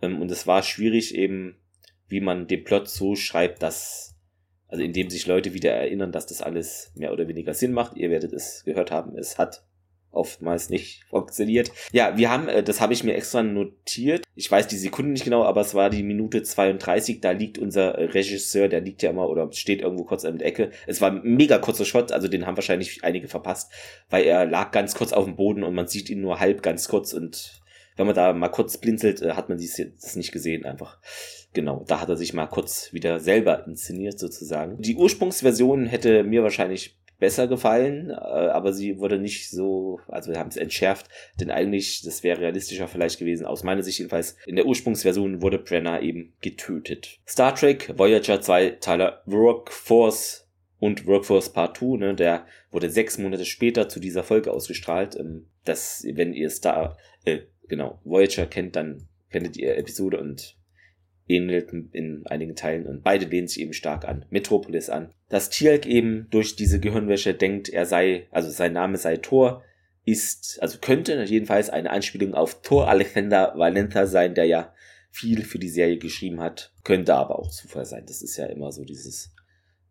[0.01, 1.55] Ähm, und es war schwierig eben,
[2.09, 4.15] wie man den Plot so schreibt, dass
[4.69, 7.95] also indem sich Leute wieder erinnern, dass das alles mehr oder weniger Sinn macht.
[7.95, 9.63] Ihr werdet es gehört haben, es hat
[10.11, 11.71] oftmals nicht funktioniert.
[11.91, 14.23] Ja, wir haben, äh, das habe ich mir extra notiert.
[14.35, 17.21] Ich weiß die Sekunde nicht genau, aber es war die Minute 32.
[17.21, 20.71] Da liegt unser Regisseur, der liegt ja immer oder steht irgendwo kurz in der Ecke.
[20.85, 23.71] Es war ein mega kurzer Shot, also den haben wahrscheinlich einige verpasst,
[24.09, 26.87] weil er lag ganz kurz auf dem Boden und man sieht ihn nur halb ganz
[26.87, 27.61] kurz und
[27.95, 30.99] wenn man da mal kurz blinzelt, äh, hat man das nicht gesehen einfach.
[31.53, 34.79] Genau, da hat er sich mal kurz wieder selber inszeniert sozusagen.
[34.79, 40.39] Die Ursprungsversion hätte mir wahrscheinlich besser gefallen, äh, aber sie wurde nicht so, also wir
[40.39, 41.07] haben es entschärft,
[41.39, 45.59] denn eigentlich, das wäre realistischer vielleicht gewesen, aus meiner Sicht jedenfalls, in der Ursprungsversion wurde
[45.59, 47.19] Brenner eben getötet.
[47.27, 50.47] Star Trek Voyager 2 Teile Workforce
[50.79, 55.15] und Workforce Part 2, ne, der wurde sechs Monate später zu dieser Folge ausgestrahlt.
[55.15, 60.56] Ähm, das, wenn ihr Star, äh, genau, Voyager kennt, dann kennt ihr Episode und
[61.27, 65.11] ähnelt in einigen Teilen und beide lehnen sich eben stark an Metropolis an.
[65.29, 69.63] Dass Tialk eben durch diese Gehirnwäsche denkt, er sei, also sein Name sei Thor,
[70.05, 74.73] ist, also könnte jedenfalls eine Anspielung auf Thor Alexander Valenta sein, der ja
[75.11, 78.05] viel für die Serie geschrieben hat, könnte aber auch Zufall sein.
[78.07, 79.33] Das ist ja immer so dieses,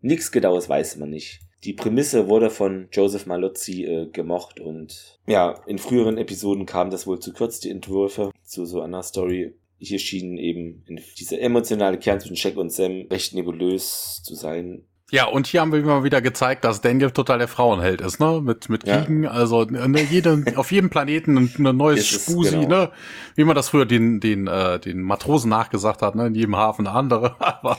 [0.01, 1.41] nichts genaues weiß man nicht.
[1.65, 7.07] Die Prämisse wurde von Joseph Malozzi äh, gemocht und ja, in früheren Episoden kam das
[7.07, 10.85] wohl zu kurz, die Entwürfe zu so einer Story hier schien eben
[11.19, 14.85] dieser emotionale Kern zwischen Jack und Sam recht nebulös zu sein.
[15.13, 18.41] Ja, und hier haben wir mal wieder gezeigt, dass Daniel total der Frauenheld ist, ne?
[18.43, 19.31] Mit, mit Kriegen, ja.
[19.31, 22.69] also ne, jede, auf jedem Planeten ein, ein neues Spusi, genau.
[22.69, 22.91] ne?
[23.37, 26.27] Wie man das früher den, den, äh, den Matrosen nachgesagt hat, ne?
[26.27, 27.37] In jedem Hafen eine andere.
[27.41, 27.79] Aber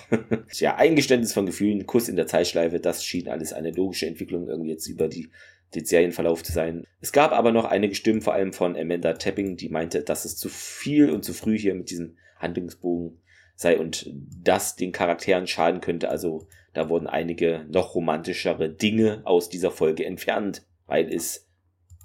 [0.54, 4.70] ja, Eingeständnis von Gefühlen, Kuss in der Zeitschleife, das schien alles eine logische Entwicklung irgendwie
[4.70, 5.30] jetzt über die
[5.76, 6.86] den Serienverlauf zu sein.
[7.02, 10.38] Es gab aber noch einige Stimmen, vor allem von Amanda Tapping, die meinte, dass es
[10.38, 13.20] zu viel und zu früh hier mit diesem Handlungsbogen
[13.56, 16.10] sei und das den Charakteren schaden könnte.
[16.10, 21.48] Also da wurden einige noch romantischere Dinge aus dieser Folge entfernt, weil es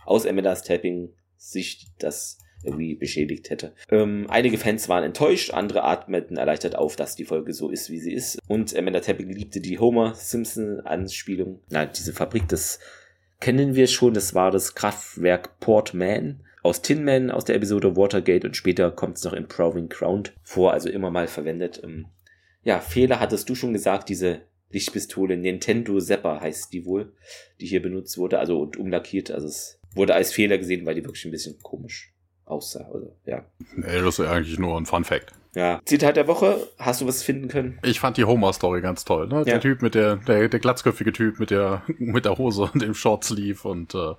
[0.04, 3.74] aus Amanda's Tapping Sicht das irgendwie beschädigt hätte.
[3.90, 7.98] Ähm, einige Fans waren enttäuscht, andere atmeten erleichtert auf, dass die Folge so ist, wie
[7.98, 8.38] sie ist.
[8.46, 11.60] Und Amanda Tapping liebte die Homer Simpson Anspielung.
[11.70, 12.78] Nein, diese Fabrik des
[13.42, 17.96] kennen wir schon, das war das Kraftwerk Port Man aus Tin Man aus der Episode
[17.96, 21.80] Watergate und später kommt es noch in Proving Ground vor, also immer mal verwendet.
[21.82, 22.06] Ähm,
[22.62, 27.14] ja, Fehler hattest du schon gesagt, diese Lichtpistole Nintendo Zapper heißt die wohl,
[27.60, 31.04] die hier benutzt wurde, also und umlackiert, also es wurde als Fehler gesehen, weil die
[31.04, 32.14] wirklich ein bisschen komisch
[32.44, 33.44] aussah, also ja.
[33.74, 35.32] Nee, das ist eigentlich nur ein Fun Fact.
[35.54, 35.82] Ja.
[35.84, 37.78] Zitat der Woche, hast du was finden können?
[37.84, 39.38] Ich fand die Homer-Story ganz toll, ne?
[39.38, 39.44] Ja.
[39.44, 42.94] Der Typ mit der, der, der glatzköpfige Typ mit der, mit der Hose und dem
[42.94, 44.14] Shortsleeve und äh,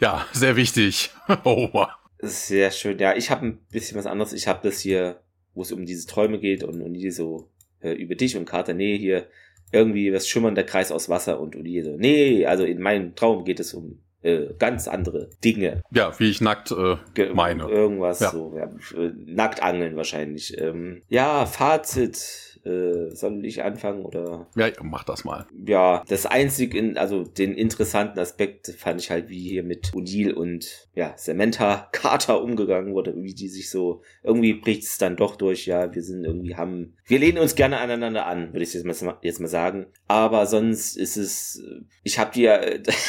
[0.00, 1.10] ja, sehr wichtig.
[1.44, 1.90] Homer.
[2.18, 2.98] Sehr schön.
[2.98, 4.32] Ja, ich habe ein bisschen was anderes.
[4.32, 5.20] Ich habe das hier,
[5.54, 7.48] wo es um diese Träume geht und, und die so
[7.80, 9.26] äh, über dich und Carter, nee, hier
[9.72, 13.58] irgendwie was schimmernder Kreis aus Wasser und Uli so, nee, also in meinem Traum geht
[13.58, 15.82] es um äh, ganz andere Dinge.
[15.90, 16.96] Ja, wie ich nackt äh,
[17.32, 17.68] meine.
[17.68, 18.30] Irgendwas ja.
[18.30, 18.54] so.
[18.56, 18.64] Ja,
[19.00, 20.58] äh, nackt angeln wahrscheinlich.
[20.58, 24.46] Ähm, ja, Fazit äh, soll ich anfangen oder?
[24.56, 25.46] Ja, mach das mal.
[25.66, 30.34] Ja, das einzige, in, also den interessanten Aspekt fand ich halt, wie hier mit Odile
[30.34, 35.36] und ja, Samantha Carter umgegangen wurde, wie die sich so, irgendwie bricht es dann doch
[35.36, 38.84] durch, ja, wir sind irgendwie, haben, wir lehnen uns gerne aneinander an, würde ich jetzt
[38.84, 39.86] mal, jetzt mal sagen.
[40.06, 41.62] Aber sonst ist es,
[42.02, 42.60] ich habe die ja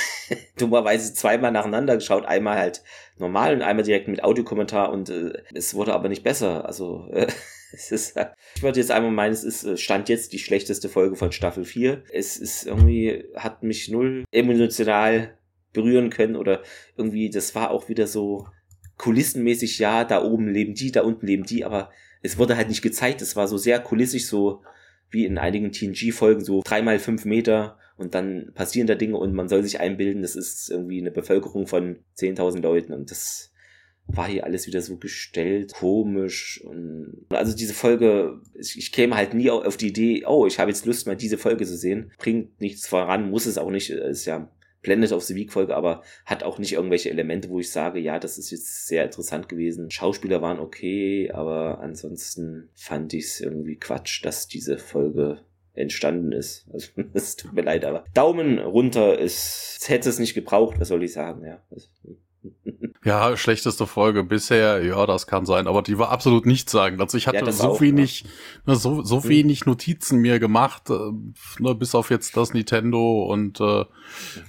[0.58, 2.84] dummerweise zweimal nacheinander geschaut, einmal halt
[3.18, 6.66] normal und einmal direkt mit Audiokommentar und äh, es wurde aber nicht besser.
[6.66, 7.28] Also äh,
[7.74, 8.16] es ist,
[8.56, 11.66] ich würde jetzt einmal meinen, es ist äh, stand jetzt die schlechteste Folge von Staffel
[11.66, 12.04] 4.
[12.12, 15.38] Es ist irgendwie, hat mich null emotional
[15.74, 16.62] berühren können oder
[16.96, 18.48] irgendwie, das war auch wieder so
[18.98, 21.90] kulissenmäßig, ja, da oben leben die, da unten leben die, aber
[22.22, 24.62] es wurde halt nicht gezeigt, es war so sehr kulissig, so
[25.10, 29.50] wie in einigen TNG-Folgen, so dreimal fünf Meter und dann passieren da Dinge und man
[29.50, 33.53] soll sich einbilden, das ist irgendwie eine Bevölkerung von 10.000 Leuten und das
[34.08, 39.34] war hier alles wieder so gestellt, komisch und also diese Folge, ich, ich käme halt
[39.34, 42.60] nie auf die Idee, oh, ich habe jetzt Lust mal diese Folge zu sehen, bringt
[42.62, 44.50] nichts voran, muss es auch nicht, ist ja
[44.84, 48.20] Planet of the Week Folge, aber hat auch nicht irgendwelche Elemente, wo ich sage, ja,
[48.20, 49.90] das ist jetzt sehr interessant gewesen.
[49.90, 55.40] Schauspieler waren okay, aber ansonsten fand ich es irgendwie Quatsch, dass diese Folge
[55.74, 56.68] entstanden ist.
[56.74, 61.04] Also es tut mir leid, aber Daumen runter ist, hätte es nicht gebraucht, was soll
[61.04, 61.64] ich sagen, ja.
[61.72, 61.88] Also,
[63.04, 67.00] ja, schlechteste Folge bisher, ja, das kann sein, aber die war absolut nichts sagen.
[67.00, 68.26] Also ich hatte ja, so auch, wenig,
[68.66, 69.24] ne, so, so mhm.
[69.26, 71.12] wenig Notizen mir gemacht, äh,
[71.60, 73.86] ne, bis auf jetzt das Nintendo und äh, ne,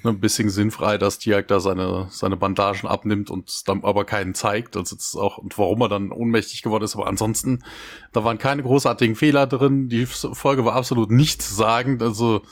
[0.04, 4.76] ein bisschen sinnfrei, dass Tiag da seine, seine Bandagen abnimmt und dann aber keinen zeigt.
[4.76, 7.64] Also das ist auch, und warum er dann ohnmächtig geworden ist, aber ansonsten,
[8.12, 9.88] da waren keine großartigen Fehler drin.
[9.88, 12.42] Die Folge war absolut nichts sagend, also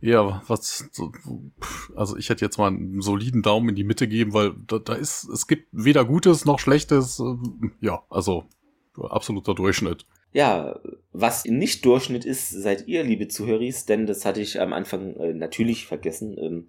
[0.00, 0.88] ja, was,
[1.94, 4.94] also ich hätte jetzt mal einen soliden Daumen in die Mitte geben, weil da, da
[4.94, 7.18] ist, es gibt weder Gutes noch Schlechtes.
[7.18, 8.44] Ähm, ja, also
[8.98, 10.06] absoluter Durchschnitt.
[10.32, 10.78] Ja,
[11.12, 15.34] was nicht Durchschnitt ist, seid ihr, liebe Zuhörer, denn das hatte ich am Anfang äh,
[15.34, 16.36] natürlich vergessen.
[16.38, 16.68] Ähm,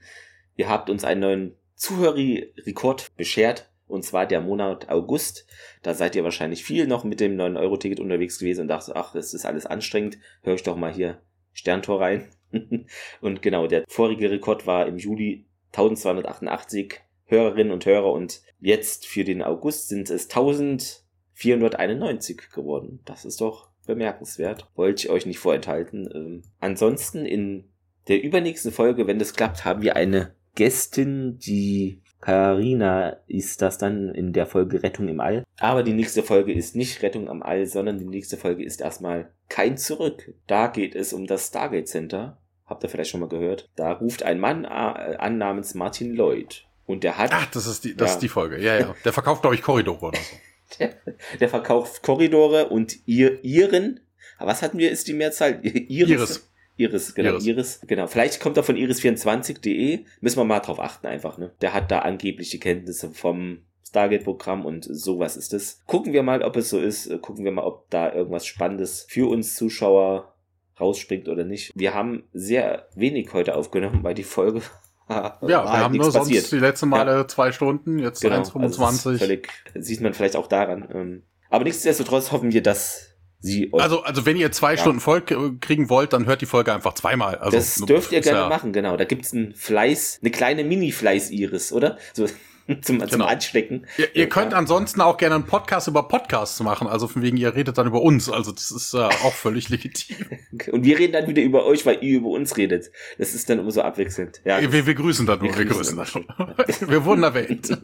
[0.56, 5.46] ihr habt uns einen neuen Zuhörer-Rekord beschert, und zwar der Monat August.
[5.84, 9.34] Da seid ihr wahrscheinlich viel noch mit dem 9-Euro-Ticket unterwegs gewesen und dachte, ach, das
[9.34, 10.18] ist alles anstrengend.
[10.42, 11.22] Hör ich doch mal hier
[11.54, 12.30] Sterntor rein.
[13.22, 19.24] und genau, der vorige Rekord war im Juli 1288 Hörerinnen und Hörer und jetzt für
[19.24, 23.00] den August sind es 1491 geworden.
[23.06, 24.70] Das ist doch bemerkenswert.
[24.76, 26.10] Wollte ich euch nicht vorenthalten.
[26.14, 27.70] Ähm, ansonsten in
[28.08, 34.14] der übernächsten Folge, wenn das klappt, haben wir eine Gästin, die Karina ist das dann
[34.14, 35.44] in der Folge Rettung im All.
[35.58, 39.32] Aber die nächste Folge ist nicht Rettung am All, sondern die nächste Folge ist erstmal
[39.50, 40.34] kein Zurück.
[40.48, 42.41] Da geht es um das Stargate Center
[42.72, 43.70] Habt ihr vielleicht schon mal gehört?
[43.76, 46.64] Da ruft ein Mann äh, an namens Martin Lloyd.
[46.86, 47.32] Und der hat.
[47.34, 48.14] Ach, das ist die, das ja.
[48.14, 48.62] ist die Folge.
[48.62, 48.96] Ja, ja.
[49.04, 50.36] Der verkauft, glaube ich, Korridore oder so.
[50.80, 50.96] Der,
[51.38, 54.00] der, verkauft Korridore und ihr, ihren.
[54.40, 55.60] Was hatten wir, ist die Mehrzahl?
[55.64, 56.10] Iris.
[56.10, 56.50] Iris.
[56.78, 57.46] Iris, genau, Iris.
[57.46, 57.82] Iris.
[57.86, 58.08] Genau.
[58.08, 60.06] Vielleicht kommt er von iris24.de.
[60.22, 61.52] Müssen wir mal drauf achten einfach, ne?
[61.60, 65.82] Der hat da angebliche Kenntnisse vom Stargate-Programm und sowas ist es.
[65.88, 67.22] Gucken wir mal, ob es so ist.
[67.22, 70.34] Gucken wir mal, ob da irgendwas Spannendes für uns Zuschauer
[70.82, 71.72] rausspringt oder nicht.
[71.76, 74.62] Wir haben sehr wenig heute aufgenommen, weil die Folge
[75.10, 76.42] ja, wir halt haben nur passiert.
[76.42, 77.28] sonst die letzten Male ja.
[77.28, 78.88] zwei Stunden, jetzt genau, 1,25.
[78.88, 80.88] Also völlig, sieht man vielleicht auch daran.
[80.94, 81.24] Ähm.
[81.50, 84.78] Aber nichtsdestotrotz hoffen wir, dass sie Also, also wenn ihr zwei ja.
[84.78, 87.36] Stunden voll kriegen wollt, dann hört die Folge einfach zweimal.
[87.36, 88.50] Also, das dürft ihr gerne ja.
[88.50, 88.96] machen, genau.
[88.96, 91.98] Da gibt's einen Fleiß, eine kleine Mini-Fleiß-Iris, oder?
[92.14, 92.28] So,
[92.82, 93.10] zum, genau.
[93.10, 93.88] zum Anstecken.
[93.98, 97.56] Ihr, ihr könnt ansonsten auch gerne einen Podcast über Podcasts machen, also von wegen, ihr
[97.56, 100.18] redet dann über uns, also das ist äh, auch völlig legitim.
[100.72, 102.92] Und wir reden dann wieder über euch, weil ihr über uns redet.
[103.18, 104.42] Das ist dann immer so abwechselnd.
[104.46, 104.62] Ja.
[104.72, 106.26] Wir, wir grüßen dann nur, wir, wir grüßen dann schon.
[106.88, 107.78] wir wurden erwähnt.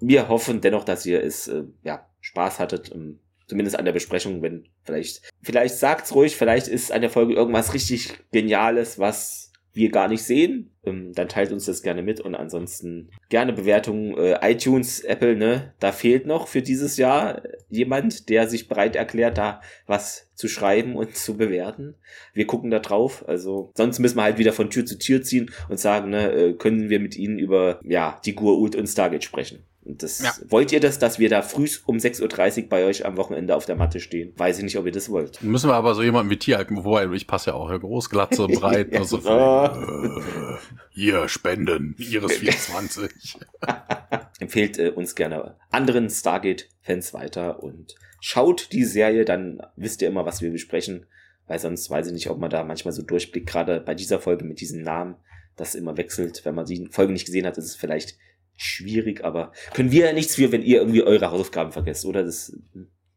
[0.00, 4.42] Wir hoffen dennoch, dass ihr es, äh, ja, Spaß hattet, um, zumindest an der Besprechung,
[4.42, 9.41] wenn vielleicht, vielleicht sagt's ruhig, vielleicht ist an der Folge irgendwas richtig Geniales, was
[9.74, 14.16] wir gar nicht sehen, ähm, dann teilt uns das gerne mit und ansonsten gerne Bewertungen.
[14.16, 19.38] Äh, iTunes, Apple, ne, da fehlt noch für dieses Jahr jemand, der sich bereit erklärt,
[19.38, 21.94] da was zu schreiben und zu bewerten.
[22.34, 23.26] Wir gucken da drauf.
[23.28, 26.52] Also sonst müssen wir halt wieder von Tür zu Tür ziehen und sagen, ne, äh,
[26.54, 29.64] können wir mit Ihnen über ja die Gur-Ult und Stargate sprechen.
[29.84, 30.32] Das, ja.
[30.48, 33.66] Wollt ihr das, dass wir da früh um 6.30 Uhr bei euch am Wochenende auf
[33.66, 34.32] der Matte stehen?
[34.36, 35.42] Weiß ich nicht, ob ihr das wollt.
[35.42, 38.44] Müssen wir aber so jemanden wie Tieralken, wobei ich passe ja auch hier groß, glatze
[38.44, 38.92] und breit.
[38.92, 40.58] ja, also so äh,
[40.90, 43.38] hier, spenden, Iris 24.
[44.38, 50.24] Empfehlt äh, uns gerne anderen Stargate-Fans weiter und schaut die Serie, dann wisst ihr immer,
[50.24, 51.06] was wir besprechen.
[51.48, 54.44] Weil sonst weiß ich nicht, ob man da manchmal so durchblickt, gerade bei dieser Folge
[54.44, 55.16] mit diesem Namen,
[55.56, 56.44] das immer wechselt.
[56.44, 58.16] Wenn man die Folge nicht gesehen hat, ist es vielleicht
[58.62, 62.22] schwierig, aber können wir ja nichts für, wenn ihr irgendwie eure Hausaufgaben vergesst, oder?
[62.24, 62.56] Das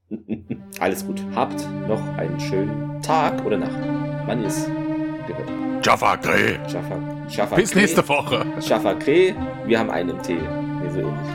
[0.80, 1.22] alles gut.
[1.34, 3.80] Habt noch einen schönen Tag oder Nacht.
[4.28, 4.68] Wann ist
[5.28, 5.86] gehört?
[5.86, 6.58] Jaffa Kreh.
[6.68, 7.82] Jaffa, Jaffa Bis Kreh.
[7.82, 8.46] nächste Woche.
[8.60, 9.34] Jaffa Kreh.
[9.66, 10.38] Wir haben einen im Tee.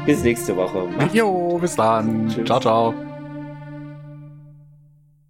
[0.06, 0.86] Bis nächste Woche.
[0.96, 1.14] Macht's.
[1.14, 2.28] Jo, bis dann.
[2.28, 2.46] Tschüss.
[2.46, 3.09] Ciao, ciao.